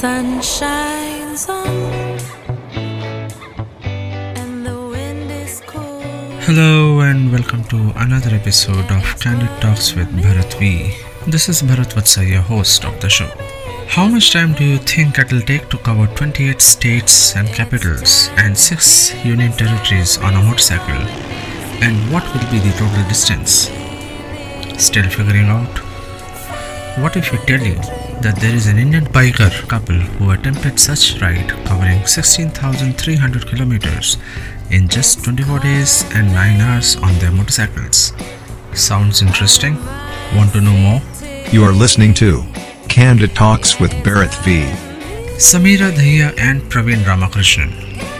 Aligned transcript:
sun 0.00 0.40
shines 0.40 1.46
on, 1.46 2.18
and. 4.34 5.60
Hello 6.46 7.00
and 7.00 7.30
welcome 7.30 7.62
to 7.64 7.92
another 7.96 8.34
episode 8.34 8.90
of 8.90 9.04
Candid 9.20 9.52
Talks 9.60 9.94
with 9.94 10.08
Bharat 10.22 10.58
V. 10.58 10.96
This 11.26 11.50
is 11.50 11.60
Bharat 11.60 11.94
your 12.26 12.40
host 12.40 12.86
of 12.86 12.98
the 13.02 13.10
show. 13.10 13.30
How 13.88 14.08
much 14.08 14.30
time 14.30 14.54
do 14.54 14.64
you 14.64 14.78
think 14.78 15.18
it'll 15.18 15.42
take 15.42 15.68
to 15.68 15.76
cover 15.76 16.06
28 16.16 16.62
states 16.62 17.36
and 17.36 17.46
capitals 17.48 18.30
and 18.38 18.56
6 18.56 19.14
union 19.22 19.52
territories 19.52 20.16
on 20.16 20.32
a 20.34 20.42
motorcycle? 20.42 21.02
And 21.86 22.10
what 22.10 22.24
will 22.32 22.50
be 22.50 22.58
the 22.58 22.72
total 22.78 23.06
distance? 23.06 23.68
Still 24.82 25.10
figuring 25.10 25.50
out? 25.58 25.78
What 27.02 27.18
if 27.18 27.32
we 27.32 27.38
tell 27.44 27.60
you 27.60 27.99
that 28.22 28.36
there 28.36 28.54
is 28.54 28.66
an 28.66 28.78
Indian 28.78 29.04
biker 29.06 29.50
couple 29.68 29.94
who 29.94 30.30
attempted 30.32 30.78
such 30.78 31.20
ride 31.22 31.48
covering 31.64 32.06
16,300 32.06 33.46
kilometers 33.46 34.18
in 34.70 34.88
just 34.88 35.24
24 35.24 35.60
days 35.60 36.04
and 36.14 36.32
9 36.34 36.60
hours 36.60 36.96
on 36.96 37.14
their 37.18 37.32
motorcycles? 37.32 38.12
Sounds 38.74 39.22
interesting? 39.22 39.76
Want 40.36 40.52
to 40.52 40.60
know 40.60 40.76
more? 40.76 41.02
You 41.50 41.64
are 41.64 41.72
listening 41.72 42.12
to 42.14 42.44
Candid 42.88 43.34
Talks 43.34 43.80
with 43.80 43.90
Bharat 44.04 44.34
V. 44.44 44.64
Sameera 45.38 45.90
Dahiya 45.90 46.38
and 46.38 46.60
Praveen 46.62 47.02
Ramakrishnan. 47.04 47.72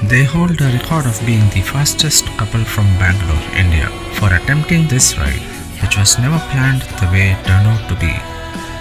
They 0.08 0.24
hold 0.24 0.60
a 0.62 0.72
record 0.78 1.04
of 1.04 1.20
being 1.26 1.46
the 1.50 1.60
fastest 1.60 2.24
couple 2.38 2.64
from 2.64 2.86
Bangalore, 2.98 3.54
India, 3.54 3.88
for 4.14 4.32
attempting 4.32 4.88
this 4.88 5.18
ride, 5.18 5.44
which 5.82 5.98
was 5.98 6.18
never 6.18 6.38
planned 6.50 6.82
the 7.00 7.10
way 7.12 7.32
it 7.32 7.44
turned 7.44 7.66
out 7.68 7.86
to 7.90 7.96
be. 7.96 8.39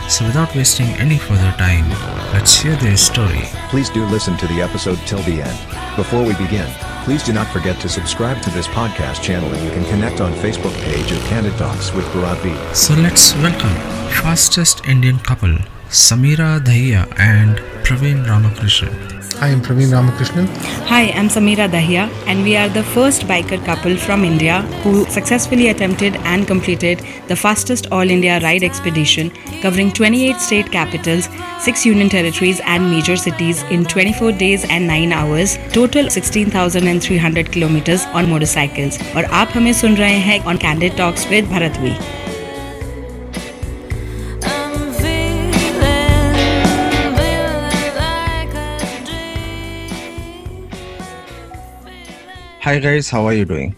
So, 0.10 0.26
without 0.26 0.56
wasting 0.56 0.88
any 0.98 1.20
further 1.20 1.52
time, 1.60 1.88
let's 2.34 2.60
hear 2.60 2.76
their 2.78 2.98
story. 2.98 3.44
Please 3.70 3.92
do 3.92 4.04
listen 4.08 4.36
to 4.38 4.48
the 4.48 4.60
episode 4.60 4.98
till 5.06 5.20
the 5.20 5.44
end. 5.44 5.60
Before 5.96 6.24
we 6.24 6.34
begin, 6.34 6.68
please 7.04 7.22
do 7.22 7.32
not 7.32 7.46
forget 7.54 7.80
to 7.82 7.90
subscribe 7.90 8.42
to 8.42 8.50
this 8.50 8.66
podcast 8.66 9.22
channel 9.22 9.54
and 9.54 9.64
you 9.64 9.70
can 9.70 9.86
connect 9.86 10.20
on 10.20 10.34
Facebook 10.34 10.74
page 10.82 11.12
of 11.12 11.20
Candid 11.26 11.56
Talks 11.60 11.94
with 11.94 12.06
Bharat. 12.06 12.76
So, 12.76 12.96
let's 12.96 13.36
welcome 13.36 13.76
fastest 14.10 14.84
Indian 14.88 15.20
couple, 15.20 15.56
Sameera 15.90 16.60
Dahiya 16.60 17.12
and 17.20 17.58
Praveen 17.84 18.24
Ramakrishnan. 18.24 18.94
Hi, 19.40 19.48
I'm 19.48 19.60
Praveen 19.60 19.92
Ramakrishnan. 19.92 20.46
Hi, 20.86 21.10
I'm 21.16 21.30
Sameera 21.30 21.68
Dahiya, 21.68 22.12
and 22.28 22.44
we 22.44 22.56
are 22.56 22.70
the 22.70 22.84
first 22.84 23.24
biker 23.24 23.64
couple 23.66 23.98
from 23.98 24.24
India 24.24 24.62
who 24.84 25.06
successfully 25.06 25.70
attempted 25.70 26.16
and 26.18 26.46
completed 26.46 27.02
the 27.28 27.36
fastest 27.36 27.88
all 27.92 28.08
India 28.08 28.40
ride 28.42 28.62
expedition 28.62 29.32
covering 29.64 29.92
28 29.92 30.36
state 30.36 30.72
capitals, 30.72 31.28
6 31.60 31.86
union 31.88 32.08
territories, 32.08 32.62
and 32.66 32.92
major 32.92 33.18
cities 33.18 33.64
in 33.72 33.84
24 33.84 34.34
days 34.34 34.66
and 34.66 34.86
9 34.86 35.12
hours, 35.12 35.58
total 35.74 36.08
16,300 36.08 37.52
kilometers 37.52 38.06
on 38.14 38.30
motorcycles. 38.30 39.02
Or, 39.16 39.24
you're 39.24 39.74
सुन 39.74 39.98
रहे 39.98 40.46
on 40.46 40.60
Candid 40.60 40.96
Talks 40.98 41.28
with 41.32 41.50
BharatV. 41.50 42.19
Hi, 52.70 52.78
guys, 52.78 53.10
how 53.10 53.26
are 53.26 53.34
you 53.34 53.46
doing? 53.46 53.76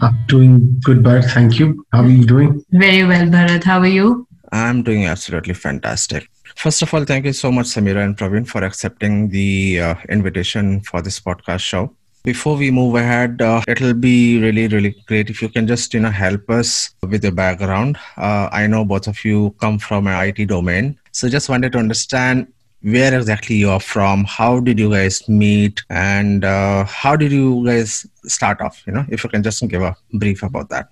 I'm 0.00 0.16
doing 0.28 0.80
good, 0.84 0.98
Bharat. 0.98 1.28
Thank 1.32 1.58
you. 1.58 1.84
How 1.92 2.02
are 2.02 2.08
you 2.08 2.24
doing? 2.24 2.64
Very 2.70 3.02
well, 3.02 3.26
Bharat. 3.26 3.64
How 3.64 3.80
are 3.80 3.88
you? 3.88 4.28
I'm 4.52 4.84
doing 4.84 5.06
absolutely 5.06 5.54
fantastic. 5.54 6.30
First 6.54 6.82
of 6.82 6.94
all, 6.94 7.04
thank 7.04 7.24
you 7.24 7.32
so 7.32 7.50
much, 7.50 7.66
Sameera 7.66 8.04
and 8.04 8.16
Praveen, 8.16 8.46
for 8.46 8.62
accepting 8.62 9.30
the 9.30 9.80
uh, 9.80 9.94
invitation 10.08 10.82
for 10.82 11.02
this 11.02 11.18
podcast 11.18 11.62
show. 11.62 11.92
Before 12.22 12.56
we 12.56 12.70
move 12.70 12.94
ahead, 12.94 13.42
uh, 13.42 13.60
it'll 13.66 13.94
be 13.94 14.40
really, 14.40 14.68
really 14.68 14.94
great 15.08 15.28
if 15.28 15.42
you 15.42 15.48
can 15.48 15.66
just, 15.66 15.92
you 15.92 15.98
know, 15.98 16.10
help 16.10 16.48
us 16.48 16.94
with 17.02 17.24
your 17.24 17.32
background. 17.32 17.98
Uh, 18.16 18.48
I 18.52 18.68
know 18.68 18.84
both 18.84 19.08
of 19.08 19.24
you 19.24 19.52
come 19.58 19.80
from 19.80 20.06
an 20.06 20.28
IT 20.28 20.46
domain, 20.46 20.96
so 21.10 21.28
just 21.28 21.48
wanted 21.48 21.72
to 21.72 21.78
understand 21.78 22.52
where 22.82 23.14
exactly 23.14 23.56
you 23.56 23.70
are 23.70 23.80
from. 23.80 24.24
How 24.24 24.60
did 24.60 24.78
you 24.78 24.90
guys 24.90 25.28
meet, 25.28 25.82
and 25.90 26.44
uh, 26.44 26.84
how 26.84 27.16
did 27.16 27.32
you 27.32 27.64
guys 27.64 28.06
start 28.24 28.60
off? 28.60 28.82
You 28.86 28.94
know, 28.94 29.04
if 29.08 29.24
you 29.24 29.30
can 29.30 29.42
just 29.42 29.66
give 29.68 29.82
a 29.82 29.96
brief 30.12 30.42
about 30.42 30.68
that. 30.70 30.88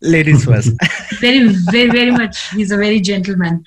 Ladies 0.00 0.44
first. 0.44 0.72
very, 1.20 1.48
very, 1.70 1.90
very 1.90 2.10
much. 2.10 2.50
He's 2.50 2.72
a 2.72 2.76
very 2.76 3.00
gentleman. 3.00 3.64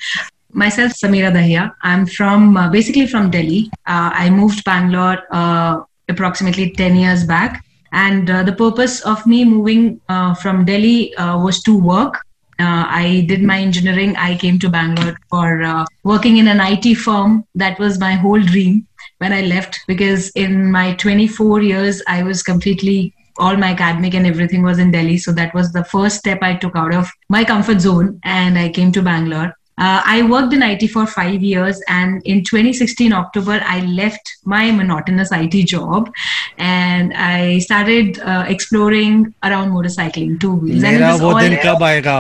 Myself, 0.51 0.93
Sameera 0.93 1.31
Dahiya. 1.31 1.73
I'm 1.81 2.05
from 2.05 2.57
uh, 2.57 2.69
basically 2.69 3.07
from 3.07 3.29
Delhi. 3.29 3.69
Uh, 3.85 4.11
I 4.13 4.29
moved 4.29 4.63
Bangalore 4.63 5.19
uh, 5.31 5.81
approximately 6.09 6.71
10 6.71 6.95
years 6.95 7.23
back. 7.23 7.63
And 7.91 8.29
uh, 8.29 8.43
the 8.43 8.51
purpose 8.51 9.01
of 9.01 9.25
me 9.25 9.45
moving 9.45 10.01
uh, 10.09 10.35
from 10.35 10.65
Delhi 10.65 11.15
uh, 11.15 11.39
was 11.39 11.63
to 11.63 11.77
work. 11.77 12.24
Uh, 12.57 12.85
I 12.87 13.25
did 13.27 13.43
my 13.43 13.59
engineering. 13.59 14.15
I 14.15 14.37
came 14.37 14.59
to 14.59 14.69
Bangalore 14.69 15.17
for 15.29 15.63
uh, 15.63 15.85
working 16.03 16.37
in 16.37 16.47
an 16.47 16.59
IT 16.61 16.95
firm. 16.95 17.43
That 17.55 17.77
was 17.79 17.99
my 17.99 18.13
whole 18.13 18.41
dream 18.41 18.87
when 19.17 19.33
I 19.33 19.41
left 19.41 19.79
because 19.87 20.29
in 20.31 20.71
my 20.71 20.93
24 20.95 21.61
years, 21.61 22.01
I 22.07 22.23
was 22.23 22.43
completely 22.43 23.13
all 23.37 23.57
my 23.57 23.71
academic 23.71 24.13
and 24.13 24.25
everything 24.25 24.63
was 24.63 24.79
in 24.79 24.91
Delhi. 24.91 25.17
So 25.17 25.31
that 25.33 25.53
was 25.53 25.73
the 25.73 25.83
first 25.83 26.17
step 26.17 26.39
I 26.41 26.55
took 26.55 26.75
out 26.75 26.93
of 26.93 27.11
my 27.29 27.43
comfort 27.43 27.81
zone 27.81 28.19
and 28.23 28.57
I 28.57 28.69
came 28.69 28.91
to 28.93 29.01
Bangalore. 29.01 29.53
Uh, 29.78 30.02
I 30.04 30.20
worked 30.30 30.52
in 30.52 30.62
IT 30.62 30.82
for 30.94 31.02
five 31.06 31.42
years, 31.42 31.78
and 31.88 32.20
in 32.26 32.40
2016 32.44 33.14
October, 33.18 33.54
I 33.66 33.80
left 34.00 34.32
my 34.44 34.70
monotonous 34.70 35.30
IT 35.32 35.54
job, 35.72 36.10
and 36.58 37.14
I 37.14 37.60
started 37.60 38.18
uh, 38.20 38.44
exploring 38.46 39.16
around 39.42 39.70
motorcycling, 39.76 40.38
two 40.38 40.52
wheels. 40.64 40.82
And 40.84 40.96
it 40.96 41.00
मेरा 41.00 41.12
was 41.12 41.22
वो 41.22 41.30
all- 41.32 41.40
दिन 41.40 41.56
कब 41.64 41.82
आएगा 41.82 42.18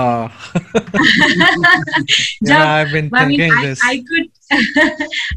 Jab- 2.44 2.48
Yeah, 2.48 2.72
I've 2.72 2.92
been 2.92 3.10
I 3.12 3.26
mean, 3.26 3.38
thinking 3.38 3.52
I, 3.58 3.66
this. 3.66 3.80
I 3.84 3.96
could, 4.08 4.30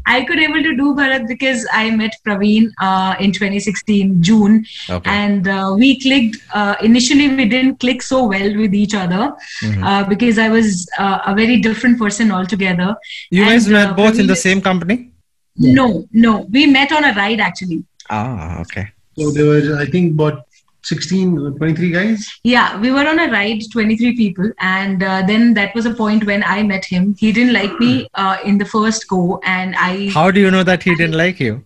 I 0.05 0.23
could 0.25 0.39
able 0.39 0.61
to 0.61 0.75
do 0.75 0.93
Bharat 0.93 1.27
because 1.27 1.67
I 1.73 1.89
met 1.91 2.15
Praveen 2.25 2.69
uh, 2.79 3.15
in 3.19 3.31
2016 3.31 4.21
June, 4.21 4.65
Okay. 4.89 5.09
and 5.09 5.47
uh, 5.47 5.75
we 5.77 5.99
clicked. 5.99 6.37
Uh, 6.53 6.75
initially, 6.81 7.27
we 7.35 7.45
didn't 7.45 7.79
click 7.79 8.01
so 8.01 8.25
well 8.27 8.55
with 8.57 8.73
each 8.73 8.93
other 8.93 9.33
Mhm. 9.63 9.83
uh, 9.83 10.03
because 10.07 10.37
I 10.37 10.49
was 10.49 10.87
uh, 10.97 11.19
a 11.25 11.35
very 11.35 11.57
different 11.57 11.97
person 11.99 12.31
altogether. 12.31 12.95
You 13.31 13.45
guys 13.45 13.65
and, 13.65 13.73
met 13.73 13.89
uh, 13.89 13.93
both 13.93 14.19
in 14.19 14.27
the 14.27 14.35
same 14.35 14.61
company? 14.61 15.11
No, 15.55 16.05
no, 16.11 16.47
we 16.51 16.67
met 16.67 16.91
on 16.91 17.03
a 17.03 17.13
ride 17.13 17.39
actually. 17.39 17.83
Ah, 18.09 18.61
okay. 18.61 18.87
So 19.17 19.31
there 19.31 19.45
were, 19.45 19.77
I 19.79 19.85
think, 19.85 20.13
about 20.13 20.45
16, 20.83 21.55
23 21.57 21.91
guys. 21.91 22.27
Yeah, 22.43 22.79
we 22.79 22.91
were 22.91 23.07
on 23.07 23.19
a 23.19 23.31
ride, 23.31 23.61
23 23.71 24.15
people. 24.15 24.51
And 24.59 25.03
uh, 25.03 25.23
then 25.27 25.53
that 25.55 25.75
was 25.75 25.85
a 25.85 25.93
point 25.93 26.25
when 26.25 26.43
I 26.43 26.63
met 26.63 26.85
him. 26.85 27.15
He 27.17 27.31
didn't 27.31 27.53
like 27.53 27.77
me 27.79 28.07
uh, 28.15 28.37
in 28.45 28.57
the 28.57 28.65
first 28.65 29.07
go. 29.07 29.39
And 29.43 29.75
I, 29.77 30.09
How 30.13 30.31
do 30.31 30.39
you 30.39 30.51
know 30.51 30.63
that 30.63 30.83
he 30.83 30.95
didn't 30.95 31.17
like 31.17 31.39
you? 31.39 31.63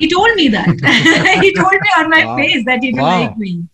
he 0.00 0.08
told 0.08 0.34
me 0.34 0.48
that. 0.48 0.68
he 1.42 1.52
told 1.54 1.72
me 1.72 1.90
on 1.98 2.10
my 2.10 2.24
Wow. 2.24 2.36
face 2.36 2.64
that 2.66 2.80
he 2.82 2.92
didn't 2.92 3.02
Wow. 3.02 3.20
like 3.28 3.38
me. 3.38 3.64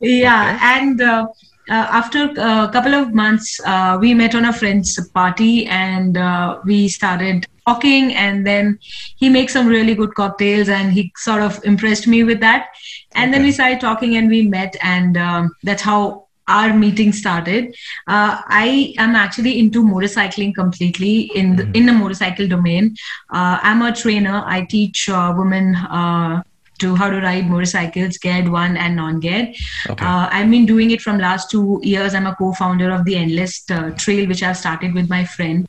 Yeah. 0.00 0.58
And 0.62 1.00
uh, 1.00 1.26
uh, 1.26 1.26
after 1.68 2.24
a 2.36 2.68
couple 2.72 2.94
of 2.94 3.14
months, 3.14 3.60
uh, 3.64 3.96
we 4.00 4.14
met 4.14 4.34
on 4.34 4.44
a 4.44 4.52
friend's 4.52 4.98
party 5.10 5.66
and 5.66 6.16
uh, 6.16 6.58
we 6.64 6.88
started 6.88 7.46
talking. 7.66 8.14
And 8.14 8.46
then 8.46 8.78
he 9.16 9.28
makes 9.28 9.52
some 9.52 9.66
really 9.66 9.94
good 9.94 10.14
cocktails 10.14 10.68
and 10.68 10.92
he 10.92 11.12
sort 11.16 11.42
of 11.42 11.60
impressed 11.64 12.06
me 12.06 12.24
with 12.24 12.40
that. 12.40 12.68
And 13.14 13.32
then 13.32 13.42
we 13.42 13.52
started 13.52 13.80
talking 13.80 14.16
and 14.16 14.28
we 14.28 14.42
met. 14.46 14.76
And 14.82 15.16
um, 15.16 15.50
that's 15.62 15.82
how 15.82 16.26
our 16.46 16.74
meeting 16.74 17.10
started. 17.12 17.74
Uh, 18.06 18.38
I 18.46 18.94
am 18.98 19.14
actually 19.14 19.58
into 19.58 19.82
motorcycling 19.82 20.54
completely 20.54 21.30
in 21.34 21.56
the, 21.56 21.62
Mhm. 21.62 21.76
in 21.76 21.86
the 21.86 21.92
motorcycle 21.94 22.46
domain. 22.46 22.94
Uh, 23.32 23.58
I'm 23.62 23.80
a 23.80 23.92
trainer. 23.92 24.42
I 24.44 24.66
teach 24.68 25.08
uh, 25.08 25.32
women 25.34 25.74
uh, 25.74 26.42
to 26.78 26.94
how 26.94 27.08
to 27.10 27.20
ride 27.20 27.48
motorcycles, 27.48 28.18
geared 28.18 28.48
one 28.48 28.76
and 28.76 28.96
non-geared. 28.96 29.54
Okay. 29.90 30.04
Uh, 30.04 30.28
I've 30.30 30.50
been 30.50 30.66
doing 30.66 30.90
it 30.90 31.00
from 31.00 31.18
last 31.18 31.50
two 31.50 31.80
years. 31.82 32.14
I'm 32.14 32.26
a 32.26 32.34
co-founder 32.34 32.90
of 32.90 33.04
the 33.04 33.16
Endless 33.16 33.64
uh, 33.70 33.90
Trail, 33.96 34.26
which 34.28 34.42
I've 34.42 34.56
started 34.56 34.94
with 34.94 35.08
my 35.08 35.24
friend. 35.24 35.68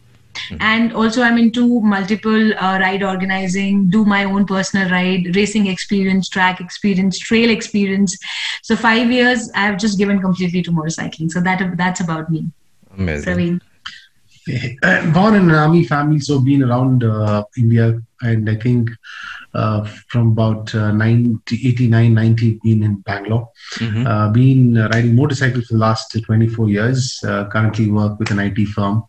And 0.60 0.94
also, 0.94 1.22
I'm 1.22 1.38
into 1.38 1.80
multiple 1.82 2.54
uh, 2.56 2.78
ride 2.80 3.04
organizing, 3.04 3.90
do 3.90 4.04
my 4.04 4.26
own 4.26 4.46
personal 4.46 4.90
ride, 4.90 5.34
racing 5.36 5.68
experience, 5.68 6.28
track 6.28 6.60
experience, 6.60 7.18
trail 7.20 7.50
experience. 7.50 8.18
So 8.62 8.76
five 8.76 9.12
years, 9.12 9.50
I've 9.56 9.78
just 9.78 9.98
given 9.98 10.20
completely 10.20 10.62
to 10.64 10.72
motorcycling. 10.72 11.32
So 11.32 11.40
that 11.42 11.78
that's 11.78 12.02
about 12.02 12.30
me, 12.30 12.52
Amazing. 12.98 13.34
Praveen. 13.34 13.62
Uh, 14.84 15.12
born 15.12 15.36
in 15.36 15.50
an 15.50 15.56
army 15.56 15.86
family, 15.86 16.20
so 16.20 16.40
been 16.40 16.62
around 16.62 17.04
uh, 17.04 17.44
India, 17.58 18.00
and 18.22 18.50
I 18.50 18.56
think 18.56 18.92
uh, 19.56 19.84
from 20.12 20.32
about 20.36 20.74
uh, 20.76 20.92
90, 20.92 21.68
89, 21.68 22.14
90, 22.14 22.60
been 22.64 22.84
in 22.84 22.96
Bangalore. 23.10 23.46
Mhm. 23.80 24.06
Uh, 24.06 24.30
been 24.40 24.76
riding 24.94 25.16
motorcycles 25.16 25.68
for 25.68 25.74
the 25.76 25.80
last 25.80 26.16
24 26.26 26.70
years. 26.70 27.20
Uh, 27.28 27.46
currently 27.54 27.90
work 28.00 28.20
with 28.20 28.32
an 28.32 28.40
IT 28.40 28.66
firm. 28.76 29.04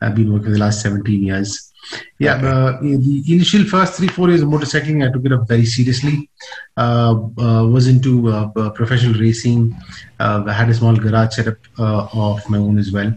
I've 0.00 0.14
been 0.14 0.32
working 0.32 0.46
for 0.46 0.52
the 0.58 0.64
last 0.66 0.82
17 0.82 1.22
years. 1.30 1.70
Yeah, 2.18 2.36
Okay. 2.36 2.46
uh, 2.48 2.70
the 2.80 3.22
initial 3.36 3.64
first 3.64 3.94
three, 3.96 4.08
four 4.08 4.28
years 4.30 4.42
of 4.42 4.48
motorcycling, 4.48 5.06
I 5.06 5.12
took 5.12 5.24
it 5.26 5.32
up 5.32 5.46
very 5.48 5.66
seriously. 5.66 6.30
Uh, 6.76 7.14
uh, 7.46 7.62
was 7.74 7.86
into 7.88 8.12
professional 8.74 9.14
racing. 9.20 9.76
Uh, 10.18 10.44
I 10.46 10.52
had 10.60 10.70
a 10.70 10.74
small 10.74 10.96
garage 10.96 11.34
setup 11.36 11.58
uh, 11.78 12.06
of 12.12 12.48
my 12.48 12.58
own 12.58 12.78
as 12.78 12.90
well. 12.90 13.12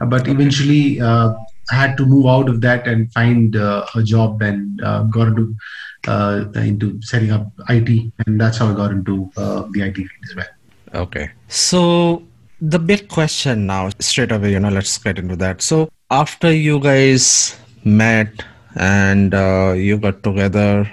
Uh, 0.00 0.06
but 0.06 0.28
eventually, 0.28 1.00
uh, 1.00 1.32
I 1.72 1.74
had 1.74 1.96
to 1.98 2.06
move 2.06 2.26
out 2.26 2.48
of 2.48 2.60
that 2.60 2.86
and 2.86 3.12
find 3.12 3.56
uh, 3.56 3.86
a 3.94 4.02
job 4.02 4.42
and 4.42 4.82
uh, 4.82 5.02
got 5.04 5.28
into 5.28 5.56
uh, 6.06 6.44
into 6.56 7.00
setting 7.02 7.30
up 7.30 7.50
IT, 7.68 8.12
and 8.26 8.40
that's 8.40 8.58
how 8.58 8.70
I 8.70 8.74
got 8.74 8.90
into 8.90 9.30
uh, 9.36 9.64
the 9.70 9.82
IT 9.82 9.96
field 9.96 10.10
as 10.30 10.36
well. 10.36 10.46
Okay. 10.94 11.30
So 11.48 12.22
the 12.60 12.78
big 12.78 13.08
question 13.08 13.66
now, 13.66 13.90
straight 14.00 14.32
away, 14.32 14.52
you 14.52 14.60
know, 14.60 14.68
let's 14.68 14.96
get 14.98 15.18
into 15.18 15.36
that. 15.36 15.62
So 15.62 15.90
after 16.10 16.52
you 16.52 16.80
guys 16.80 17.56
met 17.84 18.44
and 18.76 19.34
uh, 19.34 19.72
you 19.76 19.98
got 19.98 20.22
together, 20.22 20.90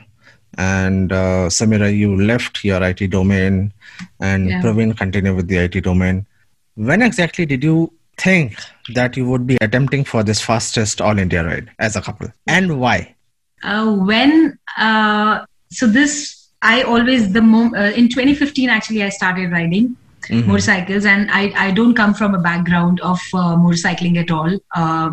and 0.57 1.11
uh, 1.11 1.47
Sameera, 1.49 1.95
you 1.95 2.21
left 2.21 2.63
your 2.63 2.83
IT 2.83 3.09
domain, 3.09 3.71
and 4.19 4.49
Yeah. 4.49 4.61
Praveen 4.61 4.95
continued 4.97 5.35
with 5.35 5.47
the 5.47 5.57
IT 5.57 5.83
domain. 5.83 6.25
When 6.75 7.01
exactly 7.01 7.45
did 7.45 7.63
you 7.63 7.91
think 8.17 8.57
that 8.93 9.15
you 9.17 9.25
would 9.27 9.47
be 9.47 9.57
attempting 9.61 10.03
for 10.03 10.23
this 10.23 10.41
fastest 10.41 10.99
all 11.01 11.17
India 11.17 11.43
ride 11.43 11.69
as 11.79 11.95
a 11.95 12.01
couple, 12.01 12.27
and 12.47 12.79
why? 12.79 13.15
uh, 13.63 13.93
when 13.93 14.57
uh, 14.77 15.39
so 15.71 15.87
this 15.87 16.49
i 16.61 16.81
always 16.83 17.31
the 17.33 17.41
mom- 17.41 17.73
uh, 17.75 17.91
in 18.01 18.07
2015 18.09 18.69
actually 18.69 19.03
i 19.03 19.09
started 19.09 19.51
riding 19.51 19.95
Mhm. 20.29 20.45
motorcycles 20.45 21.05
and 21.05 21.29
I, 21.31 21.51
I 21.57 21.71
don't 21.71 21.95
come 21.95 22.13
from 22.13 22.35
a 22.35 22.39
background 22.39 22.99
of 23.01 23.19
uh, 23.33 23.55
motorcycling 23.55 24.17
at 24.17 24.29
all 24.31 24.51
uh, 24.75 25.09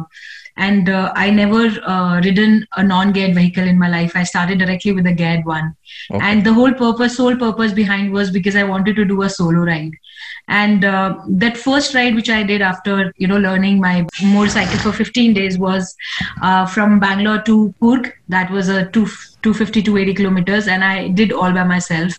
and 0.57 0.89
uh, 0.89 1.13
i 1.17 1.31
never 1.31 1.63
uh, 1.95 2.21
ridden 2.25 2.67
a 2.77 2.83
non-geared 2.83 3.35
vehicle 3.35 3.67
in 3.73 3.79
my 3.79 3.89
life 3.89 4.13
i 4.15 4.23
started 4.23 4.59
directly 4.59 4.93
with 4.93 5.07
a 5.07 5.13
geared 5.13 5.45
one 5.47 5.73
Okay. 6.13 6.25
and 6.29 6.45
the 6.45 6.53
whole 6.53 6.73
purpose 6.75 7.17
sole 7.17 7.37
purpose 7.37 7.73
behind 7.73 8.13
was 8.13 8.31
because 8.31 8.55
i 8.57 8.65
wanted 8.73 8.97
to 8.97 9.05
do 9.05 9.23
a 9.23 9.31
solo 9.31 9.65
ride 9.71 9.93
and 10.49 10.85
uh, 10.85 11.15
that 11.29 11.57
first 11.57 11.95
ride 11.95 12.15
which 12.15 12.31
i 12.31 12.43
did 12.43 12.63
after 12.63 13.13
you 13.17 13.27
know 13.27 13.39
learning 13.39 13.81
my 13.81 14.07
motorcycle 14.23 14.79
for 14.79 14.93
15 14.93 15.35
days 15.35 15.59
was 15.59 15.95
uh, 16.43 16.67
from 16.67 16.99
bangalore 17.01 17.43
to 17.43 17.75
Coorg. 17.83 18.13
that 18.29 18.51
was 18.51 18.69
a 18.69 18.87
two, 18.87 19.07
250 19.43 19.83
280 19.83 20.15
kilometers 20.15 20.69
and 20.69 20.85
i 20.85 21.09
did 21.09 21.33
all 21.33 21.53
by 21.53 21.65
myself 21.65 22.13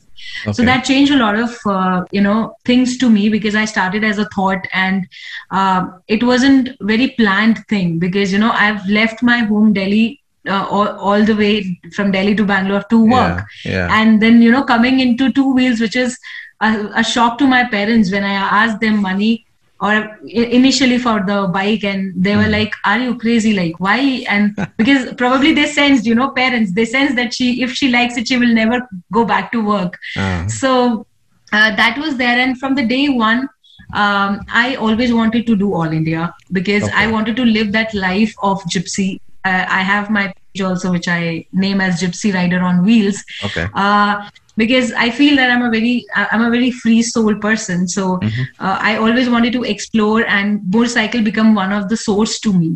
so 0.52 0.64
that 0.64 0.84
changed 0.86 1.12
a 1.12 1.18
lot 1.18 1.36
of 1.36 1.58
uh, 1.66 2.04
you 2.12 2.22
know 2.22 2.56
things 2.66 2.98
to 2.98 3.10
me 3.10 3.30
because 3.30 3.56
i 3.56 3.66
started 3.66 4.04
as 4.04 4.18
a 4.18 4.26
thought 4.36 4.66
and 4.74 5.08
uh, 5.52 5.86
it 6.08 6.24
wasn't 6.24 6.70
very 6.82 7.10
planned 7.20 7.60
thing 7.68 7.98
because 8.00 8.32
you 8.32 8.40
know 8.40 8.52
i've 8.52 8.86
left 8.88 9.24
my 9.24 9.40
home 9.40 9.74
delhi 9.74 10.22
uh, 10.48 10.66
all, 10.70 10.88
all 10.88 11.24
the 11.24 11.36
way 11.36 11.80
from 11.96 12.12
delhi 12.12 12.36
to 12.36 12.46
bangalore 12.46 12.84
to 12.90 13.04
work 13.06 13.44
Yeah. 13.66 13.72
yeah. 13.72 13.88
and 14.02 14.22
then 14.22 14.42
you 14.42 14.52
know 14.52 14.64
coming 14.64 15.00
into 15.00 15.32
two 15.32 15.54
wheels 15.54 15.80
which 15.80 15.96
is 15.96 16.18
a, 16.62 16.70
a 16.96 17.04
shock 17.04 17.38
to 17.38 17.48
my 17.48 17.64
parents 17.70 18.12
when 18.12 18.24
i 18.24 18.34
asked 18.34 18.80
them 18.82 18.98
money 19.02 19.46
or 19.82 19.94
initially 20.28 20.98
for 20.98 21.24
the 21.26 21.48
bike 21.54 21.84
and 21.86 22.14
they 22.24 22.36
were 22.36 22.50
like 22.50 22.74
are 22.84 23.00
you 23.00 23.18
crazy? 23.18 23.54
Like 23.54 23.80
why? 23.80 24.26
And 24.28 24.58
because 24.78 25.14
probably 25.14 25.54
they 25.54 25.68
sensed 25.68 26.06
you 26.06 26.16
know 26.16 26.32
parents 26.32 26.74
they 26.74 26.84
sense 26.86 27.16
that 27.16 27.34
she 27.34 27.64
if 27.64 27.72
she 27.72 27.88
likes 27.90 28.18
it 28.18 28.28
she 28.28 28.38
will 28.38 28.54
never 28.54 28.82
go 29.14 29.24
back 29.24 29.54
to 29.54 29.64
work. 29.66 29.98
Ah. 30.18 30.46
so 30.48 31.06
uh, 31.54 31.76
that 31.78 31.98
was 31.98 32.18
there. 32.18 32.38
And 32.38 32.60
from 32.60 32.76
the 32.76 32.86
day 32.86 33.08
one 33.08 33.48
um, 33.94 34.42
i 34.50 34.76
always 34.76 35.14
wanted 35.14 35.48
to 35.48 35.56
do 35.56 35.74
all 35.74 35.92
india 36.02 36.34
because 36.52 36.84
Okay. 36.84 36.94
i 37.04 37.08
wanted 37.08 37.36
to 37.38 37.46
live 37.46 37.72
that 37.72 37.94
life 37.94 38.34
of 38.44 38.62
gypsy. 38.64 39.10
Uh, 39.46 39.66
i 39.70 39.82
have 39.82 40.10
my 40.10 40.26
page 40.28 40.62
also 40.62 40.92
which 40.92 41.08
i 41.08 41.46
name 41.54 41.80
as 41.80 42.02
gypsy 42.02 42.34
rider 42.34 42.60
on 42.60 42.84
wheels. 42.84 43.24
Okay. 43.46 43.68
uh, 43.74 44.30
because 44.62 44.92
I 45.04 45.10
feel 45.20 45.38
that 45.40 45.52
I'm 45.54 45.64
a 45.66 45.72
very 45.76 45.94
I'm 46.16 46.42
a 46.46 46.50
very 46.56 46.72
free 46.84 47.02
soul 47.10 47.36
person. 47.46 47.88
So 47.96 48.06
Mhm. 48.18 48.48
uh, 48.60 48.78
I 48.90 48.98
always 49.06 49.30
wanted 49.36 49.54
to 49.58 49.64
explore, 49.74 50.22
and 50.38 50.60
motorcycle 50.76 51.26
become 51.30 51.54
one 51.60 51.76
of 51.80 51.88
the 51.94 52.00
source 52.06 52.36
to 52.48 52.54
me. 52.62 52.72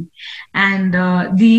And 0.68 0.96
uh, 0.96 1.32
the 1.42 1.52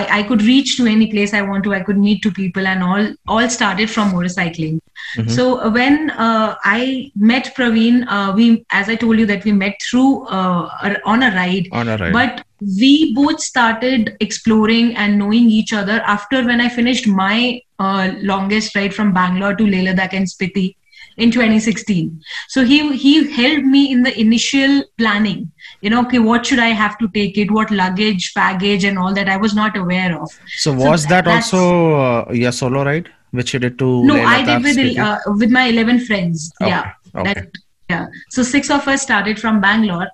I, 0.00 0.02
I 0.18 0.22
could 0.30 0.42
reach 0.50 0.76
to 0.80 0.86
any 0.92 1.08
place 1.14 1.34
I 1.40 1.42
want 1.52 1.64
to. 1.68 1.74
I 1.78 1.80
could 1.88 2.02
meet 2.08 2.22
to 2.28 2.34
people, 2.40 2.70
and 2.74 2.86
all 2.90 3.08
all 3.36 3.48
started 3.58 3.94
from 3.96 4.12
motorcycling. 4.18 4.76
Mhm. 5.16 5.30
So 5.38 5.48
uh, 5.60 5.72
when 5.78 6.10
uh, 6.28 6.54
I 6.76 7.10
met 7.32 7.50
Praveen, 7.56 8.04
uh, 8.18 8.28
we 8.42 8.50
as 8.82 8.94
I 8.96 9.00
told 9.06 9.24
you 9.24 9.26
that 9.32 9.50
we 9.50 9.56
met 9.64 9.80
through 9.88 10.12
uh, 10.26 10.94
on 11.16 11.28
a 11.30 11.34
ride. 11.40 11.72
On 11.82 11.88
a 11.96 11.98
ride. 12.04 12.16
But 12.20 12.46
we 12.78 13.14
both 13.14 13.40
started 13.40 14.14
exploring 14.20 14.94
and 14.94 15.18
knowing 15.18 15.50
each 15.58 15.72
other 15.72 16.00
after 16.14 16.44
when 16.48 16.60
I 16.60 16.68
finished 16.68 17.06
my 17.06 17.36
uh, 17.80 18.12
longest 18.20 18.76
ride 18.76 18.94
from 18.94 19.12
Bangalore 19.12 19.54
to 19.56 19.66
Leh 19.66 19.82
Ladakh 19.86 20.12
and 20.12 20.26
Spiti 20.26 20.76
in 21.16 21.30
2016. 21.30 22.20
So 22.48 22.64
he 22.64 22.96
he 22.96 23.14
helped 23.32 23.64
me 23.64 23.90
in 23.92 24.02
the 24.02 24.12
initial 24.20 24.82
planning. 24.98 25.50
You 25.80 25.90
know, 25.90 26.02
okay, 26.02 26.18
what 26.18 26.46
should 26.46 26.58
I 26.58 26.68
have 26.82 26.98
to 26.98 27.08
take 27.14 27.38
it? 27.38 27.50
What 27.50 27.70
luggage, 27.70 28.32
baggage, 28.34 28.84
and 28.84 28.98
all 28.98 29.14
that 29.14 29.28
I 29.28 29.36
was 29.36 29.54
not 29.54 29.76
aware 29.76 30.12
of. 30.20 30.30
So 30.30 30.72
So 30.72 30.90
was 30.90 31.06
that 31.06 31.26
also 31.26 31.62
uh, 31.94 32.32
your 32.32 32.52
solo 32.52 32.84
ride, 32.84 33.10
which 33.30 33.54
you 33.54 33.60
did 33.60 33.78
to? 33.78 33.90
No, 34.12 34.22
I 34.22 34.44
did 34.44 34.62
with 34.62 34.98
uh, 34.98 35.18
with 35.42 35.50
my 35.50 35.66
11 35.66 36.06
friends. 36.06 36.52
Okay, 36.60 36.70
Yeah, 36.70 36.92
okay. 37.14 37.34
that 37.34 37.60
yeah. 37.88 38.06
So 38.30 38.42
six 38.42 38.70
of 38.70 38.86
us 38.86 39.02
started 39.02 39.40
from 39.40 39.60
Bangalore, 39.60 40.08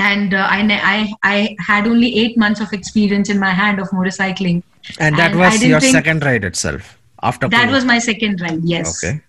and 0.00 0.34
uh, 0.34 0.46
I, 0.48 0.60
I 0.92 1.14
I 1.22 1.56
had 1.70 1.86
only 1.86 2.10
eight 2.18 2.36
months 2.42 2.60
of 2.60 2.72
experience 2.72 3.30
in 3.30 3.38
my 3.38 3.50
hand 3.50 3.80
of 3.80 3.88
motorcycling. 3.90 4.62
and 4.98 5.16
that 5.18 5.32
and 5.32 5.40
was 5.40 5.64
your 5.64 5.80
second 5.80 6.24
ride 6.24 6.44
itself 6.44 6.98
after. 7.22 7.48
That 7.48 7.68
Pune. 7.68 7.72
was 7.72 7.84
my 7.84 7.98
second 7.98 8.40
ride. 8.40 8.62
Yes. 8.62 9.04
okay. 9.04 9.20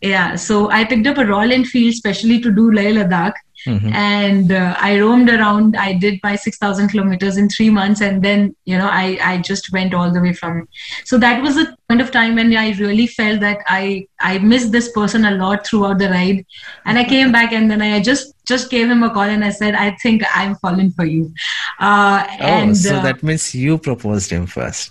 Yeah. 0.00 0.36
So 0.36 0.70
I 0.70 0.84
picked 0.84 1.06
up 1.06 1.18
a 1.18 1.26
Royal 1.26 1.52
Enfield 1.52 1.94
specially 1.94 2.40
to 2.40 2.50
do 2.50 2.70
Leh 2.70 2.92
Ladakh, 2.98 3.34
Mhm. 3.66 3.92
and 3.92 4.52
uh, 4.52 4.74
I 4.78 5.00
roamed 5.00 5.28
around. 5.30 5.76
I 5.76 5.92
did 5.94 6.20
my 6.22 6.36
six 6.36 6.58
thousand 6.58 6.88
kilometers 6.88 7.36
in 7.36 7.48
three 7.48 7.70
months, 7.70 8.00
and 8.00 8.22
then 8.22 8.54
you 8.64 8.78
know 8.78 8.88
I 8.88 9.18
I 9.30 9.38
just 9.38 9.72
went 9.72 9.94
all 9.94 10.12
the 10.12 10.20
way 10.20 10.32
from. 10.32 10.68
So 11.04 11.18
that 11.18 11.42
was 11.42 11.56
a 11.56 11.64
point 11.88 12.00
of 12.00 12.10
time 12.10 12.36
when 12.36 12.54
I 12.56 12.70
really 12.78 13.06
felt 13.06 13.40
that 13.40 13.64
I 13.66 14.06
I 14.20 14.38
missed 14.38 14.70
this 14.72 14.90
person 14.92 15.24
a 15.24 15.32
lot 15.32 15.66
throughout 15.66 15.98
the 15.98 16.08
ride, 16.10 16.44
and 16.84 16.98
I 16.98 17.04
came 17.04 17.32
back 17.32 17.52
and 17.52 17.70
then 17.70 17.82
I 17.82 18.00
just 18.00 18.32
just 18.52 18.70
gave 18.70 18.88
him 18.88 19.02
a 19.02 19.10
call 19.10 19.22
and 19.38 19.44
I 19.44 19.50
said 19.50 19.74
I 19.74 19.90
think 20.02 20.22
I'm 20.34 20.54
falling 20.56 20.92
for 20.92 21.04
you, 21.04 21.32
uh, 21.80 22.24
Oh, 22.40 22.44
and 22.58 22.76
so 22.76 22.96
uh, 22.96 23.02
that 23.02 23.22
means 23.22 23.54
you 23.54 23.76
proposed 23.78 24.30
him 24.30 24.46
first. 24.46 24.90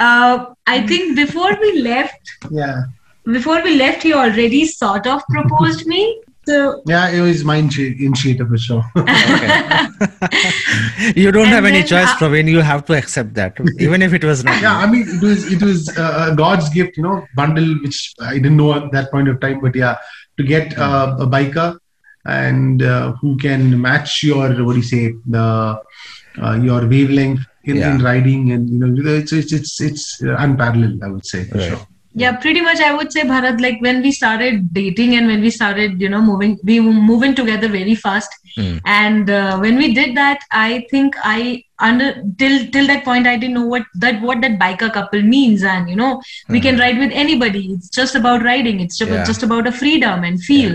uh, 0.00 0.46
I 0.66 0.86
think 0.86 1.16
before 1.16 1.56
we 1.60 1.80
left. 1.82 2.34
Yeah, 2.50 2.82
before 3.24 3.62
we 3.62 3.76
left, 3.76 4.02
he 4.02 4.12
already 4.12 4.66
sort 4.66 5.06
of 5.06 5.22
proposed 5.30 5.86
me. 5.86 6.02
So 6.44 6.82
yeah, 6.86 7.08
it 7.10 7.20
was 7.20 7.44
my 7.44 7.60
initi- 7.60 8.00
initiative 8.00 8.48
for 8.48 8.58
sure. 8.58 8.84
You 11.14 11.30
don't 11.30 11.46
And 11.46 11.54
have 11.54 11.64
any 11.64 11.82
choice, 11.82 12.08
uh, 12.10 12.16
Praveen. 12.18 12.48
You 12.50 12.60
have 12.60 12.84
to 12.86 12.94
accept 12.94 13.34
that, 13.34 13.56
even 13.78 14.02
if 14.02 14.12
it 14.12 14.24
was 14.24 14.42
not. 14.44 14.60
yeah, 14.60 14.76
I 14.76 14.86
mean, 14.90 15.04
it 15.08 15.22
was 15.22 15.50
it 15.52 15.62
was 15.62 15.88
uh, 15.96 16.34
God's 16.34 16.68
gift, 16.70 16.96
you 16.96 17.02
know, 17.04 17.24
bundle 17.36 17.68
which 17.82 18.12
I 18.20 18.34
didn't 18.34 18.56
know 18.56 18.72
at 18.74 18.90
that 18.92 19.10
point 19.12 19.28
of 19.28 19.40
time. 19.40 19.60
But 19.60 19.74
yeah, 19.76 19.96
to 20.38 20.42
get 20.44 20.76
uh, 20.78 21.16
a 21.20 21.26
biker 21.26 21.78
and 22.24 22.82
uh, 22.82 23.12
who 23.20 23.36
can 23.36 23.80
match 23.80 24.22
your 24.22 24.48
what 24.64 24.72
do 24.72 24.78
you 24.78 24.82
say 24.82 25.14
the 25.26 25.80
uh, 26.42 26.54
your 26.60 26.86
wavelength 26.88 27.40
in, 27.64 27.76
in 27.76 28.02
riding, 28.02 28.50
and 28.52 28.68
you 28.68 28.78
know, 28.78 29.10
it's 29.14 29.32
it's 29.32 29.52
it's, 29.52 29.80
it's 29.80 30.20
unparalleled. 30.20 31.02
I 31.04 31.08
would 31.08 31.26
say 31.26 31.44
for 31.44 31.58
Right. 31.58 31.68
sure. 31.68 31.86
Yeah, 32.14 32.36
pretty 32.36 32.60
much 32.60 32.78
I 32.80 32.94
would 32.94 33.12
say 33.12 33.22
Bharat, 33.22 33.60
like 33.60 33.80
when 33.80 34.02
we 34.02 34.12
started 34.12 34.72
dating 34.74 35.14
and 35.16 35.26
when 35.26 35.40
we 35.40 35.50
started, 35.50 36.00
you 36.00 36.08
know, 36.08 36.20
moving, 36.20 36.58
we 36.62 36.80
were 36.80 36.92
moving 36.92 37.34
together 37.34 37.68
very 37.68 37.94
fast. 37.94 38.30
Hmm. 38.54 38.78
And 38.84 39.30
uh, 39.30 39.58
when 39.58 39.76
we 39.76 39.94
did 39.94 40.16
that, 40.16 40.40
I 40.50 40.86
think 40.90 41.14
I 41.22 41.64
under 41.85 42.05
till 42.41 42.53
till 42.75 42.87
that 42.89 43.03
point 43.07 43.27
I 43.27 43.33
didn't 43.41 43.53
know 43.57 43.65
what 43.71 43.83
that 44.03 44.21
what 44.27 44.39
that 44.43 44.53
biker 44.61 44.87
couple 44.93 45.21
means, 45.33 45.63
and 45.73 45.89
you 45.91 45.95
know, 45.99 46.07
we 46.55 46.61
can 46.65 46.79
ride 46.83 46.97
with 47.03 47.11
anybody. 47.23 47.61
It's 47.73 47.89
just 47.97 48.15
about 48.19 48.45
riding. 48.47 48.79
It's 48.85 48.97
just, 49.01 49.11
Hmm. 49.11 49.17
Yeah. 49.17 49.27
just 49.29 49.43
about 49.47 49.67
a 49.67 49.73
freedom 49.81 50.23
and 50.29 50.41
feel. 50.47 50.73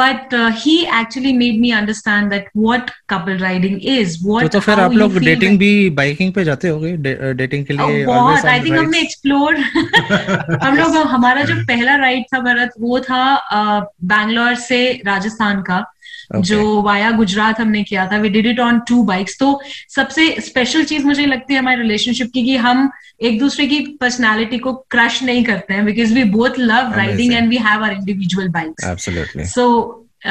But 0.00 0.32
uh, 0.38 0.46
he 0.62 0.76
actually 1.00 1.32
made 1.40 1.60
me 1.64 1.72
understand 1.80 2.32
that 2.36 2.48
what 2.68 2.90
couple 3.14 3.36
riding 3.44 3.76
is. 3.96 4.16
तो 4.22 4.30
What 4.32 4.50
तो 4.56 4.60
फिर 4.68 4.74
how 4.76 4.84
आप 4.86 4.92
you 4.92 4.98
लोग 5.02 5.12
feel 5.18 5.24
dating 5.24 5.50
when- 5.50 5.58
भी 5.60 5.90
biking 6.00 6.32
पे 6.34 6.44
जाते 6.50 6.68
होगे 6.68 6.96
dating 7.42 7.64
के 7.66 7.74
Oh, 7.74 7.88
लिए 7.90 8.04
बहुत 8.06 8.38
always 8.38 8.44
आई 8.54 8.58
on 8.60 8.64
थिंक 8.66 8.78
हमने 8.78 8.98
rides? 8.98 9.04
एक्सप्लोर 9.04 10.58
हम 10.64 10.76
लोग 10.76 10.96
हमारा 11.14 11.42
जो 11.52 11.54
पहला 11.74 11.96
राइड 12.06 12.24
था 12.34 12.40
भरत 12.50 12.72
वो 12.80 13.00
था 13.10 13.22
बैंगलोर 14.14 14.54
से 14.68 14.82
राजस्थान 15.06 15.62
का 15.70 15.84
Okay. 16.33 16.41
जो 16.49 16.81
वाया 16.81 17.11
गुजरात 17.17 17.59
हमने 17.59 17.83
किया 17.83 18.05
था 18.11 18.17
we 18.21 18.29
did 18.29 18.45
it 18.47 18.59
on 18.59 18.79
two 18.87 19.01
bikes 19.09 19.37
तो 19.39 19.59
सबसे 19.95 20.29
स्पेशल 20.45 20.83
चीज़ 20.91 21.05
मुझे 21.05 21.25
लगती 21.25 21.53
है 21.53 21.59
हमारे 21.59 21.81
रिलेशनशिप 21.81 22.31
की 22.33 22.43
कि 22.45 22.55
हम 22.67 22.89
एक 23.29 23.39
दूसरे 23.39 23.67
की 23.67 23.79
पर्सनालिटी 24.01 24.57
को 24.65 24.73
क्रश 24.91 25.21
नहीं 25.23 25.43
करते 25.43 25.73
हैं 25.73 25.85
because 25.85 26.13
we 26.13 26.23
both 26.37 26.59
love 26.59 26.93
riding 26.97 27.33
and 27.33 27.49
we 27.49 27.57
have 27.67 27.83
our 27.83 27.93
individual 27.93 28.47
bikes 28.57 28.85
so 29.55 29.67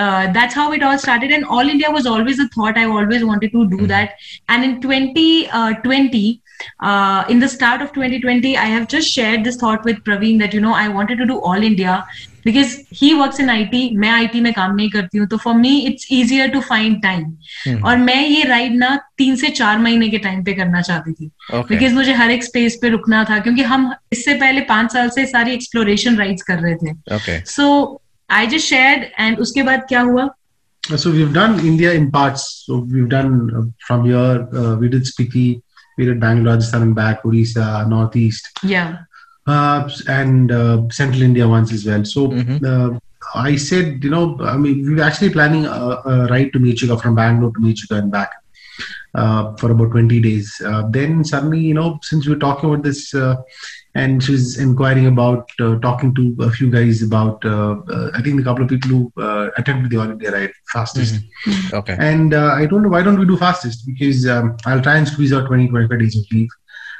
uh, 0.03 0.23
that's 0.37 0.55
how 0.59 0.63
it 0.77 0.83
all 0.87 0.97
started 1.01 1.33
and 1.35 1.45
all 1.57 1.69
india 1.75 1.91
was 1.97 2.07
always 2.13 2.41
a 2.45 2.49
thought 2.55 2.79
i 2.79 2.87
always 3.01 3.25
wanted 3.33 3.53
to 3.59 3.67
do 3.75 3.77
Mhm. 3.83 3.91
that 3.93 4.25
and 4.55 4.69
in 4.69 4.73
2020 4.87 6.25
uh, 6.83 7.25
in 7.29 7.39
the 7.39 7.49
start 7.49 7.83
of 7.83 7.93
2020, 7.93 8.57
I 8.57 8.67
have 8.67 8.87
just 8.89 9.09
shared 9.13 9.45
this 9.45 9.57
thought 9.57 9.85
with 9.85 10.03
Praveen 10.09 10.39
that 10.39 10.55
you 10.55 10.61
know 10.61 10.75
I 10.75 10.89
wanted 10.89 11.19
to 11.19 11.27
do 11.27 11.39
all 11.41 11.67
India 11.69 11.97
because 12.45 12.77
he 12.95 13.13
work 13.15 13.41
in 13.41 13.51
I 13.51 13.65
T 13.65 13.89
मैं 13.99 14.11
I 14.11 14.27
T 14.27 14.41
में 14.41 14.53
काम 14.53 14.75
नहीं 14.75 14.91
करती 14.91 15.19
हूँ 15.19 15.27
तो 15.29 15.37
for 15.37 15.55
me 15.55 15.77
it's 15.87 16.07
easier 16.11 16.49
to 16.51 16.61
find 16.61 17.03
time 17.03 17.83
और 17.85 17.97
मैं 17.97 18.21
ये 18.27 18.45
राइड 18.49 18.77
ना 18.79 18.95
तीन 19.19 19.37
से 19.37 19.49
चार 19.49 19.79
महीने 19.79 20.09
के 20.09 20.19
टाइम 20.19 20.45
पे 20.45 20.53
करना 20.53 20.81
चाहती 20.81 21.13
थी 21.13 21.31
बिकॉज़ 21.51 21.79
okay. 21.79 21.93
मुझे 21.95 22.13
हर 22.13 22.31
एक 22.31 22.45
स्पेस 22.45 22.79
पे 22.83 22.89
रुकना 22.89 23.25
था 23.31 23.39
क्योंकि 23.39 23.63
हम 23.73 23.93
इससे 24.13 24.35
पहले 24.35 24.61
पाँच 24.71 24.93
साल 24.93 25.09
से 25.09 25.27
सारी 25.27 25.53
एक्सप्लोरेशन 25.53 26.17
राइड 26.17 26.43
कर 26.47 26.61
रहे 26.61 26.75
थे 26.77 27.41
so 27.51 27.69
I 28.31 28.47
just 28.47 28.67
share 28.67 29.11
and 29.21 29.39
उसके 29.39 29.63
बाद 29.63 29.87
क्या 29.89 30.01
हुआ 30.01 30.29
So 30.83 31.11
we've 31.11 31.33
done 31.33 31.61
India 31.61 31.93
in 31.93 32.11
parts. 32.11 32.65
So 32.67 32.79
we've 32.79 33.09
done 33.09 33.51
uh, 33.51 33.63
from 33.87 34.05
here. 34.05 34.47
Uh, 34.55 34.77
we 34.77 34.89
did 34.89 35.05
Spiti, 35.05 35.63
we 35.99 36.05
did 36.05 36.21
Bangalore, 36.21 36.55
Rajasthan, 36.55 36.93
back 36.93 37.25
Orissa, 37.25 37.87
Northeast. 37.89 38.51
Yeah. 38.63 38.99
Uh, 39.47 39.89
and 40.09 40.53
uh, 40.53 40.83
Central 40.91 41.23
India 41.23 41.47
once 41.49 41.73
as 41.73 41.85
well. 41.87 42.05
So 42.05 42.29
Mhm. 42.29 42.65
uh, 42.65 42.99
I 43.35 43.57
said, 43.57 44.03
you 44.05 44.11
know, 44.11 44.39
I 44.43 44.57
mean, 44.57 44.87
we 44.87 44.95
were 44.95 45.03
actually 45.03 45.31
planning 45.31 45.67
a, 45.67 46.01
a 46.05 46.27
ride 46.27 46.53
to 46.53 46.59
Michigan 46.59 46.99
from 46.99 47.15
Bangalore 47.15 47.53
to 47.53 47.61
Michigan 47.61 47.99
and 47.99 48.13
back 48.13 48.31
uh, 49.15 49.55
for 49.57 49.71
about 49.71 49.91
20 49.93 50.21
days. 50.21 50.61
Uh, 50.65 50.83
then 50.91 51.25
suddenly, 51.25 51.61
you 51.61 51.75
know, 51.75 51.99
since 52.03 52.27
we 52.27 52.35
were 52.35 52.39
talking 52.41 52.71
about 52.71 52.85
this, 52.85 53.15
uh, 53.15 53.37
and 53.95 54.23
she 54.23 54.33
was 54.33 54.59
inquiring 54.59 55.07
about 55.07 55.49
uh, 55.61 55.79
talking 55.79 56.15
to 56.17 56.37
a 56.41 56.51
few 56.51 56.69
guys 56.71 57.03
about, 57.03 57.45
uh, 57.45 57.77
uh, 57.89 58.11
I 58.15 58.23
think 58.23 58.41
a 58.41 58.45
couple 58.45 58.65
of 58.65 58.69
people 58.69 58.91
who 58.91 59.13
uh, 59.23 59.51
attempted 59.57 59.91
the 59.91 59.99
All 59.99 60.11
India 60.11 60.33
ride 60.33 60.51
fastest. 60.73 61.21
Okay. 61.73 61.97
And 61.99 62.35
uh, 62.35 62.55
I 62.55 62.67
told 62.67 62.83
her, 62.83 62.89
why 62.89 63.03
don't 63.03 63.19
we 63.19 63.25
do 63.27 63.37
fastest? 63.37 63.87
Because 63.87 64.27
um, 64.29 64.57
I'll 64.67 64.83
try 64.83 64.97
and 64.97 65.07
squeeze 65.07 65.33
out 65.33 65.47
20, 65.47 65.69
25 65.69 65.99
days 66.01 66.17
of 66.17 66.25
leave. 66.33 66.49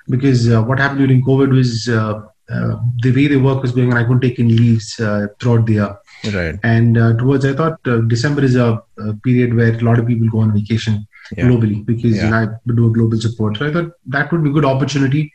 Because 0.09 0.49
uh, 0.53 0.63
what 0.63 0.79
happened 0.79 1.01
during 1.01 1.25
COVID 1.25 1.51
was 1.51 1.89
uh, 1.89 2.21
uh, 2.51 2.77
the 3.03 3.13
way 3.13 3.27
the 3.27 3.37
work 3.37 3.63
was 3.63 3.73
going 3.73 3.91
on, 3.93 3.99
I 3.99 4.05
couldn't 4.05 4.21
take 4.21 4.39
any 4.39 4.53
leaves 4.53 4.99
uh, 5.01 5.29
throughout 5.41 5.67
the 5.67 5.73
year. 5.75 5.97
Right. 6.33 6.59
And 6.63 6.97
uh, 6.99 7.17
towards, 7.17 7.45
I 7.45 7.55
thought 7.55 7.79
uh, 7.87 7.99
December 7.99 8.43
is 8.45 8.57
a, 8.57 8.83
a 8.99 9.15
period 9.25 9.55
where 9.55 9.75
a 9.75 9.81
lot 9.81 9.99
of 9.99 10.07
people 10.07 10.29
go 10.29 10.41
on 10.41 10.53
vacation 10.53 11.07
Yeah. 11.37 11.45
globally 11.47 11.77
because 11.85 12.17
you 12.23 12.31
know, 12.31 12.37
I 12.37 12.73
do 12.79 12.87
a 12.89 12.93
global 12.97 13.19
support. 13.19 13.57
So 13.59 13.67
I 13.67 13.73
thought 13.73 13.93
that 14.15 14.31
would 14.31 14.43
be 14.45 14.51
a 14.51 14.53
good 14.53 14.67
opportunity. 14.67 15.33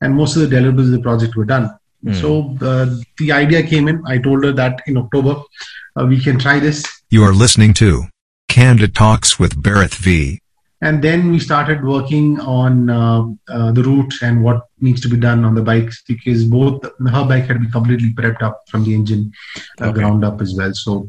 And 0.00 0.14
most 0.20 0.36
of 0.36 0.42
the 0.42 0.50
deliverables 0.54 0.88
of 0.90 0.94
the 0.96 1.00
project 1.00 1.36
were 1.36 1.44
done. 1.44 1.66
Hmm. 2.04 2.14
So 2.22 2.56
uh, 2.70 2.86
the 3.18 3.30
idea 3.32 3.62
came 3.62 3.86
in. 3.92 4.02
I 4.06 4.18
told 4.18 4.44
her 4.44 4.52
that 4.52 4.82
in 4.86 4.96
October 4.96 5.34
uh, 5.96 6.06
we 6.06 6.18
can 6.20 6.38
try 6.38 6.58
this. 6.58 6.84
You 7.10 7.22
are 7.24 7.32
listening 7.32 7.72
to 7.74 8.04
Candid 8.48 8.94
Talks 8.94 9.38
with 9.38 9.62
Bharat 9.62 9.94
V. 9.94 10.40
And 10.80 11.02
then 11.02 11.32
we 11.32 11.40
started 11.40 11.82
working 11.84 12.38
on 12.40 12.88
uh, 12.88 13.24
uh, 13.48 13.72
the 13.72 13.82
route 13.82 14.14
and 14.22 14.44
what 14.44 14.62
needs 14.80 15.00
to 15.00 15.08
be 15.08 15.16
done 15.16 15.44
on 15.44 15.56
the 15.56 15.62
bikes 15.62 16.02
because 16.06 16.44
both 16.44 16.84
her 16.84 17.24
bike 17.24 17.46
had 17.46 17.58
been 17.60 17.70
completely 17.72 18.12
prepped 18.14 18.42
up 18.42 18.62
from 18.68 18.84
the 18.84 18.94
engine 18.94 19.32
uh, 19.80 19.86
Okay. 19.86 19.94
ground 19.98 20.24
up 20.24 20.40
as 20.40 20.54
well. 20.54 20.72
So 20.72 21.08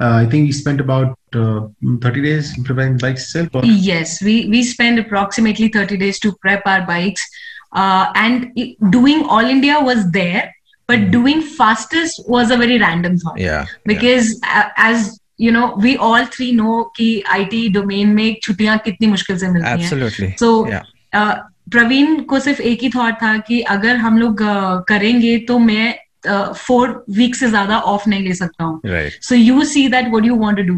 uh, 0.00 0.14
I 0.14 0.26
think 0.26 0.46
we 0.46 0.52
spent 0.52 0.80
about 0.80 1.16
uh, 1.32 1.68
30 2.00 2.22
days 2.22 2.58
preparing 2.64 2.96
the 2.96 3.02
bikes 3.02 3.22
itself. 3.24 3.50
Or, 3.54 3.64
Yes, 3.64 4.20
we 4.20 4.48
we 4.48 4.64
spend 4.64 4.98
approximately 4.98 5.68
30 5.68 5.96
days 5.96 6.18
to 6.20 6.32
prep 6.42 6.62
our 6.66 6.84
bikes, 6.84 7.22
uh, 7.72 8.10
and 8.16 8.50
doing 8.90 9.24
all 9.26 9.44
India 9.44 9.80
was 9.80 10.10
there, 10.10 10.52
but 10.88 11.10
doing 11.12 11.40
fastest 11.40 12.20
was 12.26 12.50
a 12.50 12.56
very 12.56 12.78
random 12.80 13.16
thought 13.18 13.38
Yeah. 13.38 13.62
yeah. 13.62 13.66
because 13.84 14.40
uh, 14.44 14.70
as 14.76 15.20
you 15.40 15.52
know 15.52 15.74
we 15.78 15.94
all 15.94 16.24
three 16.24 16.52
know 16.52 16.92
कि 16.96 17.22
IT 17.30 17.68
domain 17.68 18.08
में 18.08 18.36
छुट्टियाँ 18.42 18.78
कितनी 18.78 19.06
मुश्किल 19.06 19.38
से 19.38 19.48
मिलती 19.48 19.88
Absolutely. 19.88 20.20
हैं 20.20 20.36
सो 20.36 20.62
so, 20.62 20.72
yeah. 20.72 20.82
uh, 21.16 21.34
Praveen 21.70 22.20
को 22.20 22.38
सिर्फ़ 22.40 22.62
एक 22.62 22.82
ही 22.82 22.88
थॉट 22.88 23.14
था 23.14 23.38
कि 23.38 23.60
अगर 23.60 23.96
हम 23.96 24.18
लोग 24.18 24.42
uh, 24.42 24.82
करेंगे 24.88 25.38
तो 25.38 25.58
मैं 25.58 25.94
फोर 26.27 26.89
वीक 27.17 27.35
से 27.35 27.49
ज्यादा 27.49 27.77
ऑफ 27.89 28.07
नहीं 28.07 28.23
ले 28.27 28.33
सकता 28.35 28.63
हूँ 28.63 28.79
Right. 28.93 29.13
so 29.27 29.35
you 29.41 29.63
see 29.73 29.81
that 29.91 30.07
what 30.13 30.25
you 30.29 30.35
want 30.39 30.57
to 30.61 30.63
do 30.69 30.73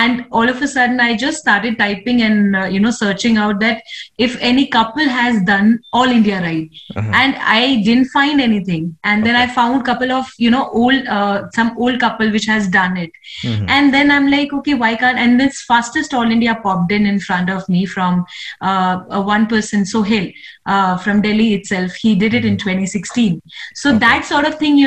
and 0.00 0.18
all 0.40 0.50
of 0.52 0.58
a 0.62 0.66
sudden 0.72 0.98
i 1.04 1.14
just 1.22 1.38
started 1.44 1.78
typing 1.78 2.20
and 2.26 2.56
uh, 2.62 2.64
you 2.74 2.80
know 2.86 2.90
searching 2.96 3.38
out 3.44 3.60
that 3.62 3.80
if 4.26 4.34
any 4.48 4.64
couple 4.74 5.08
has 5.14 5.38
done 5.52 5.70
all 6.00 6.12
india 6.16 6.40
ride 6.46 6.76
Uh-huh. 6.96 7.14
and 7.20 7.38
i 7.54 7.60
didn't 7.86 8.10
find 8.16 8.44
anything 8.46 8.90
and 9.12 9.24
then 9.28 9.38
Okay. 9.38 9.44
i 9.44 9.54
found 9.54 9.84
couple 9.88 10.12
of 10.18 10.34
you 10.46 10.50
know 10.56 10.62
old 10.82 11.08
uh, 11.18 11.38
some 11.58 11.72
old 11.86 11.98
couple 12.04 12.30
which 12.36 12.50
has 12.52 12.68
done 12.76 13.00
it 13.04 13.16
Mhm. 13.52 13.72
and 13.78 13.96
then 13.98 14.14
i'm 14.18 14.28
like 14.36 14.52
okay 14.60 14.74
why 14.84 14.92
can't 15.04 15.22
and 15.24 15.44
this 15.44 15.62
fastest 15.72 16.18
all 16.20 16.36
india 16.36 16.58
popped 16.66 16.92
in 16.98 17.08
in 17.14 17.22
front 17.30 17.54
of 17.56 17.72
me 17.76 17.86
from 17.94 18.20
uh, 18.70 18.94
a 19.20 19.24
one 19.32 19.48
person 19.54 19.88
sohail 19.94 20.28
uh, 20.74 20.94
from 21.06 21.24
delhi 21.28 21.48
itself 21.60 21.98
he 22.04 22.14
did 22.26 22.38
it 22.42 22.50
in 22.52 22.60
2016 22.66 23.40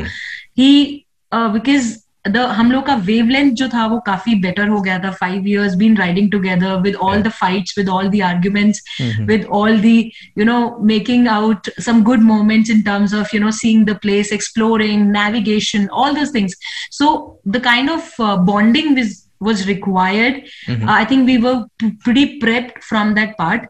Mm. 0.67 2.01
he 2.23 2.31
uh, 2.31 2.33
because 2.33 2.49
the 2.49 2.55
हम 2.57 2.71
लोग 2.73 2.87
का 2.87 3.05
wavelength 3.07 3.55
जो 3.55 3.69
था 3.69 3.87
वो 3.87 3.99
काफी 4.07 4.43
better 4.43 4.69
हो 4.69 4.81
गया 4.83 4.99
था 4.99 5.19
five 5.19 5.47
years 5.47 5.76
been 5.76 5.95
riding 5.95 6.31
together 6.31 6.83
with 6.87 6.95
all 6.97 7.14
Yeah. 7.14 7.23
the 7.23 7.31
fights 7.31 7.76
with 7.76 7.88
all 7.88 8.11
the 8.11 8.23
arguments 8.23 8.81
Mhm. 9.00 9.26
with 9.26 9.45
all 9.47 9.78
the 9.78 10.12
you 10.37 10.45
know 10.45 10.78
making 10.81 11.28
out 11.28 11.69
some 11.78 12.02
good 12.02 12.21
moments 12.21 12.71
in 12.71 12.83
terms 12.83 13.12
of 13.12 13.33
you 13.33 13.40
know 13.40 13.50
seeing 13.50 13.85
the 13.85 13.95
place 13.95 14.33
exploring 14.33 15.12
navigation 15.12 15.88
all 15.90 16.14
those 16.14 16.31
things 16.31 16.52
so 16.90 17.38
the 17.45 17.61
kind 17.61 17.90
of 17.90 18.12
uh, 18.19 18.37
bonding 18.37 18.95
was 18.95 19.28
was 19.40 19.67
required 19.69 20.43
Mhm. 20.69 20.88
uh, 20.88 20.93
i 20.93 21.05
think 21.05 21.26
we 21.26 21.38
were 21.38 21.64
p- 21.78 21.90
pretty 22.05 22.38
prepped 22.40 22.83
from 22.83 23.14
that 23.14 23.37
part 23.37 23.69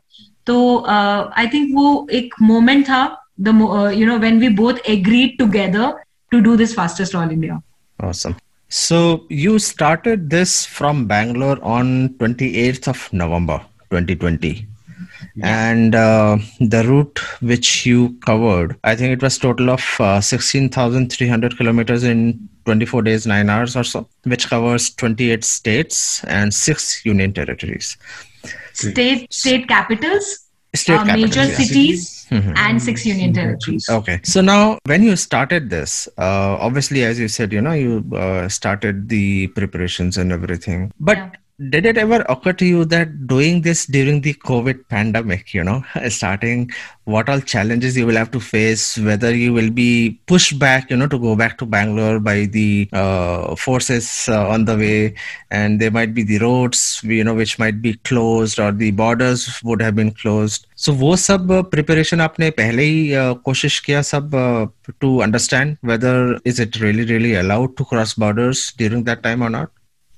so 0.49 0.85
uh, 0.85 1.31
i 1.37 1.47
think 1.47 1.75
वो 1.75 2.09
एक 2.21 2.35
moment 2.51 2.87
था 2.87 3.17
the 3.39 3.53
mo- 3.53 3.73
uh, 3.79 3.91
you 3.91 4.07
know 4.07 4.19
when 4.19 4.39
we 4.41 4.49
both 4.49 4.81
agreed 4.89 5.39
together 5.39 5.95
to 6.35 6.41
do 6.41 6.57
this 6.57 6.75
fastest 6.75 7.15
all 7.15 7.31
india 7.31 7.63
Awesome. 8.01 8.37
So 8.74 9.28
you 9.30 9.60
started 9.60 10.32
this 10.32 10.66
from 10.66 11.06
Bangalore 11.06 11.64
on 11.64 12.10
28th 12.18 12.88
of 12.88 13.14
November 13.14 13.60
2020. 13.92 14.66
And 15.44 15.94
uh, 15.94 16.38
the 16.60 16.84
route 16.84 17.20
which 17.42 17.86
you 17.86 18.18
covered, 18.26 18.76
I 18.84 18.96
think 18.96 19.14
it 19.14 19.22
was 19.22 19.38
total 19.38 19.70
of 19.70 19.84
uh, 20.00 20.22
16,300 20.22 21.56
kilometers 21.56 22.04
in 22.04 22.50
24 22.66 23.04
days, 23.04 23.28
9 23.28 23.48
hours 23.48 23.76
or 23.76 23.84
so, 23.84 24.08
which 24.24 24.50
covers 24.50 24.90
28 24.96 25.44
states 25.44 26.24
and 26.24 26.52
6 26.52 27.06
union 27.06 27.32
territories. 27.32 27.96
state 28.74 29.32
state 29.32 29.68
capitals 29.68 30.26
State 30.26 30.43
uh, 30.74 31.06
capitals, 31.06 31.22
major 31.22 31.44
yeah. 31.44 31.58
cities 31.58 32.26
Mhm. 32.32 32.54
and 32.58 32.82
six 32.82 33.06
union 33.06 33.34
territories 33.34 33.86
Okay. 33.90 34.20
So 34.24 34.42
now, 34.42 34.80
when 34.86 35.04
you 35.04 35.16
started 35.16 35.70
this, 35.70 36.08
uh, 36.18 36.58
obviously, 36.60 37.04
as 37.04 37.20
you 37.20 37.28
said, 37.28 37.54
you 37.54 37.62
know, 37.62 37.74
you 37.74 38.04
uh, 38.16 38.50
started 38.50 39.10
the 39.10 39.48
preparations 39.48 40.18
and 40.18 40.32
everything. 40.32 40.92
But 41.00 41.18
Yeah 41.18 41.30
did 41.71 41.87
it 41.87 41.99
ever 41.99 42.25
occur 42.29 42.53
to 42.53 42.65
you 42.65 42.85
that 42.85 43.27
doing 43.27 43.63
this 43.63 43.85
during 43.87 44.21
the 44.21 44.33
COVID 44.35 44.89
pandemic, 44.89 45.53
you 45.53 45.65
know, 45.65 45.83
starting 46.09 46.71
what 47.05 47.29
all 47.29 47.41
challenges 47.41 47.97
you 47.97 48.07
will 48.07 48.15
have 48.15 48.31
to 48.31 48.39
face, 48.39 48.97
whether 48.99 49.35
you 49.35 49.53
will 49.53 49.71
be 49.71 50.21
pushed 50.27 50.57
back, 50.61 50.89
you 50.89 50.97
know, 50.97 51.09
to 51.09 51.19
go 51.19 51.35
back 51.35 51.59
to 51.59 51.67
Bangalore 51.67 52.21
by 52.21 52.45
the 52.45 52.89
uh, 52.93 53.57
forces 53.57 54.29
uh, 54.29 54.49
on 54.49 54.67
the 54.67 54.77
way, 54.77 55.15
and 55.51 55.81
there 55.81 55.91
might 55.91 56.15
be 56.15 56.23
the 56.23 56.39
roads, 56.39 57.01
you 57.03 57.25
know, 57.25 57.35
which 57.35 57.59
might 57.59 57.83
be 57.83 57.95
closed 58.05 58.61
or 58.61 58.71
the 58.71 58.93
borders 58.93 59.61
would 59.65 59.83
have 59.83 59.97
been 59.97 60.13
closed. 60.13 60.67
So 60.77 60.93
वो 60.93 61.17
सब 61.17 61.49
preparation 61.71 62.21
आपने 62.21 62.51
पहले 62.61 62.83
ही 62.83 63.11
uh, 63.15 63.35
कोशिश 63.45 63.79
किया 63.87 64.03
सब 64.03 64.31
to 65.01 65.17
understand 65.27 65.77
whether 65.85 66.39
is 66.47 66.61
it 66.61 66.77
really 66.83 67.05
really 67.05 67.35
allowed 67.43 67.77
to 67.79 67.85
cross 67.91 68.15
borders 68.19 68.73
during 68.79 69.05
that 69.05 69.23
time 69.23 69.43
और 69.43 69.51
not 69.51 69.71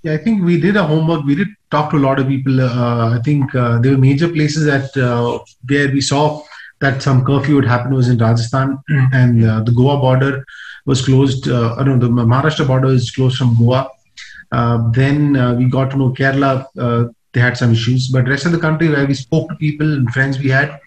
Yeah, 0.05 0.13
I 0.13 0.17
think 0.17 0.43
we 0.43 0.61
did 0.61 0.75
a 0.77 0.83
homework. 0.83 1.25
We 1.25 1.33
did 1.33 1.47
talk 1.71 1.89
to 1.91 1.97
a 1.97 2.03
lot 2.07 2.19
of 2.19 2.27
people. 2.27 2.61
Uh, 2.61 3.17
I 3.17 3.19
think 3.27 3.55
uh, 3.55 3.79
there 3.79 3.91
were 3.93 3.97
major 3.97 4.29
places 4.29 4.65
that 4.65 4.95
uh, 4.95 5.39
where 5.67 5.89
we 5.91 5.99
saw 5.99 6.43
that 6.79 7.01
some 7.01 7.25
curfew 7.25 7.55
would 7.55 7.65
happen 7.65 7.91
was 7.99 8.07
in 8.07 8.19
Rajasthan, 8.19 8.77
and 9.13 9.43
uh, 9.43 9.61
the 9.61 9.71
Goa 9.71 9.97
border 9.97 10.45
was 10.85 11.03
closed. 11.03 11.49
Uh, 11.49 11.73
I 11.79 11.83
don't 11.83 11.97
know, 11.97 12.05
the 12.05 12.25
Maharashtra 12.33 12.67
border 12.67 12.89
is 12.89 13.09
closed 13.09 13.37
from 13.37 13.57
Goa. 13.57 13.89
Uh, 14.51 14.91
then 14.91 15.35
uh, 15.35 15.55
we 15.55 15.65
got 15.77 15.89
to 15.91 15.97
know 15.97 16.11
Kerala. 16.11 16.67
Uh, 16.77 17.05
they 17.33 17.39
had 17.39 17.57
some 17.57 17.71
issues, 17.71 18.07
but 18.09 18.27
rest 18.27 18.45
of 18.45 18.51
the 18.51 18.59
country 18.59 18.89
where 18.89 19.07
we 19.07 19.15
spoke 19.15 19.49
to 19.49 19.55
people 19.55 19.91
and 19.91 20.13
friends 20.13 20.37
we 20.37 20.49
had, 20.49 20.79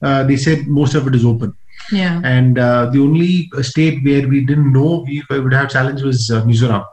uh, 0.00 0.24
they 0.24 0.36
said 0.36 0.66
most 0.66 0.94
of 0.94 1.06
it 1.06 1.14
is 1.14 1.26
open. 1.26 1.52
yeah 2.00 2.22
And 2.24 2.58
uh, 2.58 2.86
the 2.94 3.00
only 3.00 3.50
state 3.72 4.02
where 4.06 4.26
we 4.32 4.40
didn't 4.48 4.72
know 4.72 5.04
we 5.06 5.22
would 5.28 5.52
have 5.52 5.68
challenge 5.76 6.02
was 6.02 6.30
uh, 6.30 6.42
Mizoram. 6.48 6.84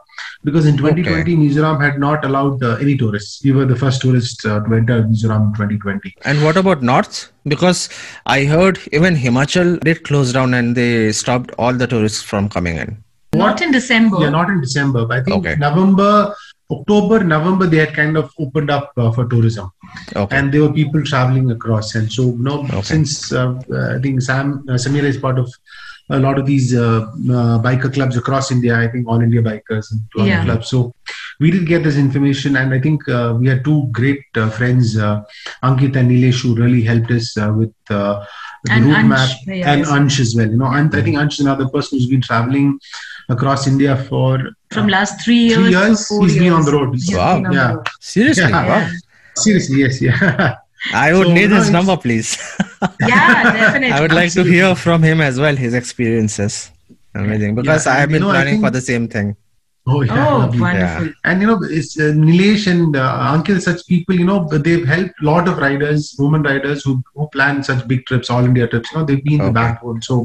Because 0.42 0.66
in 0.66 0.76
2020 0.76 1.36
Mizoram 1.36 1.80
had 1.80 1.98
not 1.98 2.24
allowed 2.24 2.62
uh, 2.62 2.76
any 2.76 2.96
tourists. 2.96 3.42
We 3.44 3.52
were 3.52 3.66
the 3.66 3.76
first 3.76 4.00
tourists 4.02 4.44
uh, 4.44 4.60
to 4.60 4.74
enter 4.74 5.02
Mizoram 5.02 5.48
in 5.48 5.52
2020. 5.54 6.14
And 6.24 6.42
what 6.42 6.56
about 6.56 6.82
North? 6.82 7.32
Because 7.44 7.88
I 8.26 8.44
heard 8.44 8.78
even 8.92 9.14
Himachal 9.16 9.80
did 9.80 10.04
close 10.04 10.32
down 10.32 10.54
and 10.54 10.74
they 10.76 11.12
stopped 11.12 11.50
all 11.58 11.72
the 11.72 11.86
tourists 11.86 12.22
from 12.22 12.48
coming 12.48 12.76
in. 12.76 13.02
Not 13.34 13.60
in 13.62 13.70
December. 13.70 14.18
Yeah, 14.20 14.30
not 14.30 14.48
in 14.50 14.60
December, 14.60 15.06
but 15.06 15.18
I 15.18 15.22
think 15.22 15.36
Okay. 15.36 15.56
November, 15.56 16.34
October, 16.70 17.22
November, 17.22 17.66
they 17.66 17.76
had 17.78 17.94
kind 17.94 18.16
of 18.16 18.30
opened 18.38 18.70
up 18.70 18.92
uh, 18.96 19.10
for 19.12 19.26
tourism. 19.26 19.70
Okay. 20.14 20.36
and 20.36 20.52
there 20.54 20.62
were 20.62 20.72
people 20.72 21.02
traveling 21.02 21.50
across 21.50 21.94
and 21.96 22.12
so 22.12 22.22
you 22.26 22.38
know 22.48 22.58
Okay. 22.64 22.82
since 22.82 23.32
uh, 23.32 23.54
uh, 23.72 23.96
i 23.96 23.98
think 24.02 24.22
sam 24.22 24.64
uh, 24.68 24.74
sameera 24.84 25.08
is 25.14 25.18
part 25.24 25.36
of 25.42 25.48
a 26.16 26.18
lot 26.24 26.36
of 26.40 26.44
these 26.52 26.68
uh, 26.84 27.00
uh, 27.38 27.56
biker 27.66 27.90
clubs 27.96 28.16
across 28.20 28.46
india 28.56 28.74
i 28.84 28.86
think 28.92 29.08
all 29.10 29.20
india 29.28 29.42
bikers 29.48 29.86
and 29.92 30.00
two 30.12 30.24
Yeah. 30.30 30.44
clubs 30.46 30.66
so 30.72 30.78
we 31.42 31.48
did 31.54 31.64
get 31.72 31.82
this 31.88 31.98
information 32.06 32.56
and 32.60 32.74
i 32.76 32.80
think 32.86 33.08
uh, 33.18 33.30
we 33.40 33.44
had 33.52 33.60
two 33.68 33.78
great 33.98 34.22
uh, 34.42 34.48
friends 34.58 34.86
uh, 35.08 35.16
ankit 35.68 35.94
and 36.00 36.10
nilesh 36.12 36.40
who 36.46 36.50
really 36.62 36.82
helped 36.90 37.12
us 37.18 37.28
uh, 37.44 37.50
with 37.60 37.74
uh, 38.00 38.14
the 38.64 38.72
And 38.76 38.84
route 38.86 38.96
Ansh, 39.02 39.10
map 39.12 39.30
yeah. 39.60 39.70
and 39.72 39.84
ansh 39.98 40.16
as 40.24 40.32
well 40.38 40.50
you 40.54 40.58
know 40.62 40.70
and 40.80 40.96
i 40.98 41.02
think 41.04 41.16
ansh 41.22 41.36
is 41.38 41.44
another 41.48 41.68
person 41.76 41.92
who's 41.98 42.10
been 42.14 42.24
traveling 42.30 42.66
across 43.34 43.62
india 43.74 43.94
for 44.08 44.32
From 44.74 44.88
last 44.96 45.14
three 45.24 45.38
years. 45.44 45.54
three 45.60 45.70
to 45.70 45.78
years 45.78 46.02
four 46.08 46.18
he's 46.24 46.36
been 46.42 46.52
on 46.58 46.64
the 46.68 46.74
road 46.78 46.90
He's 46.98 47.08
Wow. 47.20 47.30
been 47.36 47.46
on 47.50 47.54
the 47.54 47.60
Yeah. 47.60 47.70
road. 47.76 47.86
Seriously? 48.14 48.50
Yeah. 48.56 48.66
Wow. 48.72 48.80
Yeah. 48.82 48.90
seriously 49.44 49.78
yes 49.84 49.96
yeah 50.08 50.18
I 50.94 51.12
would 51.12 51.26
So, 51.28 51.32
need 51.32 51.50
no, 51.50 51.56
his 51.56 51.70
number, 51.70 51.96
please. 51.96 52.36
Yeah, 53.00 53.52
definitely. 53.52 53.92
I 53.96 54.00
would 54.00 54.12
like 54.12 54.32
to 54.32 54.42
hear 54.44 54.74
from 54.74 55.02
him 55.02 55.20
as 55.20 55.38
well, 55.38 55.54
his 55.56 55.74
experiences. 55.74 56.70
Amazing. 57.14 57.54
Because 57.54 57.86
Yeah, 57.86 57.92
I 57.92 57.96
have 58.00 58.08
been 58.10 58.22
I 58.22 58.30
planning 58.30 58.60
for 58.60 58.70
the 58.70 58.80
same 58.80 59.08
thing. 59.08 59.36
Oh 59.92 60.00
yeah 60.02 60.26
Oh, 60.28 60.38
lovely. 60.38 60.60
wonderful. 60.66 61.08
and 61.28 61.40
you 61.42 61.46
know 61.50 61.58
it's 61.78 61.92
uh, 62.04 62.12
Nilesh 62.24 62.64
and 62.72 62.96
uh, 63.04 63.32
Ankit 63.32 63.60
such 63.68 63.80
people 63.92 64.14
you 64.20 64.26
know 64.30 64.38
they've 64.66 64.86
helped 64.94 65.14
a 65.22 65.24
lot 65.30 65.48
of 65.50 65.58
riders 65.66 66.02
women 66.18 66.42
riders 66.50 66.84
who, 66.84 66.92
who 67.14 67.28
plan 67.36 67.62
such 67.68 67.86
big 67.92 68.04
trips 68.08 68.30
all 68.30 68.44
India 68.50 68.66
trips 68.72 68.90
you 68.92 68.98
know 68.98 69.04
they've 69.10 69.24
been 69.30 69.42
the 69.46 69.50
backbone 69.60 70.00
so 70.08 70.16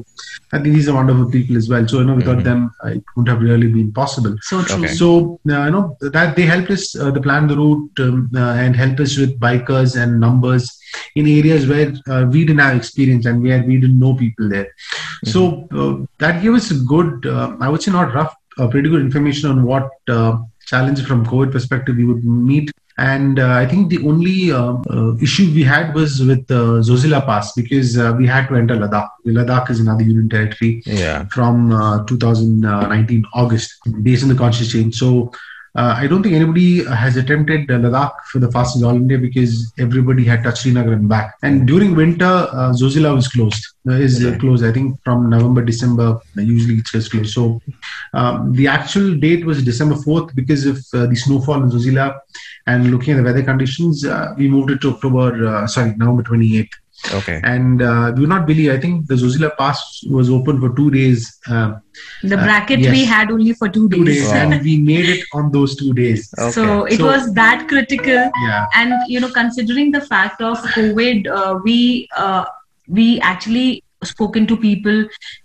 I 0.54 0.60
think 0.60 0.76
these 0.76 0.90
are 0.90 0.96
wonderful 1.00 1.30
people 1.38 1.56
as 1.62 1.68
well 1.74 1.88
so 1.92 2.00
you 2.02 2.06
know 2.10 2.18
without 2.22 2.40
Mhm. 2.42 2.48
them 2.50 2.62
uh, 2.84 2.90
it 2.98 3.04
wouldn't 3.16 3.32
have 3.34 3.42
really 3.50 3.70
been 3.78 3.92
possible 4.02 4.36
So 4.50 4.62
true. 4.70 4.84
Okay. 4.86 4.94
so 5.02 5.10
uh, 5.56 5.64
you 5.68 5.74
know 5.76 5.86
that 6.18 6.36
they 6.38 6.48
helped 6.54 6.72
us 6.78 6.86
uh, 7.04 7.12
to 7.16 7.22
plan 7.28 7.48
the 7.52 7.58
route 7.64 8.04
um, 8.08 8.18
uh, 8.44 8.54
and 8.66 8.76
help 8.84 9.00
us 9.08 9.18
with 9.22 9.34
bikers 9.48 9.92
and 10.02 10.20
numbers 10.28 10.66
in 11.20 11.28
areas 11.40 11.68
where 11.72 11.90
uh, 12.14 12.24
we 12.34 12.46
didn't 12.46 12.64
have 12.68 12.76
experience 12.82 13.26
and 13.30 13.42
where 13.46 13.62
we 13.70 13.76
didn't 13.84 14.00
know 14.04 14.14
people 14.24 14.48
there. 14.56 14.70
So 15.34 15.68
uh, 15.80 15.94
that 16.20 16.42
gave 16.42 16.54
us 16.60 16.72
a 16.72 16.76
good, 16.94 17.26
uh, 17.26 17.56
I 17.60 17.70
would 17.70 17.82
say 17.82 17.92
not 17.92 18.14
rough, 18.14 18.34
uh, 18.58 18.68
pretty 18.68 18.90
good 18.90 19.02
information 19.02 19.50
on 19.50 19.64
what 19.64 19.90
uh, 20.08 20.38
challenges 20.66 21.06
from 21.06 21.26
COVID 21.26 21.52
perspective 21.52 21.96
we 21.98 22.06
would 22.06 22.24
meet. 22.24 22.72
And 22.98 23.40
uh, 23.40 23.50
I 23.50 23.66
think 23.66 23.90
the 23.90 24.02
only 24.08 24.54
uh, 24.54 24.76
uh, 24.90 25.18
issue 25.18 25.52
we 25.54 25.64
had 25.64 25.94
was 25.94 26.24
with 26.24 26.50
uh, 26.50 26.80
Zozila 26.80 27.26
Pass 27.26 27.52
because 27.52 27.98
uh, 27.98 28.14
we 28.18 28.26
had 28.26 28.48
to 28.48 28.56
enter 28.56 28.76
Ladakh. 28.78 29.10
Ladakh 29.26 29.70
is 29.70 29.82
another 29.82 30.04
union 30.04 30.30
territory 30.30 30.82
Yeah. 30.86 31.26
from 31.26 31.74
uh, 31.74 32.06
2019 32.06 33.26
August 33.34 33.74
based 34.02 34.24
on 34.24 34.30
the 34.30 34.36
conscious 34.36 34.72
change. 34.72 34.96
So 34.96 35.32
I 35.78 36.08
don't 36.08 36.24
think 36.24 36.36
anybody 36.36 36.86
has 36.86 37.18
attempted 37.18 37.70
uh, 37.70 37.78
Ladakh 37.80 38.14
for 38.32 38.40
the 38.40 38.50
fastest 38.52 38.84
all 38.86 38.96
India 38.96 39.18
because 39.18 39.74
everybody 39.78 40.24
had 40.24 40.44
touched 40.44 40.60
Srinagar 40.60 40.94
and 40.94 41.10
back. 41.10 41.36
And 41.44 41.68
during 41.68 41.96
winter, 41.96 42.26
uh, 42.26 42.72
Zozila 42.72 43.14
was 43.14 43.28
closed. 43.28 43.66
Uh, 43.88 43.94
is 43.94 44.24
uh, 44.24 44.30
Okay. 44.30 44.40
closed. 44.40 44.64
I 44.64 44.72
think 44.72 44.98
from 45.04 45.30
November, 45.30 45.62
December. 45.64 46.20
uh, 46.38 46.42
Usually 46.42 46.76
it's 46.76 46.92
just 46.92 47.12
closed. 47.12 47.34
So 47.34 47.62
um, 48.14 48.54
the 48.54 48.68
actual 48.68 49.16
date 49.16 49.46
was 49.46 49.64
December 49.64 49.96
4th 49.96 50.34
because 50.34 50.66
of 50.66 50.78
uh, 50.94 51.06
the 51.08 51.16
snowfall 51.16 51.62
in 51.64 51.70
Zozila. 51.70 52.20
And 52.68 52.90
looking 52.92 53.14
at 53.14 53.18
the 53.18 53.24
weather 53.24 53.44
conditions, 53.44 54.06
uh, 54.06 54.34
we 54.38 54.48
moved 54.48 54.72
it 54.72 54.82
to 54.82 54.92
October. 54.94 55.46
Uh, 55.48 55.68
sorry, 55.68 55.94
November 55.98 56.24
28th. 56.24 56.70
Okay. 57.14 57.40
And 57.44 57.82
uh, 57.82 58.12
do 58.12 58.26
not 58.26 58.48
believe. 58.48 58.72
I 58.72 58.80
think 58.80 59.08
the 59.08 59.16
Zozila 59.16 59.56
Pass 59.58 60.02
was 60.10 60.30
open 60.30 60.60
for 60.60 60.76
two 60.76 60.90
days. 60.92 61.38
Uh, 61.48 61.74
The 62.24 62.38
bracket 62.38 62.80
Uh, 62.80 62.84
yes. 62.84 62.92
we 62.94 63.06
had 63.06 63.32
only 63.32 63.54
for 63.54 63.68
two 63.70 63.88
days. 63.90 64.00
two 64.00 64.06
days 64.06 64.28
Wow. 64.30 64.38
and 64.42 64.62
we 64.64 64.78
made 64.78 65.10
it 65.16 65.24
on 65.34 65.52
those 65.52 65.76
two 65.82 65.94
days 65.94 66.24
Okay. 66.40 66.52
So 66.52 66.86
it 66.86 66.98
So- 66.98 67.06
was 67.12 67.28
that 67.42 67.68
critical. 67.74 68.22
yeah 68.48 68.66
and 68.82 68.94
you 69.16 69.20
know 69.26 69.30
considering 69.40 69.92
the 69.98 70.02
fact 70.12 70.42
of 70.52 70.58
covid 70.78 71.28
uh, 71.40 71.54
we 71.68 71.78
uh, 72.26 72.44
we 72.88 73.08
actually 73.34 73.68
spoken 74.12 74.48
to 74.50 74.56
people 74.64 74.98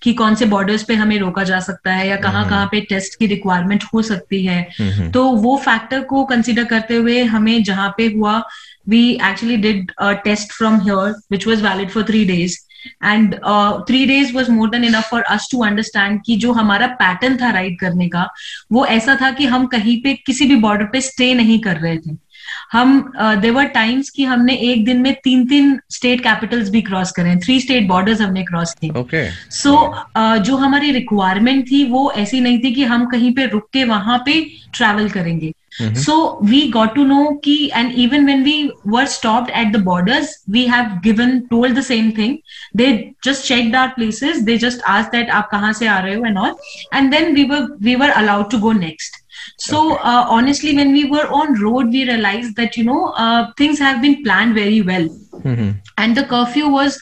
कि 0.02 0.12
कौन 0.14 0.34
से 0.40 0.46
borders 0.54 0.82
पे 0.88 0.94
हमें 1.02 1.18
रोका 1.18 1.44
जा 1.50 1.60
सकता 1.66 1.92
है 1.98 2.08
या 2.08 2.16
कहाँ 2.24 2.40
हम्म। 2.40 2.50
कहाँ 2.50 2.66
पे 2.72 2.80
टेस्ट 2.88 3.18
की 3.18 3.26
रिक्वायरमेंट 3.26 3.84
हो 3.94 4.02
सकती 4.08 4.44
है 4.46 4.58
Mhm. 4.80 5.12
तो 5.14 5.24
वो 5.44 5.56
फैक्टर 5.68 6.02
को 6.10 6.24
कंसीडर 6.32 6.64
करते 6.72 6.96
हुए 6.96 7.22
हमें 7.36 7.62
जहाँ 7.70 7.88
पे 7.98 8.06
हुआ 8.16 8.34
we 8.88 9.02
actually 9.24 9.56
did 9.56 9.92
test 10.24 10.52
from 10.52 10.80
here 10.80 11.14
which 11.32 11.46
was 11.46 11.62
valid 11.62 11.90
for 11.90 12.04
three 12.08 12.24
days 12.24 12.58
and 13.04 13.34
three 13.88 14.04
days 14.06 14.34
was 14.34 14.50
more 14.50 14.70
than 14.70 14.84
enough 14.84 15.10
for 15.10 15.22
us 15.22 15.48
to 15.52 15.62
understand 15.64 16.20
कि 16.26 16.36
जो 16.36 16.52
हमारा 16.52 16.86
पैटर्न 17.02 17.36
था 17.36 17.50
राइड 17.50 17.78
करने 17.80 18.08
का 18.08 18.26
वो 18.72 18.86
ऐसा 18.86 19.16
था 19.22 19.30
कि 19.30 19.46
हम 19.46 19.66
कहीं 19.66 20.00
पे 20.02 20.14
किसी 20.26 20.46
भी 20.46 20.56
बॉर्डर 20.56 20.84
पे 20.92 21.00
स्टे 21.00 21.32
नहीं 21.34 21.58
कर 21.60 21.76
रहे 21.76 21.96
थे। 21.96 22.16
हम 22.72 23.12
देवर 23.40 23.64
टाइम्स 23.74 24.08
कि 24.10 24.24
हमने 24.24 24.54
एक 24.62 24.84
दिन 24.84 25.00
में 25.00 25.12
तीन 25.24 25.46
तीन 25.46 25.78
स्टेट 25.90 26.20
कैपिटल्स 26.20 26.68
भी 26.70 26.82
क्रॉस 26.82 27.10
करें 27.12 27.38
थ्री 27.40 27.58
स्टेट 27.60 27.86
बॉर्डर्स 27.88 28.20
हमने 28.20 28.42
क्रॉस 28.44 28.74
किए। 28.74 28.90
Okay. 28.90 29.24
सो 29.52 30.42
जो 30.44 30.56
हमारी 30.56 30.90
रिक्वायरमेंट 30.92 31.70
थी 31.70 31.84
वो 31.84 32.10
ऐसी 32.12 32.40
नहीं 32.40 32.58
थी 32.58 32.72
कि 32.74 32.84
हम 32.84 33.06
कहीं 33.06 33.32
पे 33.34 33.46
रुक 33.46 33.68
के 33.72 33.84
वहाँ 33.84 34.18
पे 34.26 34.40
ट्रैवल 34.74 35.08
करेंगे। 35.10 35.52
Mhm. 35.80 35.96
so 36.04 36.14
we 36.52 36.60
got 36.76 36.94
to 36.96 37.04
know 37.10 37.24
ki 37.46 37.56
and 37.80 37.92
even 38.04 38.26
when 38.30 38.42
we 38.48 38.54
were 38.94 39.06
stopped 39.06 39.50
at 39.62 39.72
the 39.76 39.78
borders 39.88 40.32
we 40.56 40.66
have 40.74 40.90
given 41.02 41.34
told 41.54 41.74
the 41.74 41.82
same 41.90 42.12
thing. 42.12 42.34
They 42.74 43.14
just 43.24 43.46
checked 43.46 43.74
our 43.74 43.94
places. 43.94 44.44
They 44.44 44.58
just 44.58 44.82
asked 44.96 45.12
that 45.12 45.28
aap 45.38 45.50
kahan 45.54 45.74
se 45.80 45.88
aa 45.94 46.00
rahe 46.08 46.16
ho? 46.18 46.24
and 46.32 46.38
all. 46.44 46.58
And 46.92 47.12
then 47.16 47.34
we 47.40 47.46
were 47.54 47.62
we 47.88 47.96
were 48.04 48.12
allowed 48.24 48.50
to 48.56 48.60
go 48.66 48.72
next. 48.82 49.18
So 49.68 49.80
uh, 50.12 50.24
honestly 50.38 50.76
when 50.80 50.92
we 50.98 51.04
were 51.16 51.26
on 51.40 51.60
road 51.62 51.96
we 51.98 52.04
realized 52.12 52.56
that 52.56 52.76
you 52.76 52.84
know 52.90 53.00
uh, 53.26 53.52
things 53.62 53.78
have 53.88 54.02
been 54.08 54.22
planned 54.28 54.54
very 54.64 54.82
well. 54.92 55.08
Mhm. 55.50 55.68
and 56.02 56.16
the 56.18 56.22
curfew 56.30 56.68
was 56.72 56.96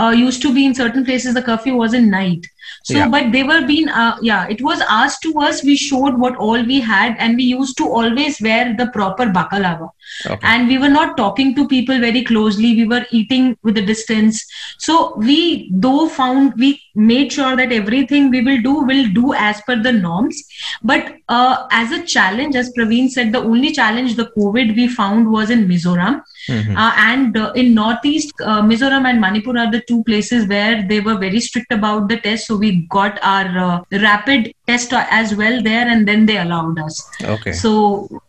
uh, 0.00 0.12
used 0.18 0.40
to 0.42 0.50
be 0.58 0.62
in 0.68 0.74
certain 0.76 1.04
places 1.08 1.34
the 1.38 1.42
curfew 1.48 1.74
was 1.80 1.96
in 1.98 2.06
night 2.12 2.46
so 2.82 2.96
Yeah. 2.98 3.08
but 3.08 3.30
they 3.32 3.42
were 3.42 3.62
being 3.66 3.88
uh, 3.88 4.16
yeah 4.20 4.46
it 4.48 4.62
was 4.62 4.82
asked 4.88 5.22
to 5.22 5.32
us 5.48 5.62
we 5.64 5.76
showed 5.76 6.18
what 6.18 6.36
all 6.36 6.62
we 6.72 6.80
had 6.80 7.16
and 7.18 7.36
we 7.36 7.44
used 7.44 7.76
to 7.78 7.88
always 7.88 8.40
wear 8.40 8.74
the 8.76 8.86
proper 8.98 9.26
bakalava 9.38 9.88
Okay. 10.26 10.46
and 10.46 10.68
we 10.68 10.78
were 10.78 10.88
not 10.88 11.16
talking 11.16 11.54
to 11.54 11.66
people 11.68 11.98
very 11.98 12.22
closely 12.22 12.74
we 12.76 12.86
were 12.86 13.04
eating 13.10 13.56
with 13.62 13.76
a 13.78 13.82
distance 13.82 14.44
so 14.78 15.14
we 15.16 15.68
though 15.72 16.08
found 16.08 16.52
we 16.56 16.80
made 16.94 17.32
sure 17.32 17.56
that 17.56 17.72
everything 17.72 18.30
we 18.30 18.40
will 18.42 18.60
do 18.62 18.74
will 18.90 19.06
do 19.12 19.32
as 19.34 19.60
per 19.62 19.76
the 19.82 19.92
norms 19.92 20.42
but 20.82 21.14
uh, 21.28 21.66
as 21.70 21.90
a 21.92 22.02
challenge 22.04 22.54
as 22.54 22.70
praveen 22.76 23.08
said 23.08 23.32
the 23.32 23.38
only 23.52 23.72
challenge 23.72 24.14
the 24.16 24.28
covid 24.36 24.76
we 24.76 24.86
found 25.00 25.30
was 25.38 25.50
in 25.50 25.66
mizoram 25.72 26.20
Mhm. 26.48 26.76
uh, 26.76 26.92
and 27.08 27.36
uh, 27.36 27.52
in 27.54 27.72
northeast 27.72 28.32
uh, 28.44 28.60
mizoram 28.70 29.04
and 29.08 29.20
manipur 29.24 29.56
are 29.62 29.70
the 29.74 29.80
two 29.90 30.02
places 30.08 30.46
where 30.52 30.82
they 30.88 30.98
were 31.00 31.16
very 31.16 31.40
strict 31.48 31.72
about 31.76 32.08
the 32.08 32.16
test 32.24 32.48
so 32.48 32.56
we 32.56 32.70
got 32.96 33.20
our 33.22 33.58
uh, 33.66 33.76
rapid 34.06 34.52
test 34.66 34.92
as 35.20 35.34
well 35.42 35.62
there 35.68 35.86
and 35.92 36.08
then 36.08 36.26
they 36.26 36.38
allowed 36.38 36.80
us 36.86 36.96
Okay. 37.36 37.52
so 37.52 37.70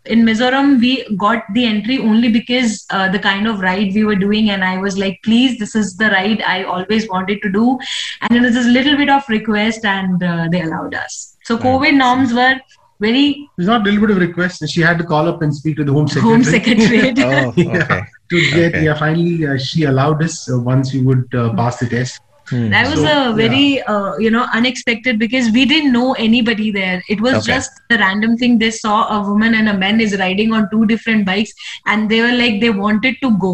in 0.05 0.23
mizoram 0.29 0.79
we 0.85 0.91
got 1.25 1.41
the 1.57 1.65
entry 1.73 1.97
only 2.11 2.29
because 2.37 2.71
uh, 2.97 3.07
the 3.15 3.19
kind 3.27 3.47
of 3.51 3.59
ride 3.67 3.93
we 3.99 4.03
were 4.09 4.19
doing 4.25 4.49
and 4.55 4.63
i 4.69 4.77
was 4.85 4.97
like 5.03 5.19
please 5.29 5.57
this 5.63 5.75
is 5.81 5.95
the 6.03 6.09
ride 6.17 6.41
i 6.53 6.57
always 6.75 7.09
wanted 7.15 7.41
to 7.47 7.51
do 7.59 7.65
and 8.21 8.37
it 8.39 8.47
was 8.49 8.57
a 8.65 8.69
little 8.77 8.97
bit 9.03 9.09
of 9.17 9.27
request 9.37 9.85
and 9.97 10.23
uh, 10.31 10.47
they 10.55 10.61
allowed 10.67 10.95
us 11.03 11.19
so 11.51 11.57
covid 11.67 11.95
norms 12.05 12.33
were 12.41 12.55
very 13.03 13.25
It's 13.57 13.67
not 13.67 13.81
a 13.81 13.85
little 13.91 14.01
bit 14.01 14.11
of 14.15 14.19
request. 14.23 14.65
She 14.73 14.81
had 14.87 14.97
to 14.99 15.03
call 15.03 15.25
up 15.31 15.41
and 15.45 15.53
speak 15.55 15.75
to 15.79 15.83
the 15.87 15.91
Home 15.95 16.07
Secretary. 16.07 16.33
home 16.35 16.43
secretariat 16.55 17.17
Oh, 17.29 17.53
Yeah. 17.57 18.05
to 18.33 18.37
get, 18.51 18.69
Okay. 18.75 18.83
yeah, 18.85 18.93
finally, 19.01 19.33
uh, 19.47 19.57
she 19.57 19.83
allowed 19.91 20.23
us 20.27 20.35
uh, 20.49 20.59
once 20.67 20.93
we 20.93 21.01
would 21.07 21.25
uh, 21.35 21.49
pass 21.59 21.79
the 21.81 21.87
test. 21.95 22.21
Hmm. 22.49 22.69
that 22.71 22.89
was 22.89 22.99
So, 23.01 23.31
a 23.31 23.33
very 23.33 23.81
uh, 23.83 24.17
you 24.17 24.29
know 24.29 24.45
unexpected 24.53 25.17
because 25.19 25.49
we 25.51 25.65
didn't 25.65 25.93
know 25.93 26.13
anybody 26.13 26.71
there. 26.71 27.01
It 27.07 27.21
was 27.21 27.35
Okay. 27.39 27.53
just 27.53 27.71
a 27.89 27.97
random 27.97 28.35
thing. 28.37 28.57
They 28.59 28.71
saw 28.71 28.95
a 29.17 29.21
woman 29.27 29.53
and 29.55 29.69
a 29.69 29.77
man 29.77 30.01
is 30.01 30.17
riding 30.19 30.51
on 30.53 30.67
two 30.71 30.85
different 30.85 31.25
bikes 31.25 31.53
and 31.85 32.09
they 32.09 32.21
were 32.21 32.33
like 32.41 32.59
they 32.61 32.69
wanted 32.69 33.15
to 33.21 33.31
go. 33.45 33.53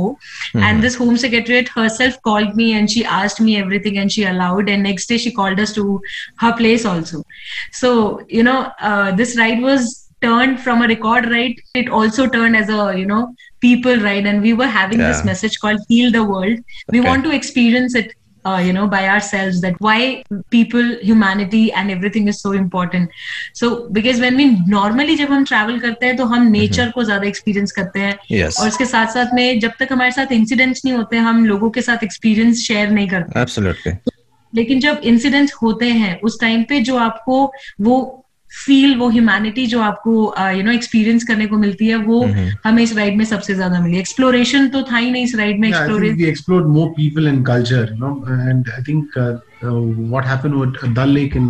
Mhm. 0.56 0.64
and 0.70 0.84
this 0.84 0.96
home 0.96 1.18
secretariat 1.26 1.70
herself 1.76 2.18
called 2.30 2.56
me 2.62 2.74
and 2.74 2.90
she 2.96 3.06
asked 3.06 3.40
me 3.50 3.58
everything 3.58 3.98
and 3.98 4.12
she 4.12 4.24
allowed. 4.24 4.70
And 4.70 4.84
next 4.84 5.08
day 5.08 5.18
she 5.18 5.32
called 5.32 5.60
us 5.60 5.74
to 5.74 6.00
her 6.46 6.54
place 6.64 6.86
also. 6.86 7.24
So 7.72 8.22
you 8.28 8.44
know 8.44 8.72
uh, 8.82 9.12
this 9.12 9.38
ride 9.38 9.62
was 9.62 10.06
turned 10.22 10.60
from 10.60 10.82
a 10.82 10.88
record 10.88 11.30
ride. 11.32 11.56
It 11.74 11.90
also 11.90 12.28
turned 12.28 12.56
as 12.56 12.70
a 12.70 12.94
you 12.98 13.06
know 13.06 13.34
people 13.62 13.98
ride. 13.98 14.26
And 14.26 14.42
we 14.42 14.54
were 14.54 14.68
having 14.68 15.00
this 15.00 15.24
message 15.24 15.60
called 15.60 15.80
heal 15.88 16.12
the 16.12 16.24
world. 16.24 16.60
We 16.92 17.00
Okay. 17.00 17.08
want 17.10 17.24
to 17.26 17.32
experience 17.32 17.96
it 17.96 18.14
uh, 18.50 18.60
you 18.68 18.74
know 18.74 18.86
by 18.94 19.02
ourselves 19.10 19.62
that 19.62 19.80
why 19.88 20.24
people 20.56 20.92
humanity 21.04 21.64
and 21.72 21.96
everything 21.96 22.28
is 22.28 22.42
so 22.42 22.52
important 22.60 23.10
so 23.54 23.72
because 23.98 24.22
when 24.26 24.40
we 24.42 24.48
normally 24.76 25.18
जब 25.18 25.32
हम 25.32 25.46
travel 25.46 25.82
करते 25.82 26.06
हैं 26.06 26.18
तो 26.18 26.26
हम 26.26 26.52
nature 26.52 26.74
mm-hmm. 26.74 26.94
को 26.94 27.04
ज़्यादा 27.04 27.28
experience 27.28 27.72
करते 27.72 28.00
हैं 28.00 28.18
Yes. 28.32 28.60
और 28.60 28.70
uske 28.70 28.86
साथ 28.86 29.08
साथ 29.08 29.34
में 29.34 29.60
जब 29.60 29.72
तक 29.80 29.88
हमारे 29.92 30.12
साथ 30.12 30.26
incidents 30.26 30.86
नहीं 30.86 30.94
होते 30.94 31.18
हम 31.18 31.46
लोगों 31.46 31.70
के 31.70 31.82
साथ 31.82 31.98
experience 31.98 32.66
share 32.72 32.90
नहीं 32.92 33.08
करते 33.08 33.46
Absolutely. 33.46 33.98
लेकिन 34.56 34.80
जब 34.80 35.02
इंसिडेंट्स 35.04 35.54
होते 35.54 35.86
हैं 35.86 36.22
उस 36.22 36.40
टाइम 36.42 36.64
पे 36.64 36.80
जो 36.80 36.98
आपको 36.98 37.54
वो 37.82 38.26
फील 38.52 38.96
वो 38.98 39.10
ह्यूमैनिटी 39.10 39.66
जो 39.68 39.82
आपको 39.82 40.12
यू 40.58 40.64
नो 40.64 40.72
एक्सपीरियंस 40.72 41.24
करने 41.24 41.46
को 41.48 41.58
मिलती 41.58 41.88
है 41.88 41.96
वो 41.96 42.22
हमें 42.66 42.82
इस 42.84 42.96
राइड 42.98 43.18
में 43.18 43.24
सबसे 43.26 43.56
ज़्यादा 43.56 43.80
मिली। 43.80 43.98
एक्सप्लोरेशन 44.00 44.68
तो 44.70 44.82
था 44.92 44.98
ही 44.98 45.12
नहीं 45.12 45.24
इस 45.24 45.36
राइड 45.36 45.60
में 45.60 45.68
explore 45.70 46.66
more 46.68 46.88
people 46.90 47.28
and 47.28 47.46
culture 47.46 47.94
and 47.94 48.70
I 48.70 48.84
think 48.88 49.18
what 49.64 50.26
happened 50.26 51.00
lake 51.08 51.36
in 51.38 51.48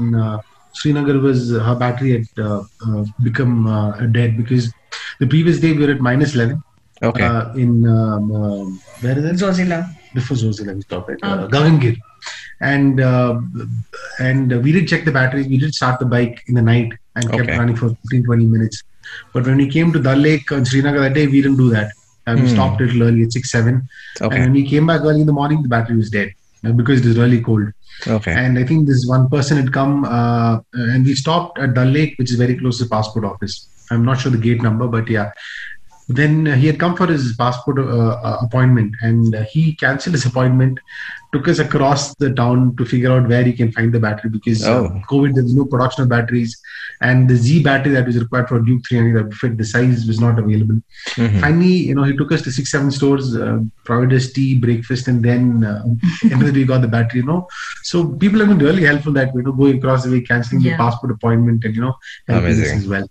Srinagar 0.73 1.17
was 1.27 1.51
her 1.67 1.75
battery 1.75 2.11
had 2.11 2.25
become 3.21 3.65
dead 4.01 4.37
because 4.37 4.69
the 5.23 5.29
previous 5.29 5.61
day 5.61 5.71
we 5.71 5.83
were 5.83 5.91
at 5.91 6.01
-11 6.01 6.57
okay 7.07 7.61
in 7.61 7.71
where 9.03 9.19
is 9.19 9.27
it 9.27 9.35
Zojila 9.35 9.77
before 10.15 10.37
Zojila 10.37 10.73
we 10.73 10.81
stop 10.81 11.11
at 11.11 11.25
Gangir 11.53 11.97
And 12.61 12.99
uh, 12.99 13.39
and 14.19 14.63
we 14.63 14.71
did 14.71 14.87
check 14.87 15.05
the 15.05 15.11
batteries. 15.11 15.47
We 15.47 15.57
did 15.57 15.73
start 15.73 15.99
the 15.99 16.05
bike 16.05 16.43
in 16.47 16.55
the 16.55 16.61
night 16.61 16.91
and 17.15 17.29
kept 17.37 17.49
running 17.59 17.75
for 17.75 17.89
15, 17.89 18.23
20 18.25 18.45
minutes. 18.45 18.83
But 19.33 19.45
when 19.45 19.57
we 19.57 19.67
came 19.69 19.91
to 19.93 19.99
Dal 19.99 20.17
Lake 20.17 20.51
in 20.51 20.65
Srinagar 20.65 21.01
that 21.01 21.13
day, 21.13 21.27
we 21.27 21.41
didn't 21.41 21.57
do 21.57 21.69
that. 21.71 21.91
Uh, 22.27 22.35
we 22.35 22.41
Hmm. 22.41 22.47
stopped 22.47 22.81
a 22.81 22.85
little 22.85 23.03
early 23.03 23.23
at 23.23 23.31
6, 23.31 23.49
7. 23.49 23.81
Okay. 24.21 24.35
And 24.35 24.43
when 24.45 24.53
we 24.53 24.67
came 24.67 24.85
back 24.87 25.01
early 25.01 25.21
in 25.21 25.25
the 25.27 25.33
morning, 25.33 25.63
the 25.63 25.69
battery 25.69 25.95
was 25.97 26.09
dead 26.09 26.31
because 26.75 26.99
it 26.99 27.05
was 27.07 27.17
really 27.17 27.41
cold. 27.41 27.69
Okay. 28.07 28.31
And 28.33 28.59
I 28.59 28.63
think 28.65 28.87
this 28.87 29.05
one 29.07 29.29
person 29.29 29.57
had 29.57 29.73
come 29.73 30.05
uh, 30.05 30.59
and 30.73 31.05
we 31.05 31.15
stopped 31.15 31.57
at 31.59 31.73
Dal 31.73 31.85
Lake, 31.85 32.15
which 32.19 32.29
is 32.29 32.37
very 32.37 32.55
close 32.57 32.77
to 32.77 32.83
the 32.83 32.89
passport 32.89 33.25
office. 33.25 33.67
I'm 33.91 34.05
not 34.05 34.19
sure 34.19 34.31
the 34.31 34.37
gate 34.37 34.61
number, 34.61 34.87
but 34.87 35.09
yeah. 35.09 35.31
Then 36.09 36.45
he 36.47 36.65
had 36.65 36.79
come 36.79 36.95
for 36.95 37.05
his 37.05 37.35
passport 37.37 37.77
uh, 37.79 37.83
uh, 38.29 38.37
appointment 38.41 38.95
and 39.01 39.35
he 39.51 39.75
cancelled 39.75 40.15
his 40.15 40.25
appointment, 40.25 40.79
took 41.33 41.47
us 41.47 41.59
across 41.59 42.15
the 42.15 42.33
town 42.33 42.75
to 42.77 42.83
figure 42.85 43.11
out 43.11 43.29
where 43.29 43.43
he 43.43 43.53
can 43.53 43.71
find 43.71 43.93
the 43.93 43.99
battery 43.99 44.31
because 44.31 44.65
uh, 44.67 44.79
Oh. 44.79 45.01
COVID, 45.07 45.35
there's 45.35 45.53
no 45.53 45.65
production 45.65 46.01
of 46.03 46.09
batteries. 46.09 46.59
And 47.01 47.29
the 47.29 47.35
Z 47.35 47.61
battery 47.63 47.93
that 47.93 48.07
was 48.07 48.17
required 48.19 48.49
for 48.49 48.59
Duke 48.59 48.81
300 48.89 49.29
that 49.29 49.33
fit 49.35 49.57
the 49.57 49.63
size 49.63 50.05
was 50.07 50.19
not 50.19 50.39
available. 50.39 50.81
Mhm. 51.15 51.39
Finally, 51.39 51.75
you 51.89 51.95
know, 51.95 52.03
he 52.03 52.17
took 52.17 52.31
us 52.31 52.41
to 52.41 52.51
six, 52.51 52.71
seven 52.71 52.89
stores, 52.91 53.35
uh, 53.37 53.59
provided 53.85 54.17
us 54.17 54.31
tea, 54.33 54.55
breakfast, 54.55 55.07
and 55.07 55.23
then 55.23 55.63
uh, 55.63 55.83
and 56.23 56.41
then 56.41 56.53
we 56.53 56.65
got 56.65 56.81
the 56.81 56.87
battery. 56.97 57.21
You 57.21 57.27
know, 57.27 57.47
so 57.83 58.03
people 58.23 58.39
have 58.39 58.49
been 58.49 58.57
really 58.57 58.83
helpful 58.83 59.13
that 59.13 59.33
you 59.35 59.43
know 59.43 59.53
going 59.53 59.77
across 59.77 60.03
the 60.03 60.11
way, 60.11 60.21
canceling 60.21 60.61
Yeah. 60.61 60.71
the 60.73 60.77
passport 60.83 61.11
appointment, 61.13 61.63
and 61.63 61.73
you 61.75 61.81
know, 61.81 61.95
helping 62.27 62.49
us 62.49 62.57
Amazing. 62.57 62.77
as 62.79 62.87
well. 62.87 63.07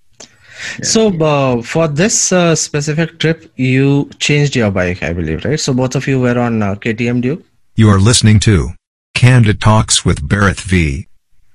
So 0.82 1.08
uh, 1.20 1.62
for 1.62 1.88
this 1.88 2.32
uh, 2.32 2.54
specific 2.54 3.18
trip, 3.18 3.50
you 3.56 4.10
changed 4.18 4.56
your 4.56 4.70
bike, 4.70 5.02
I 5.02 5.12
believe, 5.12 5.44
right? 5.44 5.60
So 5.60 5.72
both 5.72 5.94
of 5.94 6.06
you 6.06 6.20
were 6.20 6.38
on 6.38 6.62
uh, 6.62 6.74
KTM 6.74 7.20
Duke. 7.22 7.44
You 7.76 7.88
are 7.90 7.98
listening 7.98 8.40
to 8.40 8.70
Candid 9.14 9.60
Talks 9.60 10.04
with 10.04 10.26
Bharat 10.28 10.60
V. 10.60 11.06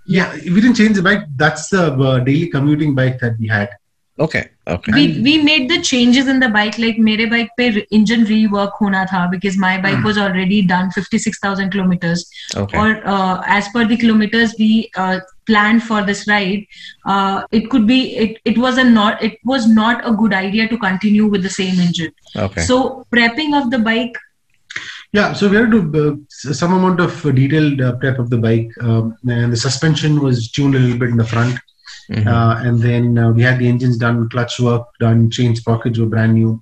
Yeah, 0.06 0.34
we 0.34 0.62
didn't 0.62 0.76
change 0.76 0.96
the 0.96 1.02
bike. 1.02 1.24
That's 1.36 1.70
the 1.70 1.94
uh, 1.94 2.20
daily 2.20 2.48
commuting 2.48 2.94
bike 2.96 3.20
that 3.20 3.38
we 3.40 3.48
had 3.48 3.70
okay 4.20 4.48
okay 4.68 4.92
we 4.94 5.22
we 5.22 5.42
made 5.42 5.68
the 5.70 5.82
changes 5.82 6.28
in 6.28 6.40
the 6.40 6.48
bike 6.48 6.78
like 6.78 7.00
mere 7.00 7.28
bike 7.28 7.50
pe 7.58 7.84
engine 7.92 8.26
rework 8.26 8.74
hona 8.80 9.06
tha 9.12 9.22
because 9.32 9.58
my 9.58 9.72
bike 9.86 9.98
mm. 9.98 10.04
was 10.10 10.20
already 10.20 10.62
done 10.62 10.92
56000 10.92 11.72
kilometers 11.72 12.26
okay. 12.56 12.78
or 12.78 13.02
uh, 13.08 13.42
as 13.48 13.70
per 13.70 13.86
the 13.86 13.98
kilometers 13.98 14.54
we 14.60 14.92
uh, 14.96 15.20
planned 15.48 15.82
for 15.82 16.04
this 16.04 16.28
ride 16.28 16.68
uh, 17.06 17.42
it 17.52 17.72
could 17.72 17.88
be 17.88 18.16
it, 18.26 18.38
it 18.46 18.58
was 18.58 18.78
a 18.78 18.84
not 18.84 19.24
it 19.24 19.40
was 19.44 19.68
not 19.68 20.08
a 20.08 20.14
good 20.14 20.34
idea 20.34 20.68
to 20.68 20.78
continue 20.78 21.26
with 21.26 21.42
the 21.42 21.56
same 21.58 21.80
engine 21.80 22.14
okay 22.36 22.62
so 22.62 23.08
prepping 23.12 23.60
of 23.62 23.72
the 23.72 23.80
bike 23.80 24.22
yeah, 25.14 25.34
so 25.34 25.48
we 25.48 25.58
had 25.58 25.70
to 25.70 25.82
uh, 25.96 26.54
some 26.54 26.74
amount 26.74 27.00
of 27.00 27.22
detailed 27.36 27.80
uh, 27.80 27.96
prep 27.98 28.18
of 28.18 28.32
the 28.32 28.38
bike, 28.38 28.72
um, 28.82 29.16
and 29.30 29.54
the 29.54 29.58
suspension 29.58 30.20
was 30.20 30.50
tuned 30.50 30.74
a 30.74 30.80
little 30.80 30.98
bit 30.98 31.10
in 31.10 31.18
the 31.18 31.24
front. 31.24 31.60
Mhm. 32.10 32.28
uh, 32.28 32.56
and 32.66 32.80
then 32.80 33.18
uh, 33.18 33.32
we 33.32 33.42
had 33.42 33.60
the 33.60 33.68
engines 33.68 33.98
done, 33.98 34.30
clutch 34.30 34.60
work 34.60 34.88
done, 35.00 35.30
chain 35.30 35.56
sprockets 35.56 36.00
were 36.00 36.06
brand 36.06 36.34
new. 36.34 36.62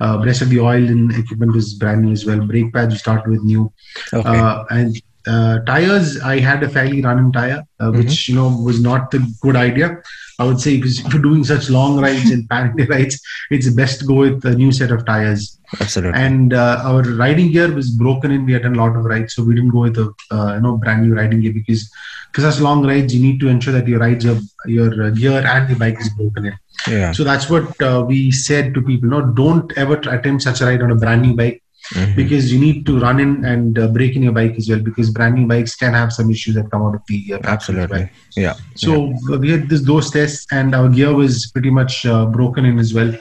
Uh, 0.00 0.20
rest 0.24 0.42
of 0.42 0.50
the 0.50 0.60
oil 0.60 0.84
and 0.88 1.12
equipment 1.12 1.54
was 1.54 1.74
brand 1.74 2.02
new 2.02 2.12
as 2.12 2.26
well. 2.26 2.40
Brake 2.40 2.72
pads 2.72 2.92
we 2.92 2.98
started 2.98 3.30
with 3.30 3.42
new, 3.42 3.72
okay. 4.12 4.28
uh, 4.28 4.64
and 4.70 5.00
uh, 5.26 5.58
tires. 5.60 6.20
I 6.20 6.38
had 6.40 6.62
a 6.62 6.68
fairly 6.68 7.00
run-in 7.02 7.32
tire, 7.32 7.62
uh, 7.80 7.84
Mm-hmm. 7.90 7.98
which 7.98 8.28
you 8.28 8.34
know 8.34 8.48
was 8.62 8.80
not 8.80 9.10
the 9.10 9.20
good 9.42 9.56
idea. 9.56 10.02
I 10.38 10.44
would 10.44 10.60
say 10.60 10.76
because 10.76 10.98
if 11.00 11.12
you're 11.12 11.22
doing 11.22 11.44
such 11.44 11.70
long 11.70 12.00
rides 12.00 12.30
and 12.30 12.48
pan 12.48 12.74
rides, 12.88 13.20
it's 13.50 13.68
best 13.70 14.00
to 14.00 14.06
go 14.06 14.14
with 14.14 14.44
a 14.44 14.54
new 14.54 14.72
set 14.72 14.90
of 14.90 15.04
tires 15.06 15.60
Absolutely. 15.80 16.20
and 16.20 16.52
uh, 16.52 16.82
our 16.84 17.02
riding 17.02 17.52
gear 17.52 17.72
was 17.72 17.90
broken 17.90 18.32
in. 18.32 18.44
We 18.44 18.52
had 18.52 18.64
a 18.66 18.70
lot 18.70 18.96
of 18.96 19.04
rides, 19.04 19.34
so 19.34 19.44
we 19.44 19.54
didn't 19.54 19.70
go 19.70 19.82
with 19.82 19.96
a 19.98 20.12
uh, 20.32 20.54
you 20.56 20.60
know 20.62 20.76
brand 20.76 21.06
new 21.06 21.14
riding 21.14 21.40
gear 21.40 21.52
because 21.52 21.88
for 22.32 22.40
such 22.40 22.58
long 22.60 22.84
rides, 22.84 23.14
you 23.14 23.22
need 23.22 23.38
to 23.40 23.48
ensure 23.48 23.72
that 23.72 23.86
your 23.86 24.00
rides 24.00 24.26
are 24.26 24.38
your 24.66 25.04
uh, 25.04 25.10
gear 25.10 25.44
and 25.46 25.68
the 25.68 25.76
bike 25.76 26.00
is 26.00 26.10
broken 26.18 26.46
in. 26.46 26.58
yeah. 26.88 27.12
So 27.12 27.22
that's 27.22 27.48
what 27.48 27.80
uh, 27.80 28.04
we 28.06 28.32
said 28.32 28.74
to 28.74 28.82
people: 28.82 29.08
no, 29.10 29.20
don't 29.42 29.70
ever 29.76 29.94
attempt 30.16 30.42
such 30.42 30.60
a 30.60 30.66
ride 30.66 30.82
on 30.82 30.90
a 30.90 30.96
brand 30.96 31.22
new 31.22 31.34
bike 31.36 31.62
Mhm. 31.94 32.16
because 32.16 32.52
you 32.52 32.58
need 32.58 32.84
to 32.86 32.98
run 32.98 33.20
in 33.20 33.44
and 33.44 33.78
uh, 33.78 33.86
break 33.96 34.16
in 34.16 34.22
your 34.22 34.32
bike 34.32 34.56
as 34.56 34.68
well 34.68 34.80
because 34.80 35.10
brand 35.10 35.34
new 35.36 35.46
bikes 35.46 35.74
can 35.76 35.92
have 35.92 36.12
some 36.12 36.30
issues 36.30 36.54
that 36.56 36.70
come 36.70 36.82
out 36.82 36.94
of 36.96 37.02
the 37.06 37.34
uh, 37.34 37.38
Absolutely. 37.44 38.10
Yeah. 38.36 38.54
So 38.74 39.12
uh, 39.32 39.38
we 39.38 39.50
had 39.50 39.68
this 39.68 39.82
those 39.82 40.10
tests, 40.10 40.46
and 40.50 40.74
our 40.74 40.88
gear 40.88 41.14
was 41.14 41.50
pretty 41.54 41.70
much 41.70 42.04
uh, 42.04 42.26
broken 42.26 42.64
in 42.64 42.78
as 42.78 42.92
well, 42.94 43.12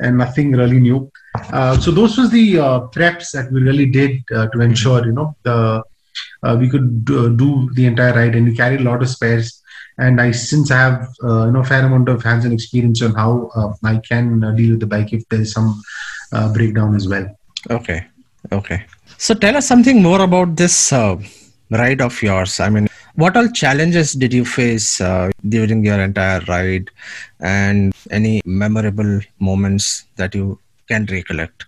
and 0.00 0.18
nothing 0.18 0.52
really 0.52 0.80
new. 0.88 1.10
Uh, 1.52 1.78
so 1.78 1.90
those 1.90 2.16
was 2.18 2.30
the 2.30 2.58
uh, 2.58 2.80
preps 2.96 3.32
that 3.32 3.50
we 3.52 3.62
really 3.62 3.86
did 3.86 4.12
uh, 4.34 4.46
to 4.48 4.60
ensure 4.60 5.04
you 5.04 5.12
know 5.12 5.34
the 5.42 5.82
uh, 6.42 6.56
we 6.58 6.68
could 6.68 7.04
do, 7.04 7.34
do 7.36 7.70
the 7.74 7.86
entire 7.86 8.14
ride, 8.14 8.34
and 8.34 8.46
we 8.46 8.54
carried 8.54 8.80
a 8.80 8.84
lot 8.84 9.02
of 9.02 9.08
spares. 9.08 9.62
And 9.98 10.20
I 10.20 10.30
since 10.30 10.70
I 10.70 10.78
have 10.78 11.08
uh, 11.22 11.46
you 11.46 11.52
know 11.52 11.62
fair 11.62 11.84
amount 11.84 12.08
of 12.08 12.22
hands-on 12.22 12.52
experience 12.52 13.02
on 13.02 13.14
how 13.14 13.50
uh, 13.54 13.72
I 13.84 13.98
can 13.98 14.42
uh, 14.44 14.52
deal 14.52 14.70
with 14.70 14.80
the 14.80 14.86
bike 14.86 15.12
if 15.12 15.28
there 15.28 15.40
is 15.40 15.52
some 15.52 15.82
uh, 16.32 16.52
breakdown 16.52 16.94
as 16.94 17.06
well. 17.08 17.26
Okay. 17.70 18.06
Okay. 18.52 18.84
So 19.18 19.34
tell 19.34 19.56
us 19.56 19.66
something 19.66 20.02
more 20.02 20.22
about 20.22 20.56
this 20.56 20.92
uh, 20.92 21.16
ride 21.70 22.00
of 22.00 22.20
yours. 22.22 22.58
I 22.60 22.70
mean, 22.70 22.88
what 23.14 23.36
all 23.36 23.48
challenges 23.48 24.12
did 24.14 24.32
you 24.32 24.44
face 24.44 25.00
uh, 25.00 25.30
during 25.48 25.84
your 25.84 26.00
entire 26.00 26.40
ride 26.48 26.90
and 27.40 27.92
any 28.10 28.40
memorable 28.44 29.20
moments 29.38 30.04
that 30.16 30.34
you 30.34 30.58
can 30.88 31.06
recollect? 31.06 31.66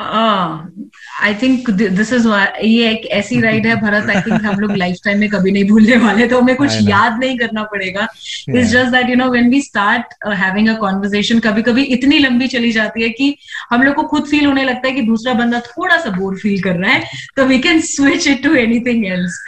I 0.00 1.34
think 1.34 1.70
this 1.70 2.12
is 2.12 2.28
ये 2.28 2.90
एक 2.90 3.06
ऐसी 3.06 3.40
ride 3.40 3.66
है 3.66 3.74
Bharat 3.80 4.10
I 4.10 4.20
think 4.22 4.44
हम 4.44 4.60
लोग 4.60 4.76
life 4.76 4.96
time 5.04 5.18
में 5.18 5.28
कभी 5.28 5.50
नहीं 5.50 5.64
भूलने 5.64 5.96
वाले 5.96 6.26
तो 6.26 6.40
हमें 6.40 6.56
कुछ 6.56 6.72
याद 6.82 7.18
नहीं 7.20 7.38
करना 7.38 7.62
पड़ेगा. 7.62 8.08
It's 8.48 8.68
just 8.68 8.90
that 8.90 9.10
you 9.10 9.16
know 9.16 9.30
when 9.30 9.50
we 9.50 9.62
start 9.62 10.14
having 10.34 10.68
a 10.68 10.74
conversation 10.74 11.38
कभी 11.38 11.62
कभी 11.62 11.82
इतनी 11.82 12.18
लंबी 12.18 12.48
चली 12.48 12.72
जाती 12.72 13.02
है 13.02 13.08
कि 13.08 13.36
हम 13.70 13.82
लोग 13.82 13.94
को 13.94 14.02
खुद 14.02 14.24
फील 14.24 14.46
होने 14.46 14.64
लगता 14.64 14.88
है 14.88 14.94
कि 14.94 15.02
दूसरा 15.02 15.34
बंदा 15.34 15.60
थोड़ा 15.60 15.96
सा 15.96 16.10
बोर 16.10 16.38
फील 16.38 16.62
कर 16.62 16.76
रहा 16.76 16.90
है 16.90 17.04
तो 17.36 17.44
we 17.44 17.58
can 17.58 17.80
switch 17.80 18.28
it 18.28 18.42
to 18.42 18.54
anything 18.54 19.06
else 19.06 19.42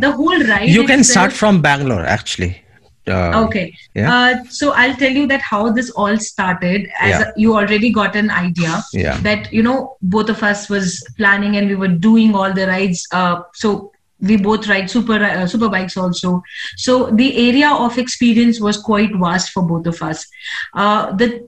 the 0.00 0.04
whole 0.04 0.42
ride 0.42 0.70
you 0.70 0.86
can 0.86 1.02
start 1.02 1.32
from 1.32 1.62
Bangalore, 1.62 2.04
actually. 2.06 2.65
Uh, 3.14 3.44
okay. 3.44 3.72
yeah. 3.94 4.12
uh, 4.12 4.44
so 4.50 4.72
i'll 4.72 4.94
tell 5.00 5.12
you 5.12 5.26
that 5.32 5.40
how 5.40 5.70
this 5.74 5.90
all 5.90 6.16
started 6.18 6.88
as 7.00 7.10
Yeah. 7.10 7.20
a- 7.26 7.32
you 7.42 7.54
already 7.58 7.90
got 7.98 8.16
an 8.20 8.30
idea 8.38 8.82
Yeah. 8.92 9.20
that 9.26 9.52
you 9.52 9.62
know 9.66 9.76
both 10.14 10.28
of 10.34 10.42
us 10.42 10.68
was 10.68 11.04
planning 11.18 11.56
and 11.56 11.68
we 11.68 11.76
were 11.76 11.92
doing 12.08 12.34
all 12.34 12.52
the 12.52 12.66
rides. 12.66 13.06
Uh, 13.12 13.36
so 13.54 13.92
we 14.30 14.36
both 14.48 14.66
ride 14.72 14.90
super 14.90 15.16
uh, 15.28 15.46
super 15.46 15.68
bikes 15.68 15.96
also. 15.96 16.42
So 16.84 17.10
the 17.22 17.28
area 17.48 17.70
of 17.70 17.98
experience 18.04 18.60
was 18.66 18.78
quite 18.88 19.14
vast 19.24 19.50
for 19.50 19.62
both 19.62 19.86
of 19.86 20.02
us. 20.02 20.26
Uh, 20.74 21.12
that 21.22 21.46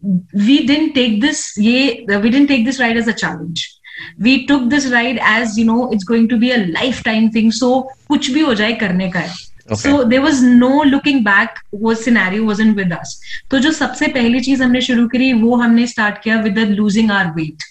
we 0.48 0.56
didn't 0.66 0.92
take 0.92 1.20
this 1.26 1.42
yeah, 1.56 2.18
we 2.26 2.30
didn't 2.30 2.46
take 2.54 2.66
this 2.66 2.78
ride 2.86 2.96
as 3.04 3.08
a 3.08 3.14
challenge. 3.24 3.66
We 4.18 4.46
took 4.46 4.68
this 4.70 4.86
ride 4.96 5.18
as 5.34 5.58
you 5.58 5.64
know 5.64 5.90
it's 5.90 6.04
going 6.14 6.28
to 6.28 6.36
be 6.46 6.52
a 6.52 6.64
lifetime 6.80 7.30
thing. 7.30 7.50
So 7.50 7.88
kuch 8.10 8.28
bhi 8.38 8.44
ho 8.50 8.54
jaye 8.64 8.78
karne 8.86 9.06
ka 9.18 9.26
hai 9.28 9.36
Okay. 9.72 10.04
There 10.08 10.20
was 10.20 10.44
no 10.44 10.82
looking 10.82 11.24
back 11.24 11.48
back 11.48 11.80
वो 11.82 11.94
scenario 11.94 12.46
wasn't 12.50 12.76
with 12.80 12.92
us 12.98 13.16
तो 13.50 13.58
जो 13.58 13.72
सबसे 13.72 14.08
पहली 14.18 14.40
चीज़ 14.40 14.62
हमने 14.62 14.80
शुरू 14.80 15.08
करी 15.08 15.32
वो 15.42 15.56
हमने 15.62 15.86
स्टार्ट 15.86 16.22
किया 16.22 16.40
with 16.42 16.58
losing 16.58 17.10
our 17.10 17.32
weight 17.32 17.48
weight 17.48 17.66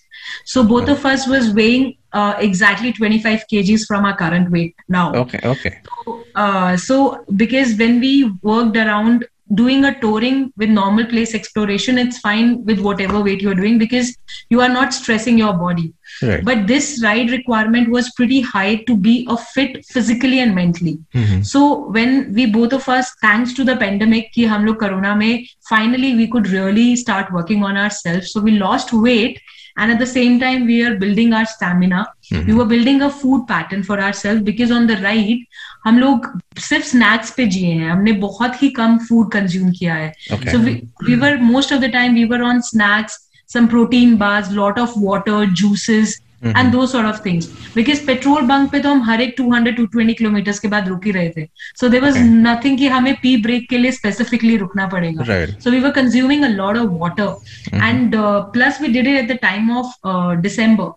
so 0.45 0.63
both 0.63 0.89
of 0.89 1.05
us 1.05 1.25
was 1.27 1.45
weighing 1.53 1.85
uh, 2.13 2.33
exactly 2.39 2.91
25 2.93 3.45
kgs 3.51 3.85
from 3.87 4.05
our 4.05 4.17
current 4.17 4.51
weight 4.51 4.75
now 4.89 5.05
Okay. 5.23 5.39
Okay. 5.43 5.73
So, 5.85 6.23
uh, 6.35 6.77
so 6.77 7.25
because 7.35 7.75
when 7.75 7.99
we 7.99 8.13
worked 8.41 8.77
around 8.77 9.25
doing 9.53 9.85
a 9.85 9.99
touring 9.99 10.51
with 10.57 10.69
normal 10.69 11.05
place 11.05 11.33
exploration 11.33 11.97
it's 11.97 12.19
fine 12.19 12.63
with 12.65 12.79
whatever 12.79 13.21
weight 13.21 13.41
you're 13.41 13.55
doing 13.55 13.77
because 13.77 14.15
you 14.49 14.59
are 14.59 14.69
not 14.69 14.93
stressing 14.93 15.37
your 15.37 15.53
body 15.53 15.93
right. 16.21 16.43
but 16.43 16.67
this 16.67 17.01
ride 17.03 17.29
requirement 17.31 17.89
was 17.89 18.11
pretty 18.11 18.41
high 18.41 18.75
to 18.75 18.97
be 18.97 19.25
a 19.29 19.37
fit 19.37 19.85
physically 19.85 20.39
and 20.39 20.53
mentally 20.53 20.99
mm-hmm. 21.13 21.41
so 21.41 21.89
when 21.91 22.33
we 22.33 22.45
both 22.45 22.73
of 22.73 22.87
us 22.89 23.11
thanks 23.21 23.53
to 23.53 23.63
the 23.63 23.77
pandemic 23.77 24.31
ki 24.33 24.45
hum 24.45 24.65
log 24.65 24.79
corona 24.79 25.15
mein 25.15 25.45
finally 25.69 26.13
we 26.15 26.27
could 26.27 26.47
really 26.47 26.95
start 26.95 27.31
working 27.31 27.63
on 27.63 27.77
ourselves 27.77 28.31
so 28.31 28.41
we 28.41 28.51
lost 28.51 28.91
weight 28.91 29.39
and 29.77 29.91
at 29.91 29.99
the 29.99 30.11
same 30.17 30.39
time 30.39 30.65
we 30.65 30.83
are 30.83 30.95
building 30.97 31.33
our 31.33 31.45
stamina 31.45 32.05
we 32.33 32.51
were 32.51 32.65
building 32.65 33.01
a 33.01 33.07
food 33.21 33.41
pattern 33.47 33.83
for 33.83 33.99
our 33.99 34.13
self 34.13 34.41
because 34.43 34.73
on 34.73 34.87
the 34.87 34.99
ride 35.01 35.45
हम 35.85 35.99
लोग 35.99 36.29
सिर्फ़ 36.59 36.85
snacks 36.85 37.31
पे 37.37 37.45
जिए 37.47 37.71
हैं। 37.71 37.89
हमने 37.89 38.11
बहुत 38.21 38.61
ही 38.63 38.69
कम 38.77 38.97
food 39.07 39.31
consume 39.31 39.71
किया 39.79 39.93
है। 39.93 40.11
So 40.21 40.57
we 40.59 41.15
were 41.15 41.37
most 41.43 41.73
of 41.73 41.81
the 41.81 41.91
time 41.93 42.15
we 42.15 42.23
were 42.25 42.41
on 42.43 42.61
snacks 42.69 43.19
some 43.49 43.67
protein 43.67 44.15
bars 44.17 44.51
lot 44.51 44.79
of 44.79 44.99
water, 44.99 45.43
juices. 45.55 46.21
And 46.45 46.71
those 46.71 46.85
sort 46.87 47.07
of 47.07 47.19
things 47.25 47.47
because 47.75 48.05
petrol 48.07 48.41
bunk 48.47 48.71
पे 48.71 48.79
तो 48.79 48.89
हम 48.89 49.01
हर 49.03 49.21
एक 49.21 49.35
200 49.37 49.71
220 49.77 50.13
किलोमीटर 50.17 50.51
के 50.61 50.67
बाद 50.67 50.87
रुक 50.87 51.05
ही 51.05 51.11
रहे 51.11 51.29
थे। 51.29 51.45
सो 51.79 51.87
देर 51.89 52.03
वॉज़ 52.03 52.17
नथिंग 52.17 52.77
की 52.77 52.87
हमें 52.87 53.13
पी 53.21 53.35
ब्रेक 53.43 53.67
के 53.69 53.77
लिए 53.77 53.91
स्पेसिफिकली 53.91 54.57
रुकना 54.57 54.85
पड़ेगा। 54.87 55.23
So 55.63 55.71
we 55.71 55.79
were 55.79 55.91
consuming 55.91 56.43
a 56.43 56.47
lot 56.49 56.77
of 56.77 56.89
water 56.99 57.83
and 57.83 58.15
plus 58.53 58.81
we 58.81 58.87
did 58.87 59.07
it 59.07 59.15
at 59.15 59.31
the 59.31 59.37
time 59.41 59.71
of 59.77 59.95
December 60.41 60.91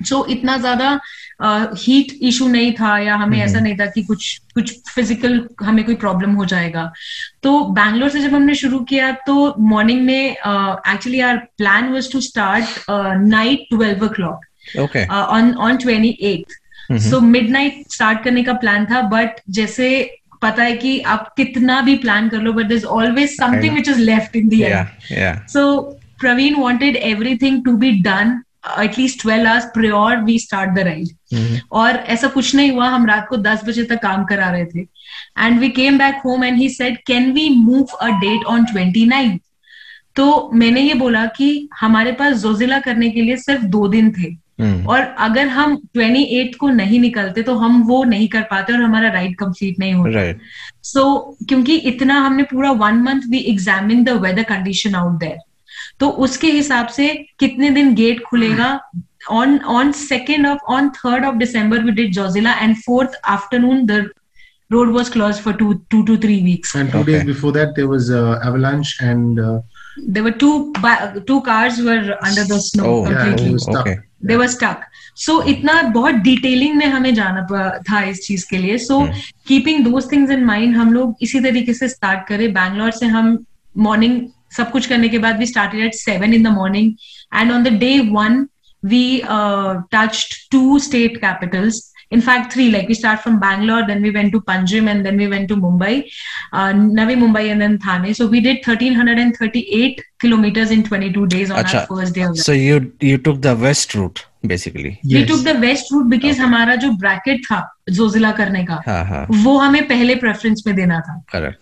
uh, 0.00 0.06
so 0.06 0.26
इतना 0.30 0.56
ज़्यादा 0.58 1.00
हीट 1.78 2.18
इशू 2.22 2.48
नहीं 2.48 2.72
था 2.72 2.98
या 2.98 3.16
हमें 3.16 3.38
ऐसा 3.38 3.60
नहीं 3.60 3.76
था 3.76 3.86
कि 3.86 4.02
कुछ 4.02 4.40
कुछ 4.54 4.80
फ़िज़िकल 4.94 5.48
हमें 5.62 5.84
कोई 5.84 5.94
प्रॉब्लम 5.94 6.30
हो 6.30 6.44
जाएगा। 6.44 6.92
तो 7.42 7.64
बैंगलोर 7.64 8.08
से 8.08 8.20
जब 8.20 8.34
हमने 8.34 8.54
शुरू 8.54 8.80
किया 8.80 9.12
तो 9.12 9.54
मॉर्निंग 9.58 10.02
में 10.02 10.30
actually 10.30 11.20
our 11.20 11.36
plan 11.36 11.92
was 11.92 12.12
to 12.12 12.20
start 12.20 12.66
night 13.26 13.66
twelve 13.70 14.04
o'clock 14.08 14.96
on 15.10 15.54
on 15.54 15.76
twenty 15.76 16.18
eight 16.22 16.44
so 16.92 17.20
midnight 17.50 17.84
start 17.90 18.24
करने 18.24 18.42
का 18.42 18.52
प्लान 18.52 18.86
था 18.86 19.02
बट 19.02 19.30
जैसे 19.50 20.18
पता 20.42 20.62
है 20.62 20.76
कि 20.76 21.00
आप 21.00 21.34
कितना 21.36 21.80
भी 21.80 21.96
प्लान 21.96 22.28
कर 22.28 22.38
लो 22.38 22.52
but 22.52 22.66
there's 22.66 22.84
always 22.84 23.36
something 23.36 23.74
which 23.74 23.88
is 23.88 23.98
left 23.98 24.36
in 24.36 24.48
the 24.48 24.60
Yeah. 24.60 24.86
Yeah. 25.10 25.46
so 25.46 25.94
Praveen 26.24 27.64
to 27.64 27.76
be 27.76 28.02
to 28.02 28.42
least 28.98 29.20
12 29.20 29.46
hours 29.46 29.66
prior 29.74 30.24
we 30.24 30.38
start 30.38 30.74
the 30.74 30.84
ride. 30.84 31.12
और 31.72 31.96
ऐसा 32.14 32.28
कुछ 32.28 32.54
नहीं 32.54 32.70
हुआ 32.70 32.88
हम 32.88 33.06
रात 33.06 33.26
को 33.28 33.36
10 33.42 33.64
बजे 33.64 33.84
तक 33.84 34.02
काम 34.02 34.24
करा 34.24 34.50
रहे 34.50 34.64
थे 34.64 34.80
and 35.38 35.60
we 35.60 35.68
came 35.70 35.98
back 35.98 36.20
home 36.24 36.44
and 36.44 36.58
he 36.58 36.68
said 36.70 36.98
can 37.06 37.30
we 37.32 37.48
move 37.56 37.96
a 38.00 38.08
date 38.20 38.44
on 38.46 38.64
29 38.74 39.38
तो 40.16 40.50
मैंने 40.54 40.80
ये 40.80 40.94
बोला 40.94 41.24
कि 41.36 41.68
हमारे 41.80 42.12
पास 42.12 42.36
जोजिला 42.42 42.78
करने 42.80 43.10
के 43.10 43.22
लिए 43.22 43.36
सिर्फ़ 43.36 43.64
दो 43.76 43.86
दिन 43.88 44.12
थे 44.18 44.36
Hmm. 44.60 44.86
और 44.88 45.00
अगर 45.24 45.48
हम 45.48 45.74
28 45.96 46.54
को 46.60 46.68
नहीं 46.68 46.98
निकलते 47.00 47.42
तो 47.42 47.54
हम 47.58 47.82
वो 47.88 48.02
नहीं 48.04 48.26
कर 48.28 48.42
पाते 48.50 48.72
और 48.72 48.80
हमारा 48.82 49.08
राइड 49.12 49.36
कंप्लीट 49.38 49.78
नहीं 49.78 49.92
होता 49.94 50.18
Right. 50.18 50.40
सो 50.84 51.04
क्योंकि 51.48 51.76
इतना 51.90 52.14
हमने 52.20 52.42
पूरा 52.52 52.70
one 52.80 52.94
month 53.02 53.28
we 53.30 53.38
examine 53.50 54.02
the 54.04 54.16
weather 54.24 54.42
condition 54.48 54.94
out 54.94 55.18
there 55.20 55.36
तो 56.00 56.08
उसके 56.26 56.50
हिसाब 56.52 56.86
से 56.96 57.08
कितने 57.40 57.70
दिन 57.70 57.94
गेट 57.94 58.22
खुलेगा 58.26 58.78
on 59.30 59.58
on 59.76 59.92
second 59.92 60.46
of 60.46 60.72
on 60.72 60.88
third 60.96 61.24
of 61.24 61.36
December 61.36 61.84
we 61.84 61.92
did 61.92 62.12
Zojila 62.14 62.52
and 62.60 62.76
fourth 62.86 63.20
afternoon 63.36 63.84
the 63.86 64.04
road 64.70 64.90
was 64.94 65.08
closed 65.12 65.40
for 65.40 65.52
two 65.60 65.66
two 65.92 65.98
to 66.08 66.14
three 66.22 66.42
weeks 66.46 66.72
And 66.74 66.90
two 66.92 66.98
Okay. 66.98 67.12
days 67.12 67.22
before 67.28 67.52
that, 67.52 67.70
there 67.76 67.86
was 67.88 68.10
uh, 68.10 68.38
avalanche 68.48 68.90
and 69.00 69.38
uh, 69.40 69.60
there 70.16 70.22
were 70.26 70.32
two 70.42 70.72
two 71.30 71.38
cars 71.46 71.78
were 71.86 72.16
under 72.22 72.44
the 72.50 72.58
snow 72.66 72.90
Oh. 72.90 72.98
completely 73.06 73.54
was 73.54 73.64
stuck. 73.68 73.86
Okay. 73.86 73.96
They 74.26 74.36
were 74.36 74.46
stuck 74.48 74.80
so 75.16 75.40
इतना 75.50 75.80
बहुत 75.94 76.14
detailing 76.22 76.74
में 76.76 76.86
हमें 76.86 77.12
जाना 77.14 77.46
था 77.90 78.00
इस 78.12 78.20
चीज़ 78.26 78.46
के 78.50 78.58
लिए 78.58 78.78
so 78.78 78.98
keeping 79.48 79.84
those 79.84 80.10
things 80.12 80.30
in 80.32 80.44
mind 80.44 80.76
हम 80.76 80.92
लोग 80.92 81.16
इसी 81.22 81.40
तरीके 81.40 81.74
से 81.74 81.88
स्टार्ट 81.88 82.26
करें 82.28 82.52
बैंगलोर 82.54 82.90
से 82.98 83.06
हम 83.16 83.38
मॉर्निंग 83.88 84.20
सब 84.56 84.70
कुछ 84.70 84.86
करने 84.86 85.08
के 85.08 85.18
बाद 85.24 85.38
we 85.38 85.46
started 85.46 85.84
at 85.84 85.94
seven 85.94 86.34
in 86.34 86.42
the 86.42 86.54
morning 86.60 86.92
and 87.40 87.52
on 87.52 87.62
the 87.64 87.78
day 87.84 87.98
one 88.12 88.46
we 88.82 88.98
uh, 89.36 89.70
touched 89.94 90.34
two 90.54 90.78
state 90.82 91.14
capitals 91.22 91.78
in 92.16 92.20
fact 92.26 92.52
three 92.52 92.66
like 92.74 92.90
we 92.92 92.96
start 92.98 93.20
from 93.24 93.38
bangalore 93.40 93.80
then 93.88 94.04
we 94.06 94.12
went 94.16 94.30
to 94.34 94.40
panjim 94.50 94.90
and 94.92 95.04
then 95.08 95.16
we 95.22 95.26
went 95.32 95.48
to 95.52 95.56
mumbai 95.62 95.94
uh, 96.52 96.68
navi 96.98 97.16
mumbai 97.22 97.42
and 97.54 97.64
then 97.64 97.74
thane 97.86 98.06
so 98.18 98.28
we 98.34 98.42
did 98.44 98.60
1338 98.74 100.00
kilometers 100.20 100.70
in 100.76 100.84
22 100.84 101.26
days 101.34 101.50
on 101.50 101.58
Acha. 101.64 101.80
our 101.80 101.86
first 101.88 102.14
day 102.14 102.22
of 102.28 102.38
So 102.44 102.52
you 102.52 102.78
you 103.10 103.18
took 103.18 103.42
the 103.48 103.56
west 103.66 103.94
route 103.94 104.24
basically. 104.54 104.94
we 105.16 105.24
took 105.32 105.42
the 105.50 105.58
west 105.66 105.92
route 105.96 106.08
because 106.14 106.38
हमारा 106.40 106.74
जो 106.86 106.90
bracket 107.04 107.44
था 107.50 107.60
जोजिला 107.98 108.30
करने 108.40 108.64
का 108.70 108.82
हाँ 108.86 109.04
हाँ. 109.04 109.26
वो 109.30 109.58
हमें 109.58 109.86
पहले 109.88 110.14
प्रेफरेंस 110.24 110.62
में 110.66 110.74
देना 110.76 111.00
था 111.08 111.22
Correct. 111.34 111.60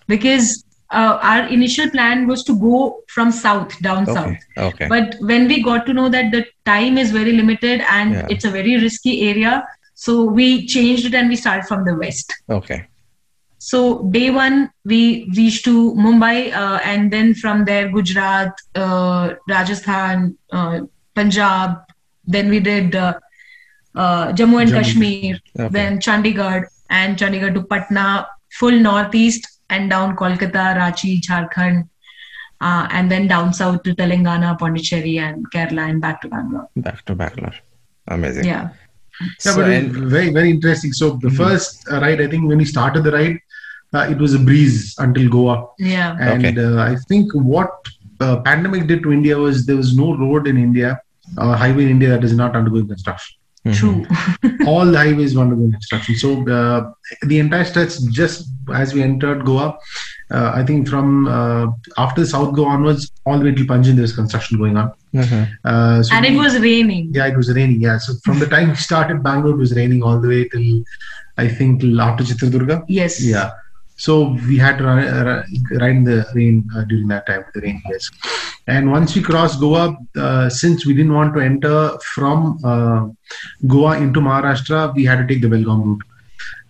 Uh, 0.91 1.19
our 1.23 1.47
initial 1.49 1.91
plan 1.91 2.27
was 2.27 2.45
to 2.45 2.59
go 2.59 3.03
from 3.09 3.31
south 3.33 3.79
down 3.83 4.09
Okay. 4.09 4.15
south 4.15 4.37
Okay. 4.59 4.87
but 4.89 5.15
when 5.21 5.49
we 5.49 5.63
got 5.63 5.87
to 5.87 5.93
know 5.93 6.09
that 6.09 6.31
the 6.33 6.45
time 6.65 6.97
is 6.99 7.11
very 7.11 7.33
limited 7.33 7.81
and 7.91 8.15
Yeah. 8.15 8.27
it's 8.29 8.45
a 8.45 8.51
very 8.51 8.77
risky 8.77 9.29
area 9.29 9.65
so 9.95 10.25
we 10.25 10.67
changed 10.67 11.07
it 11.07 11.15
and 11.15 11.29
we 11.29 11.37
started 11.37 11.67
from 11.67 11.85
the 11.85 11.95
west 11.95 12.33
Okay. 12.51 12.87
so 13.59 14.03
day 14.11 14.31
one 14.31 14.71
we 14.85 15.29
reached 15.37 15.65
to 15.65 15.93
mumbai 15.95 16.53
uh, 16.53 16.79
and 16.85 17.13
then 17.13 17.35
from 17.35 17.65
there 17.65 17.89
gujarat 17.89 18.53
uh, 18.75 19.35
rajasthan 19.49 20.37
uh, 20.53 20.81
punjab 21.15 21.77
then 22.27 22.49
we 22.49 22.61
did 22.61 22.95
uh, 22.95 23.15
uh, 23.97 24.33
jammu 24.33 24.61
and 24.63 24.71
Jammu. 24.71 24.79
kashmir 24.83 25.37
Okay. 25.59 25.69
then 25.79 25.99
chandigarh 25.99 26.65
and 26.91 27.17
chandigarh 27.17 27.55
to 27.55 27.63
patna 27.75 28.27
full 28.61 28.79
northeast 28.89 29.49
and 29.71 29.91
down 29.95 30.17
kolkata 30.23 30.65
ranchi 30.81 31.11
jharkhand 31.29 31.79
uh, 32.67 32.85
and 32.97 33.11
then 33.13 33.25
down 33.35 33.53
south 33.61 33.83
to 33.87 33.95
telangana 34.01 34.51
pondicherry 34.63 35.19
and 35.27 35.47
kerala 35.55 35.85
and 35.91 36.01
back 36.07 36.21
to 36.23 36.29
bangalore 36.35 36.69
Back 36.89 37.05
to 37.07 37.15
Bangalore. 37.23 37.57
Amazing. 38.17 38.45
yeah 38.53 38.69
Yeah, 39.21 39.29
So 39.45 39.51
but 39.57 39.71
and- 39.75 39.93
very 40.15 40.31
very 40.39 40.51
interesting. 40.55 40.93
So 41.01 41.07
the 41.27 41.31
first 41.43 41.71
uh, 41.93 42.01
ride, 42.05 42.21
I 42.25 42.27
think 42.33 42.43
when 42.49 42.59
we 42.63 42.67
started 42.73 43.03
the 43.07 43.13
ride, 43.19 43.37
uh, 43.97 44.05
it 44.15 44.19
was 44.25 44.33
a 44.39 44.41
breeze 44.49 44.79
until 45.05 45.27
Goa, 45.35 45.55
yeah 45.93 46.11
and 46.29 46.45
Okay. 46.47 46.65
uh, 46.65 46.81
I 46.91 46.97
think 47.11 47.33
what 47.53 47.71
uh, 48.25 48.35
pandemic 48.49 48.83
did 48.91 49.01
to 49.07 49.13
India 49.19 49.39
was 49.45 49.65
there 49.71 49.79
was 49.85 49.93
no 50.03 50.09
road 50.25 50.47
in 50.53 50.59
India, 50.67 50.91
uh, 51.43 51.55
highway 51.63 51.85
in 51.87 51.91
India 51.97 52.11
that 52.15 52.25
is 52.31 52.35
not 52.43 52.55
undergoing 52.61 52.89
construction. 52.93 53.36
True 53.75 54.07
All 54.67 54.87
the 54.87 54.99
highways 54.99 55.35
were 55.35 55.43
undergoing 55.43 55.73
construction. 55.73 56.15
So 56.17 56.49
uh, 56.49 56.93
the 57.27 57.39
entire 57.39 57.65
stretch, 57.65 57.93
just 58.11 58.49
as 58.75 58.95
we 58.95 59.03
entered 59.03 59.45
Goa, 59.45 59.79
uh, 60.31 60.53
I 60.55 60.65
think 60.65 60.89
from 60.89 61.29
uh, 61.29 61.67
after 61.99 62.25
South 62.27 62.55
Goa 62.55 62.69
onwards, 62.69 63.11
all 63.25 63.39
the 63.39 63.45
way 63.45 63.55
till 63.55 63.67
Panjim, 63.67 63.95
there 63.95 64.03
was 64.03 64.15
construction 64.15 64.59
going 64.59 64.77
on. 64.77 64.93
Mhm. 65.15 65.49
Uh, 65.65 66.03
so 66.03 66.15
and 66.15 66.27
it 66.27 66.33
we- 66.33 66.39
was 66.39 66.59
raining 66.61 67.13
yeah, 67.15 67.27
it 67.27 67.37
was 67.37 67.53
raining. 67.55 67.81
Yeah, 67.81 67.99
so 67.99 68.15
from 68.25 68.39
the 68.39 68.47
time 68.47 68.69
we 68.71 68.75
started 68.77 69.23
Bangalore, 69.23 69.55
it 69.55 69.59
was 69.59 69.75
raining 69.75 70.03
all 70.03 70.21
the 70.21 70.29
way 70.29 70.49
till 70.49 70.83
I 71.39 71.49
think 71.49 71.81
till 71.81 72.01
after 72.01 72.25
Chitradurga. 72.25 72.85
yes 72.89 73.23
Yeah, 73.25 73.51
so 73.97 74.37
we 74.47 74.59
had 74.59 74.79
to 74.79 74.89
uh, 74.89 75.43
ride 75.81 75.97
in 75.97 76.05
the 76.05 76.27
rain 76.35 76.69
uh, 76.77 76.85
during 76.85 77.09
that 77.09 77.27
time, 77.27 77.45
the 77.55 77.61
rain 77.63 77.83
years. 77.87 78.11
And 78.67 78.91
once 78.91 79.15
we 79.17 79.23
crossed 79.23 79.59
Goa, 79.59 79.97
uh, 80.17 80.49
since 80.51 80.85
we 80.85 80.93
didn't 80.93 81.15
want 81.15 81.35
to 81.35 81.41
enter 81.41 81.97
from 82.15 82.59
uh, 82.65 83.09
Goa 83.67 83.99
into 83.99 84.21
Maharashtra, 84.21 84.95
we 84.95 85.05
had 85.05 85.17
to 85.17 85.27
take 85.27 85.41
the 85.41 85.49
Belgaum 85.49 85.83
route. 85.85 86.03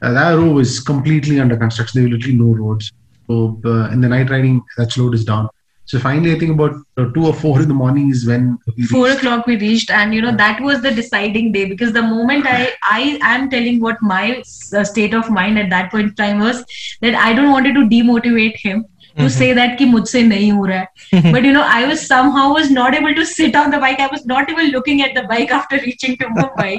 Uh, 0.02 0.12
that 0.12 0.34
road 0.34 0.54
was 0.54 0.78
completely 0.78 1.40
under 1.40 1.56
construction. 1.56 2.00
There 2.00 2.08
were 2.08 2.16
literally 2.16 2.38
no 2.38 2.54
roads. 2.54 2.92
So 3.26 3.60
uh, 3.64 3.90
in 3.90 4.00
the 4.00 4.08
night 4.08 4.30
riding, 4.30 4.62
that 4.76 4.92
slowed 4.92 5.14
is 5.14 5.24
down. 5.24 5.48
So 5.85 5.99
finally, 5.99 6.33
I 6.33 6.39
think 6.39 6.51
about 6.51 6.75
uh, 6.97 7.05
two 7.13 7.25
or 7.25 7.33
four 7.33 7.61
in 7.61 7.67
the 7.67 7.73
morning 7.73 8.09
is 8.11 8.25
when 8.25 8.57
we 8.77 8.83
four 8.85 9.07
reached- 9.07 9.17
o'clock 9.17 9.47
we 9.47 9.57
reached 9.57 9.89
and 9.91 10.13
you 10.13 10.21
know 10.21 10.35
that 10.35 10.61
was 10.61 10.81
the 10.81 10.91
deciding 10.91 11.51
day 11.51 11.65
because 11.65 11.91
the 11.91 12.01
moment 12.01 12.45
i 12.51 12.59
i 12.91 12.99
am 13.31 13.49
telling 13.49 13.81
what 13.81 14.01
my 14.01 14.41
uh, 14.77 14.83
state 14.91 15.13
of 15.13 15.29
mind 15.29 15.59
at 15.63 15.69
that 15.69 15.91
point 15.91 16.09
in 16.09 16.15
time 16.21 16.39
was 16.39 16.63
that 17.01 17.15
i 17.15 17.33
don't 17.33 17.51
wanted 17.55 17.73
to 17.79 17.83
demotivate 17.95 18.55
him 18.67 18.85
to 19.17 19.29
say 19.29 19.51
that 19.59 19.77
कि 19.79 19.85
मुझसे 19.95 20.21
नहीं 20.27 20.51
हो 20.51 20.65
रहा 20.65 20.79
है 20.79 20.87
but 21.33 21.43
you 21.49 21.51
know 21.57 21.65
I 21.79 21.85
was 21.87 22.05
somehow 22.07 22.45
was 22.53 22.71
not 22.71 22.95
able 22.99 23.13
to 23.19 23.25
sit 23.25 23.55
on 23.63 23.71
the 23.75 23.79
bike 23.85 23.99
I 23.99 24.07
was 24.15 24.25
not 24.25 24.49
even 24.53 24.71
looking 24.77 25.01
at 25.07 25.13
the 25.19 25.23
bike 25.33 25.51
after 25.59 25.79
reaching 25.87 26.15
to 26.21 26.29
Mumbai 26.37 26.71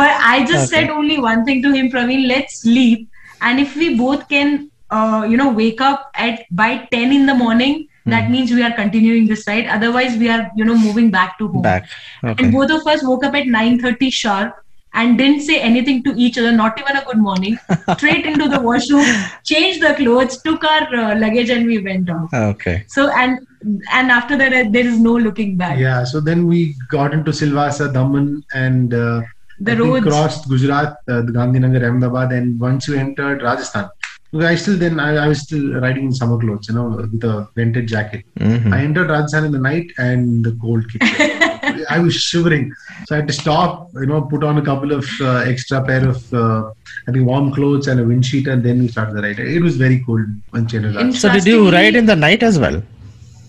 but 0.00 0.10
I 0.32 0.44
just 0.52 0.70
said 0.70 0.90
only 0.90 1.18
one 1.18 1.44
thing 1.44 1.62
to 1.62 1.72
him 1.72 1.90
Praveen 1.90 2.26
let's 2.32 2.60
sleep 2.62 3.08
and 3.42 3.60
if 3.60 3.76
we 3.76 3.94
both 3.96 4.28
can 4.28 4.70
uh, 4.90 5.26
you 5.28 5.36
know 5.36 5.50
wake 5.50 5.80
up 5.80 6.10
at 6.14 6.44
by 6.50 6.70
10 6.96 7.12
in 7.12 7.26
the 7.26 7.34
morning 7.34 7.86
that 8.05 8.29
means 8.29 8.51
we 8.51 8.63
are 8.63 8.73
continuing 8.73 9.27
this 9.27 9.47
ride 9.47 9.67
otherwise 9.67 10.17
we 10.17 10.29
are 10.29 10.51
you 10.55 10.65
know 10.65 10.77
moving 10.77 11.09
back 11.11 11.37
to 11.37 11.47
home 11.47 11.61
Back. 11.61 11.89
Okay. 12.23 12.43
and 12.43 12.53
both 12.53 12.71
of 12.71 12.85
us 12.87 13.03
woke 13.03 13.23
up 13.23 13.33
at 13.33 13.45
9.30 13.45 14.13
sharp 14.13 14.65
and 14.95 15.17
didn't 15.17 15.41
say 15.41 15.59
anything 15.59 16.03
to 16.03 16.13
each 16.15 16.37
other, 16.37 16.51
not 16.51 16.79
even 16.79 16.95
a 16.95 17.03
good 17.05 17.17
morning. 17.17 17.59
Straight 17.97 18.25
into 18.25 18.47
the 18.47 18.59
washroom, 18.59 19.05
changed 19.43 19.81
the 19.81 19.93
clothes, 19.93 20.41
took 20.41 20.63
our 20.63 20.95
uh, 20.95 21.19
luggage, 21.19 21.49
and 21.49 21.65
we 21.67 21.79
went 21.79 22.09
off. 22.09 22.33
Okay. 22.33 22.85
So 22.87 23.09
and 23.09 23.45
and 23.91 24.11
after 24.11 24.37
that, 24.37 24.53
uh, 24.53 24.69
there 24.69 24.87
is 24.87 24.99
no 24.99 25.15
looking 25.15 25.57
back. 25.57 25.77
Yeah, 25.77 26.03
so 26.03 26.19
then 26.19 26.47
we 26.47 26.75
got 26.89 27.13
into 27.13 27.31
Silvassa, 27.31 27.91
Daman, 27.93 28.43
and 28.53 28.93
uh, 28.93 29.21
The 29.59 29.73
I 29.73 29.75
think 29.75 30.05
crossed 30.05 30.49
Gujarat, 30.49 30.97
uh, 31.07 31.21
the 31.21 31.31
Gandhinagar, 31.31 31.83
Ahmedabad, 31.89 32.31
and 32.31 32.59
once 32.59 32.87
we 32.87 32.97
entered 32.97 33.41
Rajasthan. 33.41 33.89
Because 34.35 34.49
I 34.51 34.55
still 34.55 34.77
then 34.77 34.99
I, 34.99 35.15
I 35.15 35.27
was 35.29 35.41
still 35.43 35.65
riding 35.79 36.05
in 36.07 36.13
summer 36.13 36.37
clothes, 36.37 36.67
you 36.67 36.75
know, 36.75 36.87
with 37.13 37.23
a 37.23 37.47
vented 37.55 37.87
jacket. 37.87 38.25
Mhm. 38.37 38.73
I 38.73 38.79
entered 38.87 39.09
Rajasthan 39.09 39.45
in 39.45 39.53
the 39.53 39.59
night, 39.59 39.91
and 39.97 40.43
the 40.43 40.51
cold 40.63 40.89
kicked. 40.91 41.05
in. 41.25 41.85
I 41.95 41.99
was 41.99 42.15
shivering, 42.15 42.65
so 43.05 43.15
I 43.15 43.19
had 43.19 43.27
to 43.29 43.33
stop, 43.33 43.91
you 44.01 44.07
know, 44.07 44.21
put 44.33 44.43
on 44.43 44.57
a 44.57 44.61
couple 44.61 44.91
of 44.91 45.05
uh, 45.21 45.51
extra 45.53 45.79
pair 45.85 46.03
of 46.07 46.33
uh, 46.33 46.71
I 47.07 47.13
think 47.13 47.25
warm 47.25 47.53
clothes 47.53 47.87
and 47.87 47.99
a 48.01 48.03
wind 48.03 48.25
sheet, 48.25 48.47
and 48.47 48.61
then 48.63 48.79
we 48.79 48.89
started 48.89 49.15
the 49.15 49.21
ride. 49.21 49.39
It 49.39 49.61
was 49.61 49.77
very 49.77 50.03
cold 50.09 50.27
once 50.51 50.73
you 50.73 50.79
entered 50.79 50.95
Rajasthan. 50.95 51.21
So 51.21 51.33
did 51.37 51.47
you 51.53 51.71
ride 51.71 51.95
in 51.95 52.05
the 52.05 52.17
night 52.27 52.43
as 52.43 52.59
well? 52.59 52.83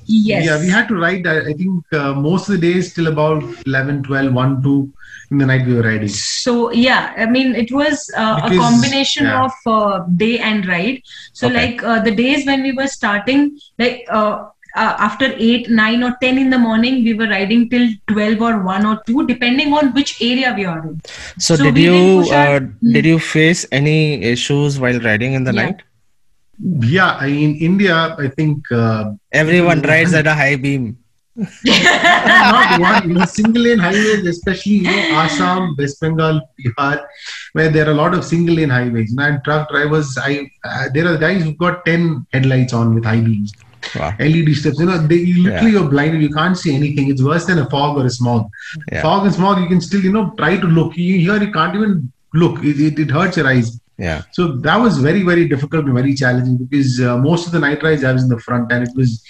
Yes. 0.07 0.44
Yeah, 0.46 0.61
we 0.61 0.68
had 0.68 0.87
to 0.88 0.94
ride, 0.94 1.27
I, 1.27 1.38
I 1.51 1.53
think, 1.53 1.85
uh, 1.92 2.14
most 2.14 2.49
of 2.49 2.61
the 2.61 2.62
days 2.72 2.94
till 2.94 3.09
about 3.09 3.42
11, 3.66 4.05
12, 4.05 4.33
1, 4.33 4.62
2 4.62 4.92
in 5.31 5.39
the 5.39 5.47
night 5.47 5.67
we 5.67 5.75
were 5.75 5.83
riding. 5.83 6.09
So 6.09 6.73
yeah, 6.73 7.12
I 7.17 7.27
mean 7.27 7.55
it 7.55 7.71
was 7.73 8.11
uh, 8.17 8.41
a 8.45 8.49
Because- 8.51 8.59
combination 8.59 9.25
yeah. 9.27 9.45
of 9.45 9.53
uh, 9.67 10.05
day 10.17 10.39
and 10.39 10.67
ride. 10.67 11.03
So 11.33 11.47
Okay. 11.49 11.57
like 11.57 11.83
uh, 11.83 12.01
the 12.03 12.15
days 12.15 12.47
when 12.47 12.62
we 12.62 12.73
were 12.73 12.87
starting, 12.87 13.59
like 13.79 14.05
uh, 14.11 14.47
uh, 14.77 14.95
after 14.99 15.33
eight, 15.39 15.71
nine, 15.71 16.03
or 16.03 16.15
ten 16.21 16.37
in 16.37 16.51
the 16.51 16.59
morning, 16.59 17.03
we 17.03 17.15
were 17.15 17.27
riding 17.29 17.69
till 17.71 17.89
twelve 18.09 18.43
or 18.43 18.61
one 18.62 18.85
or 18.85 19.01
two, 19.07 19.27
depending 19.27 19.73
on 19.73 19.93
which 19.95 20.21
area 20.21 20.53
we 20.55 20.67
are 20.67 20.81
in. 20.87 21.01
So, 21.39 21.57
So 21.57 21.65
did 21.65 21.79
you 21.79 22.21
push 22.23 22.31
our- 22.33 22.57
uh, 22.57 22.61
did 22.93 23.07
you 23.07 23.19
face 23.19 23.65
any 23.73 24.23
issues 24.23 24.79
while 24.79 25.01
riding 25.01 25.33
in 25.33 25.45
the 25.45 25.55
Yeah. 25.55 25.62
night? 25.65 25.83
Yeah, 26.59 27.25
in 27.25 27.57
India, 27.57 28.17
I 28.19 28.29
think 28.29 28.71
uh, 28.71 29.12
Everyone 29.33 29.81
rides 29.93 30.15
at 30.15 30.27
a 30.27 30.35
high 30.35 30.57
beam. 30.57 30.99
Not 31.37 32.81
one, 32.81 33.09
you 33.09 33.14
know, 33.14 33.25
single 33.25 33.62
lane 33.62 33.79
highways, 33.79 34.27
especially, 34.27 34.72
you 34.72 34.83
know, 34.83 35.18
Assam, 35.20 35.75
West 35.79 36.01
Bengal, 36.01 36.40
Bihar, 36.59 37.07
where 37.53 37.68
there 37.70 37.87
are 37.87 37.90
a 37.90 37.94
lot 37.94 38.14
of 38.14 38.25
single 38.25 38.55
lane 38.55 38.70
highways. 38.70 39.14
And 39.18 39.42
truck 39.44 39.68
drivers, 39.70 40.16
I 40.20 40.51
uh, 40.64 40.88
there 40.94 41.07
are 41.12 41.16
guys 41.16 41.42
who've 41.42 41.59
got 41.59 41.85
10 41.85 42.27
headlights 42.33 42.72
on 42.72 42.94
with 42.94 43.05
high 43.05 43.20
beams. 43.20 43.53
Wow. 43.94 44.14
LED 44.18 44.55
strips. 44.57 44.81
You 44.81 44.87
know, 44.87 44.99
they 44.99 45.16
you 45.16 45.44
literally 45.44 45.72
you're 45.72 45.88
blinded. 45.88 46.22
You 46.22 46.31
can't 46.31 46.59
see 46.59 46.75
anything. 46.75 47.11
It's 47.11 47.22
worse 47.22 47.46
than 47.46 47.59
a 47.59 47.70
fog 47.70 47.99
or 47.99 48.07
a 48.07 48.11
smog. 48.11 48.49
Yeah. 48.90 49.03
Fog 49.03 49.25
and 49.27 49.35
smog, 49.35 49.61
you 49.61 49.68
can 49.68 49.81
still 49.81 50.01
you 50.01 50.12
know 50.12 50.33
try 50.37 50.57
to 50.57 50.66
look. 50.66 50.96
You 50.96 51.18
here 51.18 51.42
you 51.42 51.53
can't 51.53 51.75
even 51.75 52.12
look. 52.35 52.64
It, 52.64 52.81
it, 52.81 52.99
it 52.99 53.11
hurts 53.11 53.37
your 53.37 53.46
eyes. 53.46 53.79
Yeah. 53.99 54.22
So 54.33 54.57
that 54.59 54.77
was 54.77 54.99
very 54.99 55.22
very 55.22 55.49
difficult 55.49 55.87
and 55.87 55.94
very 55.94 56.14
challenging 56.14 56.57
because 56.57 57.01
uh, 57.01 57.16
most 57.16 57.46
of 57.46 57.53
the 57.53 57.61
night 57.61 57.83
rides 57.83 58.05
I 58.05 58.12
was 58.12 58.25
in 58.25 58.29
the 58.29 58.40
front 58.40 58.72
and 58.72 58.87
it 58.88 58.94
was. 58.96 59.22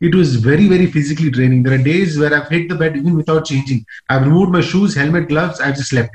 It 0.00 0.14
was 0.14 0.36
very, 0.36 0.68
very 0.68 0.86
physically 0.86 1.30
draining. 1.30 1.62
There 1.62 1.74
are 1.74 1.82
days 1.82 2.18
where 2.18 2.34
I've 2.34 2.48
hit 2.48 2.68
the 2.68 2.74
bed 2.74 2.96
even 2.96 3.14
without 3.16 3.46
changing. 3.46 3.84
I've 4.08 4.22
removed 4.22 4.52
my 4.52 4.60
shoes, 4.60 4.94
helmet, 4.94 5.28
gloves. 5.28 5.60
I've 5.60 5.76
just 5.76 5.90
slept. 5.90 6.10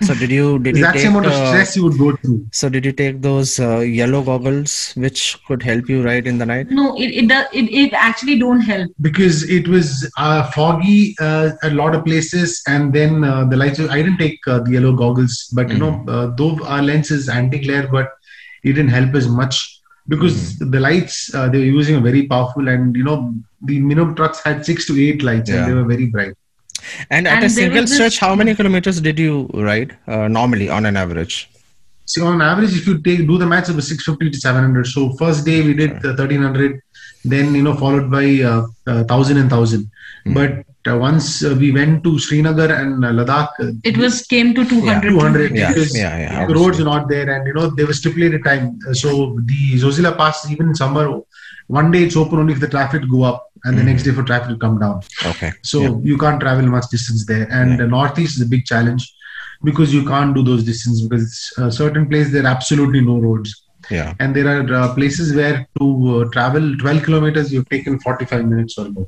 So 0.00 0.14
did 0.14 0.30
you 0.30 0.60
did 0.60 0.76
you 0.76 0.82
that 0.84 0.92
take 0.92 1.02
same 1.02 1.10
amount 1.12 1.26
of 1.26 1.32
uh, 1.32 1.48
stress 1.48 1.76
you 1.76 1.82
would 1.82 1.98
go 1.98 2.14
through. 2.14 2.46
so 2.52 2.68
did 2.68 2.84
you 2.84 2.92
take 2.92 3.20
those 3.20 3.58
uh, 3.58 3.78
yellow 3.78 4.22
goggles 4.22 4.92
which 4.94 5.36
could 5.46 5.62
help 5.62 5.88
you 5.88 6.04
ride 6.04 6.28
in 6.28 6.38
the 6.38 6.46
night? 6.46 6.70
No, 6.70 6.96
it 6.96 7.10
it, 7.10 7.28
does, 7.28 7.46
it 7.52 7.64
it 7.64 7.92
actually 7.94 8.38
don't 8.38 8.60
help. 8.60 8.88
because 9.00 9.48
it 9.50 9.66
was 9.66 10.08
uh, 10.16 10.48
foggy 10.52 11.16
uh, 11.20 11.50
a 11.64 11.70
lot 11.70 11.96
of 11.96 12.04
places 12.04 12.62
and 12.68 12.92
then 12.92 13.24
uh, 13.24 13.44
the 13.44 13.56
lights 13.56 13.80
i 13.80 13.96
didn't 13.96 14.18
take 14.18 14.38
uh, 14.46 14.60
the 14.60 14.72
yellow 14.72 14.92
goggles 14.92 15.50
but 15.52 15.68
you 15.68 15.78
know 15.78 16.04
uh, 16.08 16.26
though 16.36 16.56
our 16.64 16.82
lens 16.82 17.10
is 17.10 17.28
anti-glare 17.28 17.88
but 17.88 18.08
it 18.62 18.74
didn't 18.74 18.90
help 18.90 19.14
as 19.14 19.28
much 19.28 19.77
because 20.12 20.34
the 20.74 20.80
lights 20.88 21.16
uh, 21.34 21.48
they 21.52 21.58
were 21.62 21.72
using 21.78 21.96
are 21.98 22.04
very 22.10 22.22
powerful 22.32 22.68
and 22.74 22.96
you 23.00 23.04
know 23.08 23.16
the 23.70 23.76
minimum 23.90 24.14
trucks 24.18 24.38
had 24.46 24.64
six 24.70 24.86
to 24.88 24.94
eight 25.06 25.22
lights 25.28 25.50
Yeah. 25.50 25.56
and 25.58 25.64
they 25.68 25.74
were 25.80 25.88
very 25.94 26.06
bright 26.16 26.34
And 27.14 27.26
at 27.28 27.36
And 27.36 27.44
a 27.46 27.50
single 27.54 27.80
was 27.82 27.90
this- 27.90 27.96
stretch, 27.98 28.16
how 28.24 28.34
many 28.40 28.52
kilometers 28.58 28.98
did 29.06 29.18
you 29.24 29.32
ride 29.70 29.90
uh, 30.14 30.26
normally 30.40 30.68
on 30.78 30.86
an 30.90 30.96
average? 31.04 31.36
so 32.12 32.20
on 32.28 32.40
average 32.50 32.74
if 32.80 32.84
you 32.88 32.94
take 33.06 33.18
do 33.30 33.34
the 33.40 33.46
maths 33.52 33.70
it 33.72 33.76
was 33.78 33.88
650 33.88 34.30
to 34.34 34.38
700 34.42 34.86
so 34.92 35.00
first 35.22 35.40
day 35.48 35.56
we 35.66 35.72
did 35.80 35.90
uh, 36.10 36.12
1300 36.20 36.80
then 37.32 37.54
you 37.58 37.64
know 37.66 37.74
followed 37.82 38.06
by 38.14 38.22
uh, 38.50 38.62
uh, 38.92 39.02
1000 39.16 39.36
and 39.42 39.50
1000 39.50 39.90
Hmm. 40.28 40.34
but 40.38 40.52
uh, 40.52 40.67
once 40.86 41.44
uh, 41.44 41.54
we 41.58 41.70
went 41.72 42.02
to 42.04 42.18
srinagar 42.18 42.70
and 42.72 43.04
uh, 43.04 43.08
ladakh 43.08 43.50
uh, 43.60 43.72
It 43.84 43.96
was 43.96 44.22
came 44.22 44.54
to 44.54 44.64
200. 44.64 45.10
200 45.10 45.56
Yeah, 45.56 45.68
because 45.68 45.96
yeah, 45.96 46.16
yeah, 46.18 46.46
the 46.46 46.54
roads 46.54 46.78
not 46.78 47.08
there 47.08 47.28
and 47.28 47.46
you 47.46 47.52
know 47.52 47.68
they 47.70 47.84
were 47.84 47.92
stipulated 47.92 48.44
time. 48.44 48.78
Uh, 48.88 48.94
so 48.94 49.38
the 49.44 49.78
zojila 49.78 50.16
pass 50.16 50.50
even 50.50 50.68
in 50.68 50.74
summer 50.74 51.20
one 51.66 51.90
day 51.90 52.04
it's 52.04 52.16
open 52.16 52.38
only 52.38 52.54
if 52.54 52.60
the 52.60 52.68
traffic 52.68 53.02
go 53.10 53.22
up 53.24 53.50
and 53.64 53.76
the 53.76 53.82
next 53.82 54.04
day 54.04 54.12
for 54.12 54.22
traffic 54.22 54.48
will 54.48 54.58
come 54.58 54.78
down. 54.78 55.02
Okay. 55.26 55.52
so 55.62 56.00
you 56.02 56.16
can't 56.16 56.40
travel 56.40 56.66
much 56.66 56.88
distance 56.90 57.26
there. 57.26 57.46
And 57.50 57.70
Yeah. 57.70 57.76
the 57.78 57.86
northeast 57.86 58.36
is 58.36 58.42
a 58.42 58.46
big 58.46 58.64
challenge 58.64 59.12
because 59.64 59.92
you 59.92 60.04
can't 60.06 60.34
do 60.34 60.42
those 60.42 60.62
distances 60.64 61.06
because 61.06 61.24
it's 61.24 61.58
a 61.58 61.70
certain 61.72 62.08
place 62.08 62.30
there 62.32 62.44
are 62.44 62.46
absolutely 62.46 63.00
no 63.00 63.18
roads 63.18 63.64
Yeah. 63.90 64.14
and 64.20 64.36
there 64.36 64.48
are 64.48 64.74
uh, 64.74 64.94
places 64.94 65.34
where 65.34 65.66
to 65.78 65.86
uh, 66.20 66.30
travel 66.30 66.76
12 66.76 67.02
kilometers 67.04 67.52
you've 67.52 67.68
taken 67.68 67.98
45 67.98 68.44
minutes 68.46 68.76
or 68.78 68.90
more 68.90 69.06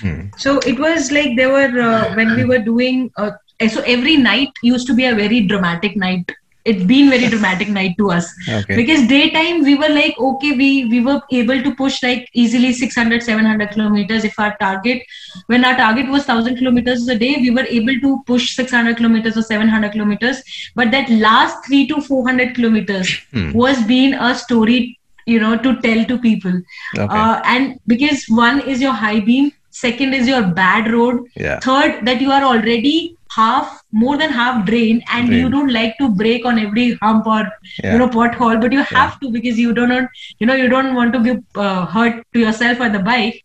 Hmm. 0.00 0.26
So 0.36 0.58
it 0.58 0.78
was 0.78 1.10
like 1.12 1.36
there 1.36 1.50
were 1.50 1.80
uh, 1.80 2.14
when 2.14 2.34
we 2.36 2.44
were 2.44 2.58
doing. 2.58 3.10
Uh, 3.16 3.32
so 3.68 3.82
every 3.82 4.16
night 4.16 4.48
used 4.62 4.86
to 4.88 4.94
be 4.94 5.04
a 5.04 5.14
very 5.14 5.46
dramatic 5.46 5.96
night. 5.96 6.30
It's 6.64 6.84
been 6.84 7.08
very 7.10 7.28
dramatic 7.28 7.68
night 7.68 7.94
to 7.98 8.10
us 8.10 8.26
Okay. 8.48 8.76
because 8.76 9.06
daytime 9.08 9.62
we 9.62 9.74
were 9.82 9.88
like 9.88 10.18
okay 10.18 10.52
we 10.60 10.84
we 10.92 11.00
were 11.00 11.20
able 11.32 11.62
to 11.66 11.74
push 11.74 12.02
like 12.02 12.28
easily 12.34 12.72
600 12.72 13.22
700 13.22 13.70
kilometers 13.70 14.24
if 14.24 14.38
our 14.38 14.54
target 14.60 15.02
when 15.46 15.64
our 15.64 15.76
target 15.76 16.08
was 16.08 16.26
1000 16.28 16.56
kilometers 16.58 17.06
a 17.08 17.18
day 17.18 17.36
we 17.40 17.50
were 17.50 17.66
able 17.80 17.98
to 18.06 18.22
push 18.26 18.54
600 18.54 18.96
kilometers 18.98 19.36
or 19.36 19.42
700 19.42 19.92
kilometers 19.92 20.42
but 20.74 20.90
that 20.90 21.08
last 21.26 21.64
3 21.66 21.86
to 21.92 22.00
400 22.00 22.54
kilometers 22.54 23.14
Hmm. 23.32 23.52
was 23.52 23.82
being 23.84 24.14
a 24.14 24.34
story 24.34 24.98
you 25.26 25.38
know 25.40 25.56
to 25.64 25.72
tell 25.86 26.04
to 26.10 26.18
people 26.18 26.60
Okay. 26.98 27.20
uh, 27.20 27.40
and 27.44 27.78
because 27.86 28.24
one 28.28 28.60
is 28.74 28.80
your 28.80 28.92
high 28.92 29.20
beam 29.20 29.50
second 29.70 30.14
is 30.20 30.28
your 30.28 30.42
bad 30.60 30.90
road 30.92 31.20
Yeah. 31.36 31.58
third 31.60 32.04
that 32.06 32.20
you 32.20 32.30
are 32.36 32.42
already 32.52 32.94
half 33.36 33.80
more 33.92 34.16
than 34.16 34.30
half 34.30 34.64
drained 34.66 35.02
and 35.12 35.32
you 35.32 35.48
don't 35.48 35.72
like 35.72 35.96
to 35.98 36.08
break 36.08 36.44
on 36.44 36.58
every 36.58 36.86
hump 37.02 37.26
or 37.26 37.42
Yeah. 37.82 37.92
you 37.92 37.98
know 37.98 38.08
pothole 38.08 38.60
but 38.60 38.72
you 38.72 38.82
have 38.94 39.18
to 39.20 39.30
because 39.30 39.58
you 39.58 39.72
don't 39.72 39.90
want 39.96 40.08
you 40.40 40.46
know 40.46 40.54
you 40.62 40.68
don't 40.68 40.94
want 40.94 41.12
to 41.14 41.20
give 41.28 41.38
uh, 41.56 41.86
hurt 41.86 42.22
to 42.34 42.40
yourself 42.40 42.80
or 42.80 42.88
the 42.88 42.98
bike. 43.00 43.42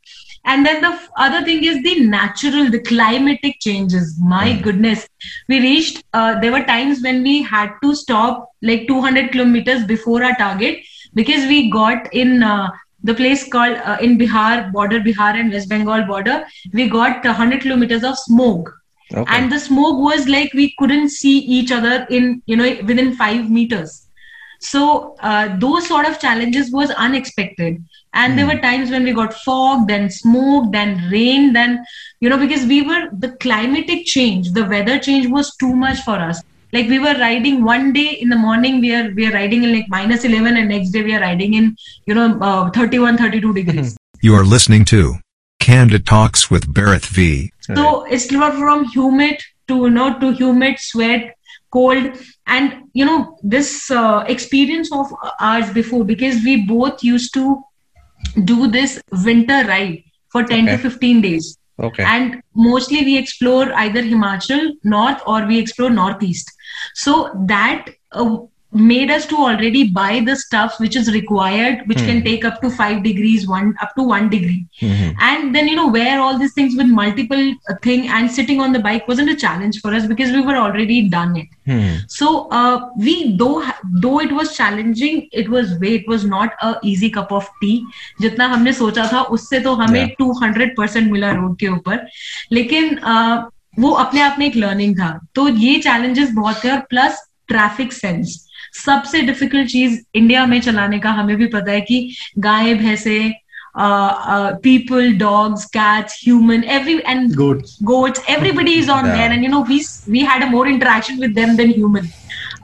And 0.48 0.66
then 0.66 0.82
the 0.82 0.88
f- 0.88 1.10
other 1.18 1.44
thing 1.44 1.64
is 1.64 1.82
the 1.84 2.00
natural 2.02 2.70
the 2.70 2.80
climatic 2.80 3.56
changes. 3.60 4.16
My 4.34 4.48
Mm. 4.54 4.62
goodness. 4.64 5.08
We 5.50 5.60
reached 5.60 6.04
uh, 6.14 6.40
there 6.40 6.52
were 6.52 6.64
times 6.64 7.02
when 7.02 7.22
we 7.24 7.42
had 7.44 7.72
to 7.84 7.96
stop 7.96 8.50
like 8.62 8.88
200 8.88 9.32
kilometers 9.32 9.84
before 9.86 10.24
our 10.24 10.36
target 10.36 10.80
because 11.14 11.46
we 11.54 11.70
got 11.70 12.12
in 12.14 12.44
uh, 12.44 12.70
the 13.04 13.14
place 13.14 13.48
called 13.56 13.78
uh, 13.78 13.98
in 14.02 14.18
bihar 14.20 14.72
border 14.72 15.00
bihar 15.10 15.32
and 15.40 15.52
west 15.58 15.70
bengal 15.70 16.04
border 16.14 16.38
we 16.74 16.88
got 16.98 17.24
100 17.24 17.62
kilometers 17.62 18.04
of 18.04 18.18
smoke 18.18 18.72
Okay. 19.14 19.32
and 19.38 19.52
the 19.52 19.60
smoke 19.60 20.00
was 20.00 20.28
like 20.28 20.52
we 20.54 20.74
couldn't 20.80 21.10
see 21.10 21.38
each 21.38 21.72
other 21.72 22.08
in 22.10 22.42
you 22.46 22.56
know 22.56 22.78
within 22.86 23.16
five 23.16 23.50
meters. 23.50 24.08
So 24.60 25.16
uh, 25.20 25.58
those 25.60 25.88
sort 25.88 26.08
of 26.08 26.20
challenges 26.20 26.72
was 26.72 26.90
unexpected. 26.92 27.84
And 28.14 28.38
there 28.38 28.48
were 28.48 28.60
times 28.60 28.90
when 28.90 29.04
we 29.04 29.12
got 29.12 29.34
fog 29.34 29.88
then 29.88 30.10
smoke 30.10 30.72
then 30.72 31.10
rain 31.12 31.52
then 31.54 31.84
you 32.22 32.30
know 32.30 32.38
because 32.38 32.66
we 32.66 32.82
were 32.82 33.10
the 33.12 33.32
climatic 33.42 34.06
change 34.06 34.52
the 34.54 34.64
weather 34.66 34.98
change 34.98 35.28
was 35.28 35.56
too 35.58 35.76
much 35.76 36.00
for 36.02 36.16
us. 36.16 36.42
Like 36.72 36.88
we 36.88 36.98
were 36.98 37.14
riding 37.16 37.64
one 37.64 37.94
day 37.94 38.14
in 38.14 38.30
the 38.30 38.38
morning 38.38 38.80
we 38.80 38.96
are 38.96 39.12
we 39.12 39.28
are 39.28 39.34
riding 39.34 39.64
in 39.64 39.74
like 39.74 39.86
minus 39.90 40.24
11 40.24 40.58
and 40.58 40.70
next 40.70 40.90
day 40.92 41.04
we 41.04 41.14
are 41.14 41.22
riding 41.22 41.54
in 41.54 41.76
you 42.06 42.16
know 42.16 42.40
uh, 42.40 42.72
31 42.72 43.18
32 43.18 43.54
degrees. 43.54 43.98
You 44.22 44.34
are 44.34 44.46
listening 44.46 44.86
to 44.86 45.16
Candid 45.60 46.06
Talks 46.06 46.50
with 46.50 46.72
Bharat 46.74 47.06
V. 47.06 47.52
So 47.62 48.04
it's 48.06 48.32
not 48.32 48.54
from 48.54 48.86
humid 48.86 49.40
to 49.68 49.76
you 49.78 49.90
know 49.90 50.20
to 50.20 50.32
humid, 50.32 50.80
sweat, 50.80 51.36
cold, 51.72 52.18
and 52.48 52.84
you 52.94 53.06
know 53.06 53.38
this 53.44 53.90
uh, 53.92 54.24
experience 54.28 54.92
of 54.92 55.14
ours 55.40 55.72
before 55.72 56.04
because 56.04 56.44
we 56.44 56.66
both 56.66 57.04
used 57.04 57.34
to 57.34 57.64
do 58.44 58.68
this 58.68 59.02
winter 59.24 59.64
ride 59.68 60.04
for 60.30 60.44
10 60.44 60.66
to 60.66 60.78
15 60.78 61.22
days 61.22 61.58
okay. 61.80 62.04
and 62.04 62.42
mostly 62.56 63.04
we 63.04 63.18
explore 63.18 63.72
either 63.74 64.02
himachal 64.02 64.72
north 64.84 65.22
or 65.26 65.46
we 65.46 65.60
explore 65.60 65.90
northeast 65.90 66.52
so 66.94 67.32
that 67.48 67.86
uh, 68.12 68.38
made 68.76 69.10
us 69.10 69.26
to 69.26 69.38
already 69.38 69.82
buy 69.98 70.20
the 70.28 70.36
stuff 70.36 70.78
which 70.80 70.96
is 70.96 71.12
required 71.14 71.82
which 71.88 71.98
mm. 72.00 72.06
can 72.08 72.24
take 72.24 72.44
up 72.44 72.62
to 72.62 72.70
5 72.70 73.04
degrees 73.04 73.48
one 73.48 73.74
up 73.86 73.94
to 73.98 74.04
1 74.04 74.30
degree 74.30 74.66
Mhm. 74.82 75.14
and 75.28 75.56
then 75.56 75.68
you 75.72 75.76
know 75.80 75.88
wear 75.88 76.20
all 76.20 76.38
these 76.38 76.54
things 76.54 76.76
with 76.80 76.88
multiple 76.88 77.44
uh, 77.70 77.76
thing 77.88 78.08
and 78.10 78.32
sitting 78.38 78.60
on 78.66 78.74
the 78.78 78.82
bike 78.88 79.08
wasn't 79.08 79.30
a 79.30 79.36
challenge 79.46 79.80
for 79.86 79.94
us 80.00 80.06
because 80.12 80.34
we 80.38 80.42
were 80.42 80.58
already 80.64 81.00
done 81.18 81.36
it 81.44 81.52
Hmm. 81.72 81.94
so 82.16 82.28
uh, 82.58 82.76
we 83.06 83.14
though 83.38 83.64
though 84.02 84.20
it 84.26 84.32
was 84.40 84.52
challenging 84.58 85.16
it 85.32 85.48
was 85.50 85.72
way 85.84 85.94
it 86.02 86.08
was 86.08 86.26
not 86.34 86.52
a 86.68 86.76
easy 86.92 87.10
cup 87.16 87.32
of 87.40 87.48
tea 87.62 87.78
जितना 88.22 88.48
हमने 88.54 88.74
सोचा 88.74 89.08
था 89.14 89.22
उससे 89.38 89.60
तो 89.68 89.74
हमें 89.82 90.00
Yeah. 90.02 90.16
200 90.22 90.70
percent 90.78 91.12
मिला 91.12 91.32
road 91.42 91.58
के 91.60 91.68
ऊपर 91.68 92.06
लेकिन 92.52 92.96
uh, 93.14 93.44
वो 93.80 93.90
अपने 94.06 94.22
आप 94.22 94.36
में 94.40 94.46
एक 94.46 94.56
लर्निंग 94.56 94.96
था 95.00 95.10
तो 95.36 95.48
ये 95.50 95.76
चैलेंजेस 95.88 96.32
बहुत 96.34 96.64
थे 96.64 96.70
और 96.72 96.80
प्लस 96.90 97.26
ट्रैफ़िक 97.48 97.94
सेंस 97.94 98.42
सबसे 98.85 99.21
डिफिकल्ट 99.31 99.69
चीज 99.71 100.01
इंडिया 100.15 100.45
में 100.47 100.61
चलाने 100.61 100.99
का 101.07 101.11
हमें 101.21 101.37
भी 101.37 101.47
पता 101.55 101.73
है 101.73 101.81
कि 101.91 102.01
गाय 102.49 102.75
भैंसे 102.83 103.19
people 104.63 105.13
dogs 105.19 105.65
cats 105.77 106.21
human 106.25 106.65
every 106.77 106.97
and 107.07 107.35
Goats. 107.41 107.77
goats 107.91 108.23
everybody 108.37 108.73
is 108.83 108.89
on 108.95 109.07
Yeah. 109.09 109.13
there 109.17 109.33
and 109.35 109.47
you 109.47 109.51
know 109.55 109.61
we 109.73 109.79
we 110.15 110.23
had 110.31 110.45
a 110.47 110.49
more 110.55 110.67
interaction 110.73 111.21
with 111.25 111.35
them 111.41 111.57
than 111.61 111.71
human 111.77 112.09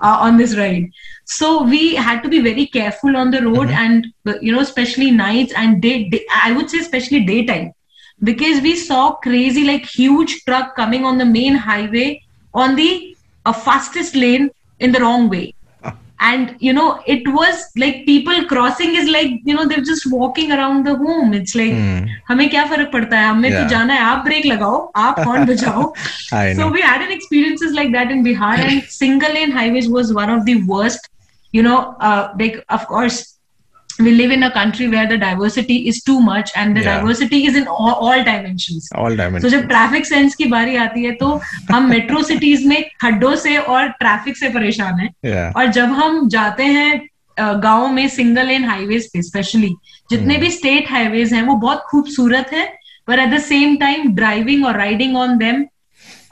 uh, 0.07 0.17
on 0.29 0.41
this 0.43 0.55
ride 0.61 0.89
so 1.35 1.51
we 1.73 1.81
had 2.09 2.23
to 2.25 2.31
be 2.35 2.41
very 2.47 2.67
careful 2.79 3.17
on 3.23 3.31
the 3.37 3.43
road 3.47 3.73
and 3.85 4.09
uh, 4.31 4.35
you 4.49 4.53
know 4.57 4.65
especially 4.67 5.11
nights 5.21 5.53
and 5.63 5.81
day, 5.87 5.95
day 6.15 6.23
i 6.43 6.53
would 6.53 6.71
say 6.75 6.79
especially 6.87 7.21
daytime 7.31 7.71
because 8.31 8.61
we 8.69 8.75
saw 8.83 9.03
crazy 9.29 9.65
like 9.71 9.85
huge 9.95 10.37
truck 10.45 10.75
coming 10.77 11.05
on 11.13 11.19
the 11.25 11.29
main 11.33 11.55
highway 11.69 12.09
on 12.55 12.77
the 12.83 12.91
uh, 13.47 13.53
fastest 13.53 14.15
lane 14.25 14.49
in 14.81 14.93
the 14.93 15.01
wrong 15.07 15.29
way 15.37 15.45
and 16.27 16.53
you 16.67 16.73
know 16.73 16.85
it 17.15 17.27
was 17.33 17.65
like 17.77 17.97
people 18.07 18.39
crossing 18.53 18.95
is 19.01 19.09
like 19.15 19.33
you 19.49 19.55
know 19.57 19.65
they're 19.73 19.85
just 19.89 20.07
walking 20.13 20.53
around 20.57 20.87
the 20.89 20.95
home 21.01 21.35
it's 21.39 21.55
like 21.61 21.75
Hmm. 21.81 22.07
हमें 22.29 22.49
क्या 22.51 22.65
फर्क 22.71 22.91
पड़ता 22.93 23.19
है 23.21 23.27
हमें 23.29 23.51
तो 23.51 23.57
Yeah. 23.59 23.69
जाना 23.71 23.95
है 23.95 24.01
आप 24.05 24.25
ब्रेक 24.25 24.47
लगाओ 24.47 24.79
आप 25.03 25.19
हॉर्न 25.27 25.45
बजाओ 25.47 25.83
I 26.39 26.55
so 26.55 26.61
know. 26.61 26.69
we 26.77 26.81
had 26.87 27.05
an 27.09 27.13
experiences 27.17 27.77
like 27.81 27.93
that 27.99 28.15
in 28.17 28.25
Bihar 28.29 28.55
and 28.69 28.83
single 28.97 29.37
lane 29.39 29.53
highways 29.59 29.89
was 29.99 30.13
one 30.21 30.33
of 30.37 30.45
the 30.51 30.57
worst 30.73 31.09
you 31.59 31.63
know 31.69 31.77
uh, 32.11 32.23
like 32.45 32.57
of 32.79 32.87
course 32.95 33.21
we 34.06 34.12
live 34.12 34.32
in 34.32 34.44
a 34.44 34.50
country 34.52 34.88
where 34.88 35.08
the 35.08 35.18
diversity 35.18 35.78
is 35.92 36.02
too 36.10 36.20
much 36.28 36.52
and 36.62 36.78
the 36.78 36.82
Yeah. 36.84 36.98
diversity 36.98 37.40
is 37.50 37.56
in 37.62 37.68
all, 37.68 37.94
all 38.08 38.24
dimensions 38.30 38.90
All 38.96 39.10
तो 39.12 39.18
dimensions. 39.24 39.52
जब 39.54 39.68
traffic 39.68 40.06
sense 40.06 40.36
की 40.36 40.46
बारी 40.56 40.76
आती 40.86 41.04
है 41.04 41.12
तो 41.22 41.30
हम 41.72 41.90
metro 41.90 42.22
cities 42.24 42.68
में 42.68 42.84
खड्डों 43.02 43.36
से 43.46 43.58
और 43.58 43.88
ट्रैफ़िक 44.04 44.38
से 44.38 44.50
परेशान 44.60 45.00
हैं 45.00 45.10
Yeah. 45.26 45.56
और 45.58 45.72
जब 45.80 45.92
हम 46.02 46.28
जाते 46.30 46.64
हैं 46.78 47.02
गाँव 47.40 47.88
में 47.94 48.08
सिंगल 48.10 48.48
लेन 48.48 48.66
हाईवेज 48.66 49.10
पे 49.14 49.22
स्पेशली 49.22 49.74
जितने 50.12 50.38
भी 50.38 50.50
स्टेट 50.52 50.92
हाईवेज 50.92 51.34
हैं 51.34 51.42
वो 51.44 51.56
बहुत 51.66 51.84
खूबसूरत 51.92 52.50
है 52.54 52.66
पर 53.08 53.20
at 53.20 53.30
the 53.30 53.40
same 53.42 53.76
time 53.78 54.12
driving 54.16 54.66
और 54.66 54.78
riding 54.78 55.16
on 55.18 55.38
them 55.38 55.64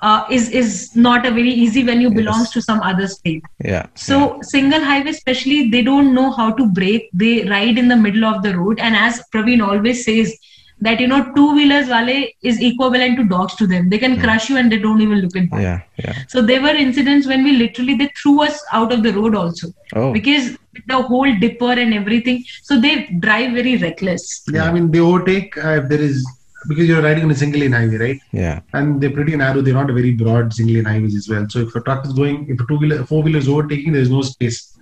uh, 0.02 0.26
is 0.30 0.50
is 0.50 0.96
not 0.96 1.26
a 1.26 1.32
very 1.32 1.52
easy 1.52 1.84
when 1.84 2.02
you 2.02 2.10
yes. 2.10 2.18
belongs 2.18 2.50
to 2.52 2.62
some 2.62 2.82
other 2.82 3.08
state. 3.08 3.44
Yeah. 3.64 3.88
So 3.96 4.20
yeah. 4.20 4.42
single 4.42 4.84
highway, 4.84 5.12
especially, 5.12 5.70
they 5.70 5.82
don't 5.82 6.14
know 6.14 6.32
how 6.32 6.52
to 6.54 6.68
brake. 6.68 7.10
They 7.14 7.44
ride 7.44 7.78
in 7.78 7.88
the 7.88 7.96
middle 7.96 8.26
of 8.26 8.44
the 8.44 8.58
road, 8.58 8.80
and 8.80 8.96
as 8.96 9.22
Praveen 9.34 9.66
always 9.66 10.06
says, 10.06 10.38
that 10.82 11.00
you 11.00 11.08
know 11.08 11.32
two 11.36 11.54
wheelers 11.56 11.90
wale 11.90 12.26
is 12.42 12.62
equivalent 12.62 13.18
to 13.18 13.24
dogs 13.26 13.56
to 13.56 13.68
them. 13.68 13.90
They 13.90 13.98
can 13.98 14.16
mm. 14.16 14.24
crush 14.24 14.50
you 14.50 14.58
and 14.58 14.72
they 14.72 14.80
don't 14.80 15.02
even 15.02 15.20
look 15.20 15.36
at. 15.36 15.50
Yeah, 15.52 15.82
yeah. 15.98 16.24
So 16.28 16.42
there 16.42 16.62
were 16.62 16.70
incidents 16.70 17.28
when 17.28 17.44
we 17.44 17.54
literally 17.54 17.96
they 17.96 18.10
threw 18.22 18.42
us 18.44 18.64
out 18.72 18.94
of 18.94 19.04
the 19.04 19.14
road 19.14 19.36
also 19.36 19.68
oh. 19.96 20.14
because 20.14 20.58
the 20.88 21.02
whole 21.02 21.40
dipper 21.40 21.72
and 21.72 21.94
everything. 21.94 22.44
So 22.64 22.80
they 22.80 23.08
drive 23.20 23.54
very 23.54 23.78
reckless. 23.78 24.44
Yeah, 24.52 24.66
I 24.66 24.72
mean 24.72 24.92
they 24.92 25.00
overtake 25.00 25.58
uh, 25.58 25.82
if 25.82 25.90
there 25.90 26.02
is 26.02 26.26
because 26.68 26.88
you're 26.88 27.02
riding 27.02 27.24
on 27.24 27.32
a 27.32 27.36
single 27.36 27.62
lane 27.62 27.72
highway, 27.72 27.98
right? 27.98 28.20
Yeah. 28.32 28.62
And 28.74 29.02
they're 29.02 29.12
pretty 29.12 29.36
narrow. 29.36 29.62
They're 29.62 29.74
not 29.74 29.90
a 29.90 29.94
very 29.94 30.12
broad 30.12 30.54
single 30.54 30.76
lane 30.76 30.86
highways 30.86 31.16
as 31.16 31.30
well. 31.30 31.48
So 31.50 31.60
if 31.60 31.76
a 31.76 31.82
truck 31.82 32.06
is 32.06 32.14
going, 32.14 32.50
if 32.50 32.60
a 32.60 32.66
two 32.68 32.78
wheeler, 32.78 33.06
four 33.06 33.24
wheeler 33.24 33.40
is 33.40 33.48
overtaking, 33.48 33.94
there's 33.94 34.10
no 34.10 34.22
space, 34.22 34.78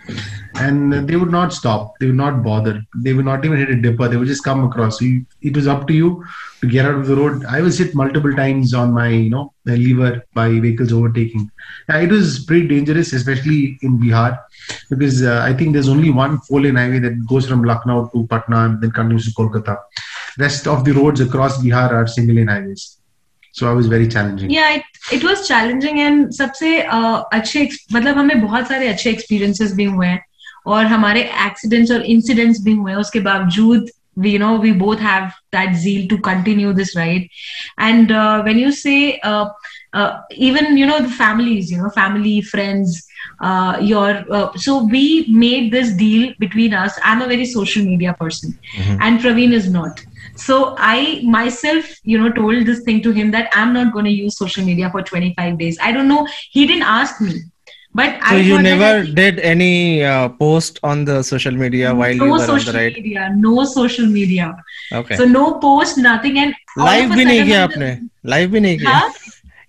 and 0.56 0.94
they 1.08 1.16
would 1.16 1.32
not 1.32 1.54
stop. 1.54 1.94
They 2.00 2.08
would 2.08 2.16
not 2.16 2.44
bother. 2.44 2.82
They 2.96 3.14
would 3.14 3.26
not 3.26 3.46
even 3.46 3.58
hit 3.58 3.70
a 3.70 3.76
dipper. 3.76 4.08
They 4.08 4.18
would 4.18 4.28
just 4.28 4.44
come 4.44 4.64
across. 4.64 5.00
So 5.00 5.06
you, 5.06 5.26
it 5.42 5.56
was 5.56 5.68
up 5.68 5.88
to 5.88 5.94
you 5.94 6.26
to 6.62 6.68
get 6.68 6.86
out 6.86 6.96
of 6.96 7.08
the 7.08 7.16
road. 7.16 7.46
I 7.46 7.62
was 7.62 7.78
hit 7.78 7.94
multiple 7.94 8.34
times 8.34 8.74
on 8.74 8.92
my, 8.92 9.10
you 9.10 9.30
know, 9.30 9.54
lever 9.66 10.24
by 10.34 10.60
vehicles 10.60 10.92
overtaking. 10.92 11.52
Yeah, 11.90 12.00
it 12.00 12.12
was 12.12 12.46
pretty 12.46 12.68
dangerous, 12.68 13.14
especially 13.14 13.78
in 13.82 14.00
Bihar, 14.00 14.40
because 14.90 15.24
uh, 15.24 15.42
I 15.44 15.54
think 15.54 15.74
there's 15.74 15.90
only 15.90 16.10
one 16.10 16.40
four 16.40 16.62
lane 16.62 16.76
highway 16.76 17.00
that 17.00 17.28
goes 17.28 17.48
from 17.48 17.64
Lucknow 17.64 18.10
to 18.14 18.26
Patna 18.28 18.66
and 18.66 18.82
then 18.82 18.92
continues 18.92 19.26
to 19.26 19.32
Kolkata 19.34 19.78
Rest 20.39 20.67
of 20.67 20.85
the 20.85 20.93
roads 20.93 21.21
across 21.21 21.59
Bihar 21.63 21.91
are 21.93 22.07
single 22.07 22.37
lane 22.37 22.49
highways. 22.49 22.99
So 23.55 23.71
I 23.71 23.73
was 23.75 23.87
very 23.87 24.09
challenging. 24.09 24.51
yeah 24.51 24.77
it, 24.77 24.83
it 25.13 25.25
was 25.25 25.47
challenging 25.47 26.01
and 26.01 26.31
सबसे 26.35 26.71
uh, 26.99 27.23
अच्छे 27.39 27.63
ex- 27.63 27.87
मतलब 27.95 28.19
हमें 28.19 28.41
बहुत 28.43 28.69
सारे 28.69 28.89
अच्छे 28.89 29.13
experiences 29.13 29.73
भी 29.81 29.85
हुए 29.85 30.07
हैं 30.07 30.21
और 30.67 30.87
हमारे 30.87 31.29
accidents 31.49 31.91
और 31.97 32.07
incidents 32.15 32.61
भी 32.65 32.73
हुए 32.77 32.93
हैं 32.93 32.99
उसके 32.99 33.21
बावजूद 33.31 33.91
we 34.23 34.31
you 34.31 34.39
know 34.41 34.57
we 34.63 34.71
both 34.81 34.99
have 34.99 35.29
that 35.53 35.75
zeal 35.83 36.07
to 36.09 36.17
continue 36.25 36.73
this 36.79 36.91
ride 36.97 37.29
and 37.79 38.11
uh, 38.13 38.43
when 38.49 38.59
you 38.63 38.71
say 38.71 39.19
uh, 39.21 39.47
uh, 39.95 40.11
even 40.49 40.77
you 40.77 40.85
know 40.91 40.99
the 41.01 41.09
families 41.21 41.71
you 41.73 41.79
know 41.79 41.89
family 41.95 42.35
friends 42.43 42.99
uh, 43.41 43.79
your 43.81 44.11
uh, 44.31 44.53
so 44.67 44.75
we 44.97 45.25
made 45.45 45.73
this 45.77 45.95
deal 46.03 46.27
between 46.45 46.75
us 46.75 46.99
i'm 47.03 47.23
a 47.23 47.29
very 47.33 47.47
social 47.55 47.89
media 47.93 48.15
person 48.21 48.53
and 49.01 49.25
praveen 49.25 49.57
is 49.61 49.71
not 49.79 50.05
so 50.43 50.57
i 50.79 51.21
myself 51.37 51.89
you 52.13 52.19
know 52.23 52.31
told 52.41 52.67
this 52.71 52.83
thing 52.89 53.01
to 53.07 53.13
him 53.21 53.31
that 53.37 53.49
i'm 53.63 53.73
not 53.79 53.93
going 53.97 54.05
to 54.11 54.17
use 54.19 54.37
social 54.43 54.65
media 54.69 54.91
for 54.97 55.03
25 55.03 55.59
days 55.65 55.79
i 55.89 55.93
don't 55.97 56.09
know 56.15 56.27
he 56.59 56.67
didn't 56.73 56.89
ask 56.99 57.21
me 57.31 57.35
but 58.01 58.15
So 58.27 58.35
I 58.35 58.37
you 58.45 58.55
thought 58.55 58.63
that 58.65 58.69
never 58.71 58.91
I- 59.01 59.15
did 59.17 59.39
any 59.49 59.73
uh, 60.11 60.29
post 60.43 60.79
on 60.91 61.05
the 61.09 61.17
social 61.31 61.57
media 61.63 61.91
while 61.95 62.15
you 62.21 62.21
no 62.21 62.29
were 62.35 62.39
on 62.45 62.47
social 62.53 62.73
the 62.73 62.79
ride? 62.79 62.95
media 63.01 63.27
no 63.41 63.65
social 63.73 64.07
media 64.15 64.47
Okay. 65.01 65.17
so 65.21 65.27
no 65.33 65.43
post 65.65 65.99
nothing 66.07 66.39
and 66.45 66.55
all 66.79 66.87
Live 66.87 67.11
of 67.11 67.13
a 67.13 67.19
भी 67.19 67.25
नहीं 67.31 67.43
sudden 67.43 67.51
किया 67.51 67.65
on 67.65 67.75
the- 67.75 67.77
आपने 67.77 67.91
live 68.35 68.51
भी 68.55 68.61
नहीं 68.69 68.79
किया 68.85 68.95
हाँ? 68.99 69.13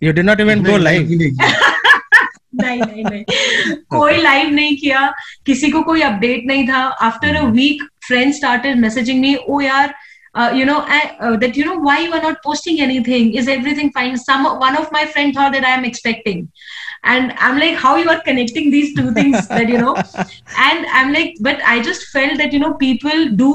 you 0.07 0.13
did 0.21 0.29
not 0.31 0.45
even 0.45 0.63
go 0.69 0.77
live 0.85 1.11
नहीं 2.61 2.79
नहीं 2.81 3.03
नहीं 3.03 3.75
कोई 3.97 4.17
लाइव 4.21 4.49
नहीं 4.55 4.75
किया 4.77 4.99
किसी 5.45 5.69
को 5.71 5.81
कोई 5.83 6.01
अपडेट 6.11 6.45
नहीं 6.47 6.67
था 6.67 6.81
after 7.09 7.35
a 7.35 7.41
week 7.59 7.83
friend 8.07 8.33
started 8.33 8.79
messaging 8.79 9.21
me 9.21 9.35
oh 9.49 9.59
यार 9.61 9.93
uh, 10.35 10.51
you 10.59 10.65
know 10.65 10.79
I, 10.97 10.99
uh, 11.19 11.37
that 11.37 11.55
you 11.57 11.65
know 11.65 11.77
why 11.87 11.99
you 11.99 12.11
are 12.13 12.21
not 12.21 12.41
posting 12.43 12.79
anything 12.81 13.33
is 13.41 13.47
everything 13.47 13.91
fine 13.91 14.17
some 14.17 14.45
one 14.63 14.77
of 14.77 14.91
my 14.91 15.05
friend 15.05 15.33
thought 15.35 15.51
that 15.57 15.65
i 15.65 15.73
am 15.79 15.85
expecting 15.89 16.41
and 17.03 17.33
i'm 17.37 17.59
like 17.59 17.75
how 17.83 17.95
you 17.97 18.09
are 18.09 18.19
connecting 18.21 18.71
these 18.71 18.95
two 18.95 19.11
things 19.19 19.47
that 19.49 19.69
you 19.69 19.77
know 19.85 19.93
and 20.67 20.85
i'm 21.01 21.13
like 21.13 21.35
but 21.41 21.61
i 21.75 21.79
just 21.91 22.05
felt 22.17 22.37
that 22.43 22.53
you 22.53 22.59
know 22.65 22.73
people 22.87 23.29
do 23.45 23.53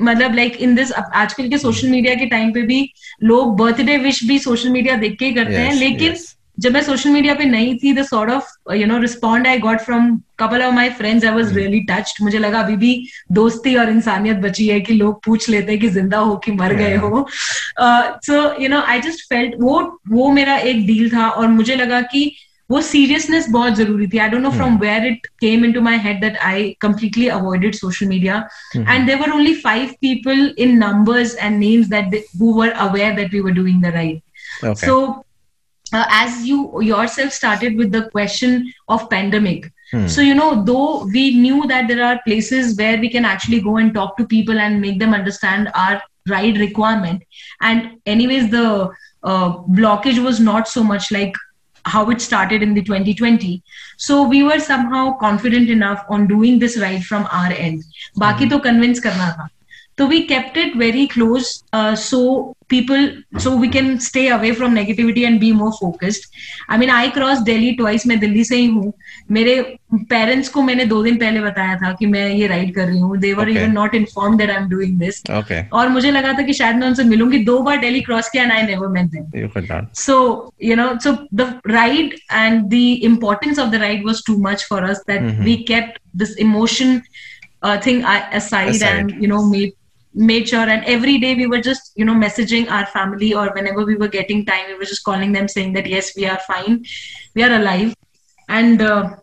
मतलब 0.00 0.34
like 0.34 0.56
in 0.64 0.74
this 0.74 0.90
आजकल 0.92 1.48
के 1.48 1.58
social 1.58 1.88
media 1.88 2.14
के 2.20 2.26
time 2.26 2.52
पे 2.52 2.62
भी 2.66 2.78
लोग 3.22 3.56
birthday 3.56 3.96
wish 4.04 4.22
भी 4.28 4.38
social 4.44 4.68
media 4.76 4.94
देख 5.02 5.16
के 5.18 5.24
ही 5.24 5.32
करते 5.34 5.56
हैं 5.56 5.72
Yes, 5.72 5.78
लेकिन 5.80 6.12
yes. 6.12 6.22
जब 6.59 6.73
मैं 6.73 6.81
सोशल 6.83 7.09
मीडिया 7.09 7.33
पे 7.35 7.45
नहीं 7.45 7.77
थी 7.77 7.93
the 7.93 8.03
sort 8.05 8.31
of 8.31 8.73
you 8.73 8.85
know 8.87 8.97
respond 9.01 9.47
I 9.47 9.57
got 9.59 9.81
from 9.81 10.15
couple 10.39 10.61
of 10.63 10.73
my 10.75 10.89
friends 10.89 11.25
I 11.25 11.31
was 11.31 11.53
really 11.55 11.79
touched 11.89 12.23
मुझे 12.23 12.37
लगा 12.37 12.59
अभी 12.59 12.75
भी 12.75 13.07
दोस्ती 13.31 13.75
और 13.75 13.89
इंसानियत 13.89 14.37
बची 14.37 14.67
है 14.67 14.79
कि 14.81 14.93
लोग 14.93 15.23
पूछ 15.25 15.49
लेते 15.49 15.71
हैं 15.71 15.81
कि 15.81 15.89
ज़िंदा 15.89 16.17
हो 16.17 16.35
कि 16.45 16.51
मर 16.51 16.73
गए 16.73 16.95
हो। 16.95 17.27
So 17.29 18.61
you 18.61 18.69
know 18.69 18.81
I 18.81 19.01
just 19.01 19.29
felt 19.29 19.55
वो 19.61 19.79
वो 20.09 20.31
मेरा 20.31 20.57
एक 20.57 20.85
डील 20.87 21.09
था 21.13 21.27
और 21.29 21.47
मुझे 21.47 21.75
लगा 21.75 22.01
कि 22.01 22.31
वो 22.71 22.81
सीरियसनेस 22.81 23.49
बहुत 23.49 23.75
ज़रूरी 23.75 24.07
थी। 24.07 24.17
I 24.17 24.29
don't 24.29 24.41
know 24.43 24.49
from 24.51 24.77
where 24.79 25.05
it 25.07 25.27
came 25.41 25.65
into 25.73 25.81
my 25.81 25.97
head 25.97 26.19
that 26.21 26.37
I 26.37 26.75
completely 26.85 27.29
avoided 27.31 27.75
social 27.75 28.07
media 28.07 28.47
and 28.75 29.11
five 29.63 29.93
people 30.05 30.41
in 30.63 30.77
numbers 30.79 31.35
and 31.35 31.59
names 31.59 31.87
that 31.89 32.11
they, 32.11 32.23
who 32.39 32.55
were 32.57 32.73
aware 32.87 33.15
that 33.15 33.31
we 33.31 33.41
were 33.41 33.55
doing 33.61 33.81
the 33.81 33.91
ride 33.91 34.21
Okay. 34.63 34.87
so 34.87 35.23
uh, 35.93 36.05
as 36.09 36.45
you 36.45 36.81
yourself 36.81 37.31
started 37.31 37.77
with 37.77 37.91
the 37.91 38.09
question 38.09 38.73
of 38.87 39.09
pandemic. 39.09 39.71
Hmm. 39.91 40.05
so 40.05 40.19
you 40.19 40.35
know 40.35 40.63
though 40.65 41.05
we 41.05 41.33
knew 41.41 41.65
that 41.67 41.87
there 41.87 42.03
are 42.05 42.19
places 42.23 42.77
where 42.77 42.99
we 42.99 43.09
can 43.09 43.23
actually 43.23 43.61
go 43.61 43.77
and 43.77 43.93
talk 43.93 44.17
to 44.17 44.25
people 44.25 44.59
and 44.59 44.81
make 44.81 44.99
them 44.99 45.13
understand 45.13 45.69
our 45.73 46.01
right 46.27 46.57
requirement. 46.57 47.23
And 47.61 48.01
anyways 48.05 48.49
the 48.51 48.89
uh, 49.23 49.57
blockage 49.79 50.21
was 50.21 50.41
not 50.41 50.67
so 50.67 50.83
much 50.83 51.09
like 51.11 51.33
how 51.85 52.09
it 52.09 52.19
started 52.19 52.61
in 52.61 52.73
the 52.73 52.83
2020 52.83 53.63
so 53.95 54.23
we 54.27 54.43
were 54.43 54.59
somehow 54.59 55.17
confident 55.19 55.69
enough 55.69 56.03
on 56.09 56.27
doing 56.27 56.59
this 56.59 56.77
right 56.77 57.01
from 57.01 57.25
our 57.31 57.51
end. 57.53 57.83
Baki 58.17 58.43
hmm. 58.43 58.49
to 58.49 58.59
convince 58.59 58.99
karna 58.99 59.49
so 59.97 60.05
we 60.05 60.27
kept 60.27 60.57
it 60.57 60.75
very 60.75 61.07
close 61.07 61.63
uh, 61.73 61.95
so 61.95 62.55
people, 62.72 63.02
so 63.38 63.50
we 63.62 63.68
can 63.68 63.88
stay 64.00 64.28
away 64.34 64.50
from 64.58 64.74
negativity 64.74 65.22
and 65.28 65.38
be 65.40 65.52
more 65.52 65.72
focused. 65.78 66.22
I 66.68 66.78
mean, 66.82 66.90
I 66.90 67.10
crossed 67.10 67.44
Delhi 67.48 67.70
twice. 67.80 68.06
मैं 68.06 68.18
दिल्ली 68.18 68.44
से 68.44 68.56
ही 68.56 68.66
हूँ. 68.66 68.92
मेरे 69.30 69.78
parents 70.12 70.48
को 70.48 70.62
मैंने 70.62 70.84
दो 70.84 71.02
दिन 71.02 71.16
पहले 71.16 71.40
बताया 71.40 71.76
था 71.76 71.92
कि 71.92 72.06
मैं 72.06 72.28
ये 72.34 72.46
राइड 72.46 72.74
कर 72.74 72.86
रही 72.86 72.98
हूँ. 72.98 73.16
They 73.16 73.32
were 73.34 73.46
Okay. 73.46 73.56
even 73.58 73.74
not 73.78 73.94
informed 74.00 74.40
that 74.40 74.52
I'm 74.56 74.68
doing 74.74 74.94
this. 75.02 75.20
Okay. 75.40 75.60
और 75.72 75.88
मुझे 75.88 76.10
लगा 76.10 76.32
था 76.32 76.42
कि 76.42 76.52
शायद 76.52 76.76
मैं 76.76 76.86
उनसे 76.86 77.04
मिलूंगी 77.04 77.38
दो 77.38 77.58
बार 77.62 77.76
दिल्ली 77.80 78.00
क्रॉस 78.00 78.28
किया 78.28 78.44
and 78.44 78.52
I 78.52 78.62
never 78.70 78.88
met 78.98 79.10
them. 79.16 79.26
You 79.42 79.50
could 79.56 79.68
not. 79.74 79.90
So, 80.04 80.16
you 80.70 80.76
know, 80.80 80.88
so 81.06 81.14
the 81.42 81.48
ride 81.78 82.16
and 82.42 82.70
the 82.70 83.04
importance 83.12 83.62
of 83.66 83.70
the 83.76 83.82
ride 83.86 84.04
was 84.10 84.22
too 84.30 84.38
much 84.48 84.66
for 84.72 84.80
us 84.92 85.04
that 85.12 85.22
Mhm. 85.28 85.44
we 85.50 85.56
kept 85.72 86.00
this 86.24 86.34
emotion 86.48 87.02
uh, 87.62 87.76
thing 87.82 88.02
uh, 88.04 88.20
aside, 88.32 88.70
Aside. 88.70 88.88
and, 88.92 89.10
you 89.22 89.28
know, 89.32 89.42
made 89.50 89.72
made 90.13 90.47
sure 90.49 90.67
and 90.67 90.83
every 90.85 91.17
day 91.19 91.35
we 91.35 91.47
were 91.47 91.61
just 91.61 91.91
you 91.95 92.05
know 92.05 92.13
messaging 92.13 92.69
our 92.71 92.85
family 92.87 93.33
or 93.33 93.49
whenever 93.53 93.85
we 93.85 93.95
were 93.95 94.07
getting 94.07 94.45
time 94.45 94.65
we 94.67 94.75
were 94.75 94.85
just 94.85 95.03
calling 95.03 95.31
them 95.31 95.47
saying 95.47 95.73
that 95.73 95.85
yes 95.85 96.15
we 96.15 96.25
are 96.25 96.39
fine 96.47 96.83
we 97.35 97.43
are 97.43 97.53
alive 97.55 97.93
and 98.49 98.81
uh, 98.81 99.15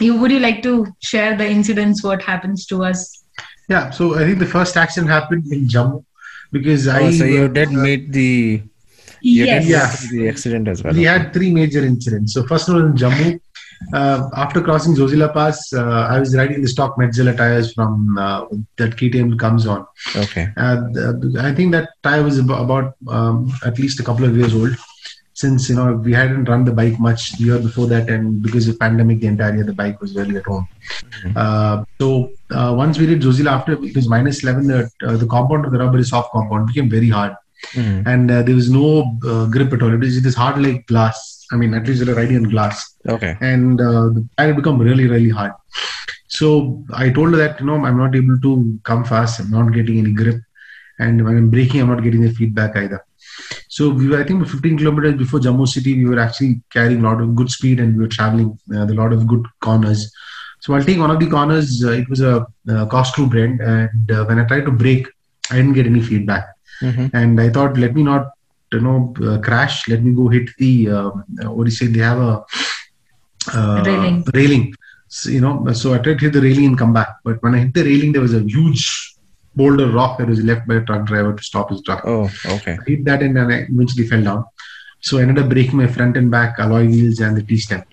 you 0.00 0.16
would 0.16 0.30
you 0.30 0.38
like 0.40 0.62
to 0.62 0.86
share 1.00 1.36
the 1.36 1.48
incidents 1.48 2.04
what 2.04 2.22
happens 2.22 2.66
to 2.66 2.84
us 2.84 3.24
Yeah, 3.68 3.90
so 3.90 4.04
I 4.18 4.24
think 4.24 4.38
the 4.38 4.46
first 4.46 4.76
accident 4.76 5.10
happened 5.10 5.44
in 5.52 5.68
Jammu 5.68 6.04
because 6.52 6.88
I. 6.88 7.02
Oh, 7.02 7.10
so 7.10 7.24
you 7.24 7.44
uh, 7.44 7.48
did 7.48 7.70
meet 7.70 8.12
the 8.12 8.62
you 9.20 9.44
yes 9.44 9.66
Yeah. 9.68 9.88
the 10.10 10.28
accident 10.28 10.68
as 10.68 10.82
well. 10.82 10.94
we 10.94 11.00
okay. 11.00 11.18
had 11.18 11.32
three 11.34 11.50
major 11.52 11.84
incidents. 11.84 12.32
So 12.34 12.44
first 12.52 12.68
one 12.68 12.76
was 12.78 12.86
in 12.90 12.96
Jammu. 13.02 13.40
Uh, 13.92 14.28
after 14.36 14.60
crossing 14.60 14.94
Zojila 14.94 15.32
Pass, 15.32 15.72
uh, 15.72 16.06
I 16.10 16.18
was 16.20 16.36
riding 16.36 16.60
the 16.62 16.68
stock 16.68 16.96
Metzeler 16.96 17.36
tires 17.36 17.72
from 17.72 18.18
uh, 18.18 18.44
that 18.76 18.96
KTM 18.96 19.38
comes 19.38 19.66
on. 19.66 19.86
Okay. 20.16 20.48
Uh, 20.56 20.76
the- 20.92 21.40
I 21.42 21.54
think 21.54 21.72
that 21.72 21.90
tire 22.02 22.22
was 22.22 22.38
about, 22.38 22.62
about 22.62 22.94
um, 23.08 23.50
at 23.64 23.78
least 23.78 24.00
a 24.00 24.02
couple 24.02 24.24
of 24.24 24.36
years 24.36 24.54
old. 24.54 24.76
Since 25.34 25.68
you 25.70 25.76
know 25.76 25.92
we 25.92 26.12
hadn't 26.12 26.46
run 26.46 26.64
the 26.64 26.72
bike 26.72 26.98
much 26.98 27.32
the 27.38 27.44
year 27.44 27.58
before 27.60 27.86
that, 27.86 28.10
and 28.10 28.42
because 28.42 28.66
of 28.66 28.76
pandemic, 28.80 29.20
the 29.20 29.28
entire 29.28 29.54
year 29.54 29.62
the 29.64 29.72
bike 29.72 30.00
was 30.00 30.16
really 30.16 30.36
at 30.36 30.44
home. 30.44 30.66
Uh, 31.36 31.84
so 32.00 32.32
uh, 32.50 32.74
once 32.76 32.98
we 32.98 33.06
did 33.06 33.20
Zojila, 33.22 33.52
after 33.52 33.72
it 33.84 33.94
was 33.94 34.08
minus 34.08 34.42
eleven, 34.42 34.66
the 34.66 34.90
uh, 35.06 35.16
the 35.16 35.26
compound 35.26 35.64
of 35.64 35.70
the 35.70 35.78
rubber 35.78 35.98
is 35.98 36.08
soft 36.08 36.32
compound 36.32 36.66
became 36.66 36.90
very 36.90 37.08
hard 37.08 37.36
Mhm. 37.74 38.06
and 38.06 38.30
uh, 38.30 38.42
there 38.42 38.54
was 38.54 38.70
no 38.70 39.18
uh, 39.26 39.46
grip 39.46 39.72
at 39.72 39.82
all. 39.82 39.92
It 39.92 40.00
was 40.00 40.16
it 40.16 40.26
is 40.26 40.34
hard 40.34 40.60
like 40.60 40.86
glass. 40.86 41.37
I 41.52 41.56
mean, 41.56 41.74
at 41.74 41.86
least 41.86 42.04
they're 42.04 42.14
riding 42.14 42.36
on 42.36 42.44
glass, 42.54 42.94
Okay. 43.08 43.36
and 43.40 43.80
uh, 43.80 44.08
the 44.16 44.28
tire 44.36 44.54
become 44.54 44.78
really, 44.78 45.06
really 45.06 45.30
hard. 45.30 45.52
So 46.28 46.84
I 46.92 47.08
told 47.10 47.30
her 47.32 47.36
that 47.38 47.60
you 47.60 47.66
know 47.66 47.84
I'm 47.84 47.96
not 47.96 48.14
able 48.14 48.38
to 48.40 48.78
come 48.84 49.04
fast. 49.04 49.40
I'm 49.40 49.50
not 49.50 49.72
getting 49.72 49.98
any 49.98 50.12
grip, 50.12 50.40
and 50.98 51.24
when 51.24 51.36
I'm 51.38 51.50
braking, 51.50 51.80
I'm 51.80 51.88
not 51.88 52.02
getting 52.02 52.22
the 52.22 52.32
feedback 52.32 52.76
either. 52.76 53.02
So 53.68 53.90
we 53.90 54.08
were, 54.08 54.20
I 54.20 54.24
think, 54.24 54.46
15 54.46 54.78
kilometers 54.78 55.14
before 55.16 55.40
Jammu 55.40 55.66
city. 55.68 55.94
We 56.02 56.10
were 56.10 56.18
actually 56.18 56.60
carrying 56.70 57.00
a 57.04 57.08
lot 57.10 57.20
of 57.20 57.34
good 57.34 57.50
speed, 57.50 57.80
and 57.80 57.96
we 57.96 58.02
were 58.04 58.08
traveling 58.08 58.58
uh, 58.74 58.84
a 58.84 58.94
lot 59.02 59.12
of 59.12 59.26
good 59.26 59.44
corners. 59.60 60.12
So 60.60 60.74
I'll 60.74 60.82
take 60.84 60.98
one 60.98 61.10
of 61.10 61.20
the 61.20 61.30
corners. 61.30 61.82
Uh, 61.84 61.92
it 61.92 62.08
was 62.10 62.20
a 62.20 62.46
uh, 62.68 62.86
corkscrew 62.86 63.28
bend, 63.30 63.60
and 63.60 64.10
uh, 64.10 64.24
when 64.26 64.38
I 64.38 64.44
tried 64.44 64.64
to 64.66 64.70
brake, 64.70 65.06
I 65.50 65.56
didn't 65.56 65.72
get 65.74 65.86
any 65.86 66.02
feedback 66.02 66.46
Mhm. 66.82 67.10
and 67.14 67.40
I 67.40 67.48
thought, 67.48 67.76
let 67.78 67.94
me 67.94 68.02
not, 68.02 68.26
you 68.72 68.80
know, 68.80 69.14
uh, 69.22 69.38
crash. 69.40 69.88
Let 69.88 70.02
me 70.02 70.12
go 70.14 70.28
hit 70.28 70.50
the 70.58 70.88
um, 70.90 71.24
uh, 71.42 71.50
what 71.50 71.64
do 71.64 71.70
you 71.70 71.76
say? 71.76 71.86
They 71.86 72.00
have 72.00 72.18
a 72.18 72.44
uh, 73.54 73.82
Railing. 73.84 74.24
Railing. 74.34 74.74
So, 75.08 75.30
you 75.30 75.40
know, 75.40 75.72
so 75.72 75.94
I 75.94 75.98
tried 75.98 76.18
to 76.18 76.24
hit 76.26 76.32
the 76.34 76.42
railing 76.42 76.66
and 76.66 76.78
come 76.78 76.92
back. 76.92 77.16
But 77.24 77.42
when 77.42 77.54
I 77.54 77.58
hit 77.60 77.74
the 77.74 77.84
railing, 77.84 78.12
there 78.12 78.20
was 78.20 78.34
a 78.34 78.40
huge 78.40 79.14
boulder 79.56 79.90
rock 79.90 80.18
that 80.18 80.28
was 80.28 80.42
left 80.42 80.68
by 80.68 80.76
a 80.76 80.84
truck 80.84 81.06
driver 81.06 81.34
to 81.34 81.42
stop 81.42 81.70
his 81.70 81.82
truck. 81.82 82.02
Oh, 82.04 82.30
okay. 82.46 82.78
I 82.80 82.84
hit 82.90 83.04
that 83.06 83.22
and 83.22 83.36
then 83.36 83.50
I 83.50 83.60
eventually 83.60 84.06
fell 84.06 84.22
down. 84.22 84.44
So 85.00 85.18
I 85.18 85.22
ended 85.22 85.38
up 85.38 85.48
breaking 85.48 85.78
my 85.78 85.86
front 85.86 86.16
and 86.16 86.30
back 86.30 86.58
alloy 86.58 86.86
wheels 86.86 87.20
and 87.20 87.36
the 87.36 87.42
T 87.42 87.56
stem. 87.56 87.84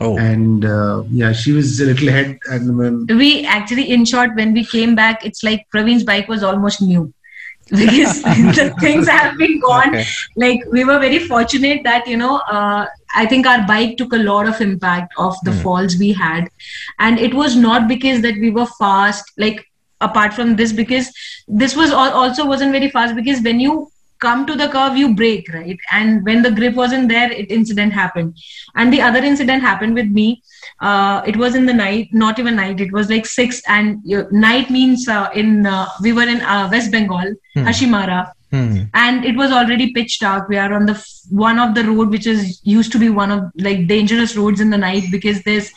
Oh, 0.00 0.18
And 0.18 0.64
uh, 0.64 1.04
yeah, 1.10 1.32
she 1.32 1.52
was 1.52 1.80
a 1.80 1.86
little 1.86 2.08
ahead. 2.08 2.38
And 2.50 2.76
when 2.78 3.06
we 3.06 3.44
actually 3.46 3.90
in 3.90 4.04
short 4.04 4.34
when 4.34 4.52
we 4.52 4.64
came 4.64 4.94
back 4.94 5.24
it's 5.24 5.42
like 5.42 5.66
praveen's 5.74 6.04
bike 6.04 6.28
was 6.28 6.42
almost 6.42 6.82
new 6.82 7.12
because 7.70 8.22
the 8.58 8.74
things 8.80 9.08
have 9.08 9.36
been 9.38 9.58
gone 9.60 9.94
okay. 9.94 10.04
like 10.36 10.60
we 10.70 10.84
were 10.84 10.98
very 10.98 11.18
fortunate 11.18 11.82
that 11.84 12.06
you 12.06 12.16
know 12.16 12.36
uh, 12.58 12.86
i 13.16 13.24
think 13.26 13.46
our 13.46 13.66
bike 13.66 13.96
took 13.96 14.12
a 14.12 14.22
lot 14.28 14.46
of 14.46 14.60
impact 14.60 15.12
of 15.18 15.36
the 15.44 15.52
Hmm. 15.52 15.62
falls 15.62 15.96
we 15.98 16.12
had 16.12 16.48
and 16.98 17.18
it 17.18 17.34
was 17.34 17.56
not 17.56 17.88
because 17.88 18.20
that 18.22 18.34
we 18.46 18.50
were 18.50 18.66
fast 18.78 19.32
like 19.38 19.64
apart 20.00 20.34
from 20.34 20.56
this 20.56 20.72
because 20.72 21.10
this 21.48 21.76
was 21.76 21.90
al- 21.90 22.18
also 22.22 22.46
wasn't 22.46 22.72
very 22.72 22.90
fast 22.90 23.14
because 23.14 23.40
when 23.42 23.60
you 23.60 23.88
come 24.20 24.46
to 24.46 24.54
the 24.54 24.68
curve 24.68 24.96
you 24.96 25.14
break 25.14 25.52
right? 25.52 25.78
And 25.92 26.24
when 26.24 26.42
the 26.42 26.50
grip 26.50 26.74
wasn't 26.74 27.08
there 27.08 27.30
it 27.30 27.50
incident 27.50 27.92
happened. 27.92 28.36
And 28.74 28.92
the 28.92 29.00
other 29.02 29.18
incident 29.18 29.62
happened 29.62 29.94
with 29.94 30.08
me. 30.08 30.42
Uh, 30.80 31.22
it 31.26 31.36
was 31.36 31.54
in 31.54 31.66
the 31.66 31.72
night 31.74 32.08
not 32.12 32.38
even 32.38 32.56
night 32.56 32.80
it 32.80 32.92
was 32.92 33.10
like 33.10 33.26
six. 33.26 33.62
And 33.68 34.00
uh, 34.12 34.24
night 34.30 34.70
means 34.70 35.08
uh, 35.08 35.28
in 35.34 35.66
uh, 35.66 35.86
we 36.02 36.12
were 36.12 36.28
in 36.28 36.40
uh, 36.40 36.68
west 36.70 36.90
bengal 36.92 37.34
Hmm. 37.54 37.66
hasimara. 37.66 38.32
Hmm. 38.50 38.82
and 38.94 39.24
it 39.24 39.36
was 39.36 39.50
already 39.50 39.92
pitch 39.92 40.20
dark. 40.20 40.48
We 40.48 40.56
are 40.58 40.72
on 40.72 40.86
the 40.86 40.92
f- 40.92 41.08
one 41.30 41.58
of 41.58 41.74
the 41.74 41.82
road 41.84 42.10
which 42.10 42.26
is 42.26 42.60
used 42.62 42.92
to 42.92 42.98
be 43.00 43.08
one 43.10 43.32
of 43.32 43.40
like 43.58 43.88
dangerous 43.88 44.36
roads 44.36 44.60
in 44.60 44.70
the 44.70 44.78
night 44.78 45.04
because 45.10 45.42
there's 45.42 45.72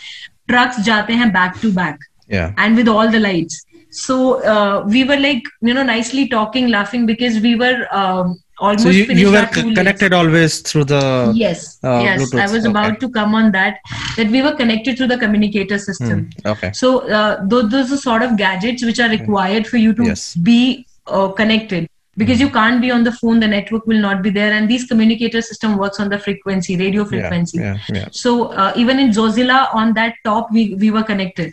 trucks 0.47 0.77
jate 0.85 1.09
hain 1.09 1.31
back 1.31 1.59
to 1.61 1.71
back. 1.73 1.97
Yeah. 2.29 2.53
and 2.57 2.75
with 2.75 2.89
all 2.89 3.09
the 3.09 3.19
lights 3.19 3.65
so 3.89 4.43
uh, 4.43 4.83
we 4.88 5.03
were 5.03 5.17
like 5.17 5.43
you 5.61 5.73
know 5.73 5.83
nicely 5.83 6.27
talking 6.27 6.67
laughing 6.67 7.05
because 7.05 7.39
we 7.39 7.55
were 7.55 7.88
um, 7.91 8.35
almost 8.59 8.83
So 8.83 8.89
you, 8.89 9.05
finished 9.05 9.21
you 9.21 9.31
were 9.31 9.47
c- 9.53 9.73
connected 9.73 10.13
always 10.13 10.59
through 10.61 10.85
the. 10.85 11.31
yes 11.35 11.77
uh, 11.83 11.99
yes 12.03 12.19
Bluetooth, 12.19 12.41
i 12.41 12.47
was 12.47 12.65
okay. 12.65 12.69
about 12.71 12.99
to 12.99 13.09
come 13.09 13.33
on 13.35 13.51
that 13.51 13.77
that 14.17 14.29
we 14.29 14.41
were 14.41 14.53
connected 14.55 14.97
to 14.97 15.07
the 15.07 15.17
communicator 15.17 15.77
system 15.77 16.29
Hmm. 16.43 16.47
Okay. 16.53 16.71
so 16.73 17.07
uh, 17.09 17.39
those, 17.45 17.69
those 17.71 17.91
are 17.91 17.97
sort 17.97 18.21
of 18.23 18.38
gadgets 18.38 18.83
which 18.85 18.99
are 18.99 19.09
required 19.09 19.67
for 19.67 19.77
you 19.77 19.93
to 19.93 20.05
Yes. 20.05 20.35
be 20.35 20.85
uh, 21.07 21.27
connected 21.29 21.88
because 22.22 22.39
you 22.41 22.49
can't 22.49 22.82
be 22.82 22.89
on 22.91 23.03
the 23.07 23.11
phone 23.11 23.39
the 23.39 23.47
network 23.47 23.86
will 23.86 23.99
not 24.05 24.22
be 24.22 24.30
there 24.38 24.51
and 24.53 24.70
these 24.70 24.86
communicator 24.91 25.41
system 25.41 25.78
works 25.78 25.99
on 25.99 26.09
the 26.09 26.20
frequency 26.20 26.76
radio 26.78 27.05
frequency 27.05 27.59
Yeah. 27.59 27.78
Yeah. 27.89 27.95
yeah. 27.99 28.07
so 28.11 28.47
uh, 28.61 28.74
even 28.76 28.99
in 28.99 29.11
Zojila 29.11 29.74
on 29.74 29.93
that 29.93 30.15
top 30.24 30.51
we, 30.51 30.74
we 30.76 30.91
were 30.91 31.03
connected 31.03 31.51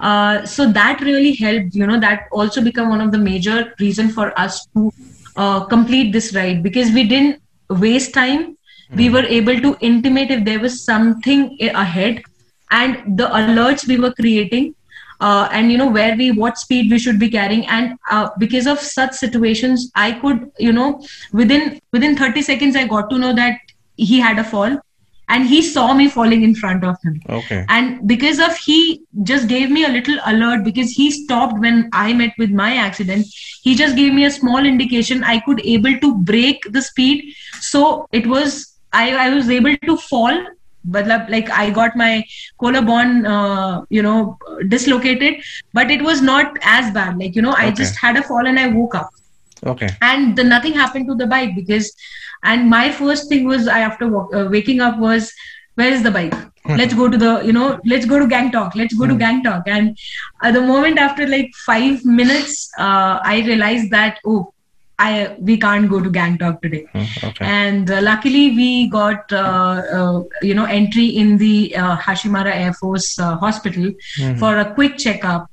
uh, 0.00 0.44
so 0.44 0.70
that 0.72 1.00
really 1.00 1.34
helped 1.34 1.74
you 1.74 1.86
know 1.86 2.00
that 2.00 2.24
also 2.32 2.60
become 2.62 2.88
one 2.88 3.00
of 3.00 3.12
the 3.12 3.18
major 3.18 3.72
reason 3.78 4.08
for 4.08 4.38
us 4.38 4.66
to 4.74 4.92
uh, 5.36 5.60
complete 5.64 6.12
this 6.12 6.34
ride 6.34 6.62
because 6.62 6.90
we 6.92 7.04
didn't 7.04 7.40
waste 7.68 8.12
time 8.14 8.56
we 8.96 9.08
were 9.08 9.22
able 9.38 9.60
to 9.60 9.76
intimate 9.80 10.30
if 10.32 10.44
there 10.44 10.58
was 10.58 10.82
something 10.84 11.56
ahead 11.84 12.22
and 12.72 13.16
the 13.16 13.26
alerts 13.40 13.86
we 13.86 13.98
were 13.98 14.12
creating 14.14 14.74
uh, 15.20 15.48
and 15.52 15.70
you 15.70 15.78
know 15.78 15.90
where 15.90 16.16
we 16.16 16.30
what 16.32 16.58
speed 16.58 16.90
we 16.90 16.98
should 16.98 17.18
be 17.18 17.28
carrying. 17.28 17.66
And 17.66 17.98
uh, 18.10 18.30
because 18.38 18.66
of 18.66 18.78
such 18.78 19.12
situations 19.12 19.90
i 19.94 20.12
could 20.12 20.50
you 20.58 20.72
know 20.72 21.02
within 21.32 21.80
within 21.92 22.16
30 22.16 22.42
seconds 22.42 22.76
i 22.76 22.86
got 22.86 23.10
to 23.10 23.18
know 23.18 23.34
that 23.34 23.58
he 23.96 24.20
had 24.20 24.38
a 24.38 24.44
fall 24.44 24.78
and 25.28 25.46
he 25.46 25.62
saw 25.62 25.94
me 25.94 26.08
falling 26.08 26.42
in 26.42 26.54
front 26.56 26.84
of 26.84 26.96
him. 27.04 27.20
Okay. 27.28 27.64
and 27.68 28.06
because 28.06 28.40
of 28.40 28.56
he 28.56 29.02
just 29.22 29.46
gave 29.48 29.70
me 29.70 29.84
a 29.84 29.88
little 29.88 30.18
alert 30.26 30.64
because 30.64 30.90
he 30.90 31.10
stopped 31.10 31.58
when 31.58 31.88
i 31.92 32.12
met 32.12 32.32
with 32.38 32.50
my 32.50 32.74
accident. 32.76 33.26
He 33.62 33.74
just 33.74 33.96
gave 33.96 34.14
me 34.14 34.24
a 34.24 34.30
small 34.30 34.66
indication 34.72 35.24
i 35.24 35.38
could 35.40 35.60
able 35.64 35.98
to 35.98 36.14
break 36.32 36.64
the 36.70 36.82
speed. 36.82 37.34
So 37.60 38.06
it 38.12 38.26
was 38.26 38.78
i, 38.92 39.10
I 39.26 39.30
was 39.34 39.50
able 39.50 39.76
to 39.76 39.96
fall 39.96 40.46
but 40.84 41.06
like 41.06 41.50
i 41.50 41.70
got 41.70 41.96
my 41.96 42.24
collarbone 42.60 43.26
uh, 43.26 43.80
you 43.90 44.02
know 44.02 44.38
dislocated 44.68 45.34
but 45.72 45.90
it 45.90 46.02
was 46.02 46.22
not 46.22 46.56
as 46.62 46.92
bad. 46.92 47.18
Like 47.18 47.34
you 47.36 47.42
know 47.42 47.54
i 47.56 47.70
Okay. 47.70 47.72
just 47.72 47.98
had 47.98 48.16
a 48.16 48.22
fall 48.22 48.46
and 48.46 48.58
i 48.58 48.68
woke 48.68 48.94
up. 48.94 49.10
Okay. 49.66 49.88
and 50.00 50.36
the, 50.36 50.44
nothing 50.44 50.72
happened 50.74 51.06
to 51.08 51.14
the 51.14 51.26
bike 51.26 51.54
because 51.54 51.92
and 52.42 52.68
my 52.68 52.90
first 52.90 53.28
thing 53.28 53.46
was 53.46 53.68
i 53.68 53.80
after 53.80 54.08
walk, 54.08 54.34
uh, 54.34 54.46
waking 54.50 54.80
up 54.80 54.98
was 54.98 55.32
where 55.74 55.92
is 55.92 56.02
the 56.02 56.10
bike? 56.10 56.34
Let's 56.76 56.94
go 56.94 57.08
to 57.08 57.16
the 57.16 57.40
you 57.44 57.52
know 57.52 57.78
let's 57.84 58.06
go 58.06 58.18
to 58.18 58.26
gangtok 58.26 58.74
let's 58.74 58.94
go 58.94 59.06
to 59.06 59.14
gangtok 59.14 59.62
and 59.66 59.96
at 60.42 60.54
the 60.54 60.60
moment 60.60 60.98
after 60.98 61.26
like 61.26 61.50
five 61.66 62.04
minutes 62.04 62.70
uh, 62.78 63.18
i 63.24 63.42
realized 63.46 63.90
that 63.90 64.18
oh 64.26 64.52
i 65.06 65.36
we 65.48 65.56
can't 65.64 65.88
go 65.92 65.98
to 66.06 66.10
gangtok 66.16 66.60
today. 66.62 66.82
Hmm, 66.92 67.06
Okay. 67.28 67.44
and 67.50 67.90
uh, 67.90 68.00
luckily 68.02 68.44
we 68.60 68.68
got 68.94 69.32
uh, 69.32 69.82
uh, 69.98 70.18
you 70.48 70.54
know 70.58 70.64
entry 70.78 71.06
in 71.22 71.36
the 71.44 71.54
uh, 71.76 71.96
hasimara 72.08 72.54
air 72.64 72.74
force 72.80 73.08
uh, 73.18 73.36
hospital 73.44 73.88
Mhm. 74.18 74.38
for 74.42 74.52
a 74.58 74.66
quick 74.74 74.98
checkup. 75.06 75.46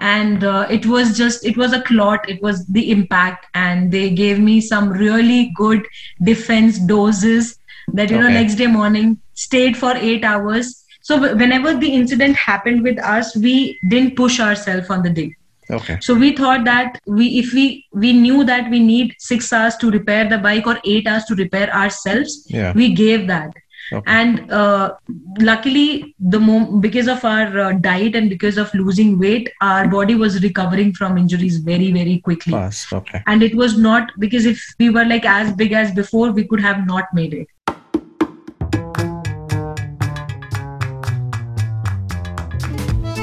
And 0.00 0.42
uh, 0.44 0.66
it 0.76 0.86
was 0.92 1.16
just 1.16 1.44
it 1.50 1.56
was 1.56 1.72
a 1.72 1.80
clot. 1.88 2.28
It 2.28 2.42
was 2.42 2.64
the 2.78 2.90
impact. 2.94 3.46
And 3.54 3.92
they 3.92 4.10
gave 4.22 4.40
me 4.40 4.60
some 4.60 4.88
really 5.02 5.52
good 5.60 5.86
defense 6.30 6.78
doses 6.94 7.56
that 7.92 8.10
you 8.10 8.18
know 8.18 8.28
next 8.40 8.56
day 8.62 8.66
morning 8.66 9.18
stayed 9.34 9.76
for 9.76 9.94
8 9.96 10.24
hours. 10.24 10.72
So 11.02 11.18
whenever 11.36 11.74
the 11.74 11.92
incident 11.94 12.36
happened 12.36 12.82
with 12.82 12.98
us 13.14 13.36
we 13.36 13.78
didn't 13.88 14.16
push 14.16 14.40
ourselves 14.40 14.90
on 14.90 15.02
the 15.02 15.10
day 15.10 15.30
Okay. 15.70 15.98
So 16.00 16.14
we 16.14 16.36
thought 16.36 16.64
that 16.64 17.00
we, 17.06 17.38
if 17.38 17.52
we 17.54 17.86
we 17.92 18.12
knew 18.12 18.44
that 18.44 18.70
we 18.70 18.80
need 18.80 19.14
six 19.18 19.52
hours 19.52 19.76
to 19.76 19.90
repair 19.90 20.28
the 20.28 20.38
bike 20.38 20.66
or 20.66 20.78
eight 20.84 21.06
hours 21.06 21.24
to 21.26 21.34
repair 21.34 21.74
ourselves, 21.74 22.46
Yeah. 22.48 22.72
we 22.74 22.92
gave 22.94 23.26
that. 23.28 23.52
Okay. 23.92 24.02
And 24.10 24.50
uh, 24.50 24.94
luckily, 25.40 26.14
the 26.18 26.40
mom- 26.40 26.80
because 26.80 27.06
of 27.06 27.24
our 27.24 27.58
uh, 27.60 27.72
diet 27.72 28.14
and 28.14 28.30
because 28.30 28.56
of 28.56 28.72
losing 28.74 29.18
weight, 29.18 29.50
our 29.60 29.88
body 29.88 30.14
was 30.14 30.42
recovering 30.42 30.92
from 30.94 31.18
injuries 31.18 31.58
very 31.58 31.92
very 31.92 32.18
quickly. 32.20 32.52
Fast. 32.52 32.92
Okay. 32.92 33.22
And 33.26 33.42
it 33.42 33.54
was 33.54 33.76
not 33.78 34.10
because 34.18 34.46
if 34.46 34.62
we 34.78 34.90
were 34.90 35.04
like 35.04 35.24
as 35.26 35.52
big 35.52 35.72
as 35.72 35.92
before, 35.92 36.30
we 36.32 36.44
could 36.44 36.60
have 36.60 36.86
not 36.86 37.04
made 37.12 37.34
it. 37.34 37.48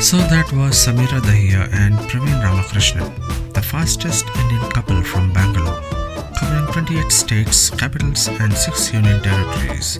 So 0.01 0.17
that 0.17 0.51
was 0.51 0.73
Sameera 0.73 1.21
Dahiya 1.21 1.71
and 1.73 1.93
Praveen 2.09 2.41
Ramakrishnan, 2.43 3.53
the 3.53 3.61
fastest 3.61 4.25
Indian 4.35 4.71
couple 4.71 5.01
from 5.03 5.31
Bangalore, 5.31 5.79
covering 6.35 6.65
28 6.73 7.11
states, 7.11 7.69
capitals, 7.69 8.27
and 8.27 8.51
6 8.51 8.93
union 8.93 9.21
territories 9.21 9.99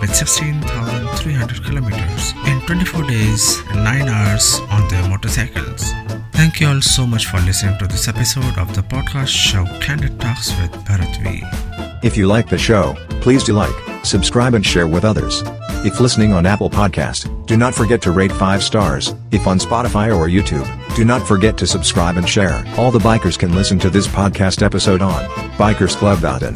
with 0.00 0.14
16,300 0.14 1.64
kilometers 1.64 2.32
in 2.46 2.60
24 2.60 3.02
days 3.08 3.60
and 3.70 3.82
9 3.82 4.08
hours 4.08 4.60
on 4.70 4.86
their 4.88 5.06
motorcycles. 5.08 5.92
Thank 6.32 6.60
you 6.60 6.68
all 6.68 6.80
so 6.80 7.04
much 7.04 7.26
for 7.26 7.40
listening 7.40 7.76
to 7.80 7.88
this 7.88 8.06
episode 8.06 8.56
of 8.56 8.72
the 8.76 8.82
podcast 8.82 9.34
show 9.34 9.66
Candid 9.80 10.20
Talks 10.20 10.56
with 10.60 10.70
Bharat 10.86 11.16
V. 11.24 11.89
If 12.03 12.17
you 12.17 12.27
like 12.27 12.49
the 12.49 12.57
show, 12.57 12.95
please 13.21 13.43
do 13.43 13.53
like, 13.53 13.75
subscribe 14.03 14.53
and 14.53 14.65
share 14.65 14.87
with 14.87 15.05
others. 15.05 15.43
If 15.85 15.99
listening 15.99 16.33
on 16.33 16.45
Apple 16.45 16.69
Podcast, 16.69 17.27
do 17.45 17.57
not 17.57 17.75
forget 17.75 18.01
to 18.03 18.11
rate 18.11 18.31
5 18.31 18.63
stars. 18.63 19.13
If 19.31 19.47
on 19.47 19.59
Spotify 19.59 20.07
or 20.17 20.27
YouTube, 20.27 20.67
do 20.95 21.05
not 21.05 21.27
forget 21.27 21.57
to 21.57 21.67
subscribe 21.67 22.17
and 22.17 22.27
share. 22.27 22.63
All 22.77 22.91
the 22.91 22.99
bikers 22.99 23.37
can 23.37 23.53
listen 23.53 23.79
to 23.79 23.89
this 23.89 24.07
podcast 24.07 24.63
episode 24.63 25.01
on 25.01 25.25
bikersclub.in. 25.57 26.55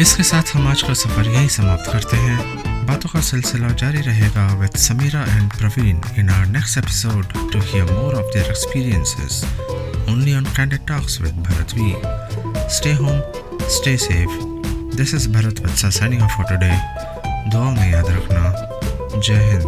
इसके 0.00 0.22
साथ 0.22 0.54
हम 0.54 0.66
आज 0.68 0.82
का 0.82 0.94
सफर 0.94 1.28
यही 1.28 1.48
समाप्त 1.48 1.90
करते 1.92 2.16
हैं 2.16 2.86
बातों 2.86 3.08
का 3.12 3.20
सिलसिला 3.20 3.68
जारी 3.80 4.00
रहेगा 4.02 4.46
with 4.60 4.76
Samira 4.84 5.22
and 5.36 5.50
Praveen 5.58 6.00
in 6.18 6.30
our 6.30 6.46
next 6.56 6.78
episode 6.78 7.32
to 7.52 7.60
hear 7.60 7.92
more 7.92 8.14
of 8.20 8.30
their 8.34 8.50
experiences 8.50 9.42
only 10.10 10.34
on 10.36 10.44
candid 10.56 10.86
talks 10.88 11.20
with 11.20 11.42
Bharat 11.48 11.74
we 11.78 11.94
stay 12.76 12.92
home 13.02 13.20
stay 13.76 13.96
safe 14.06 14.38
this 14.97 15.13
is 15.13 15.29
Bharat 15.29 15.63
Batsa 15.63 15.89
signing 15.89 16.23
off 16.23 16.31
for 16.31 16.45
today 16.49 16.71
दुआ 17.51 17.71
में 17.71 17.91
याद 17.91 18.09
रखना. 18.09 19.19
जय 19.19 19.51
हिंद. 19.51 19.63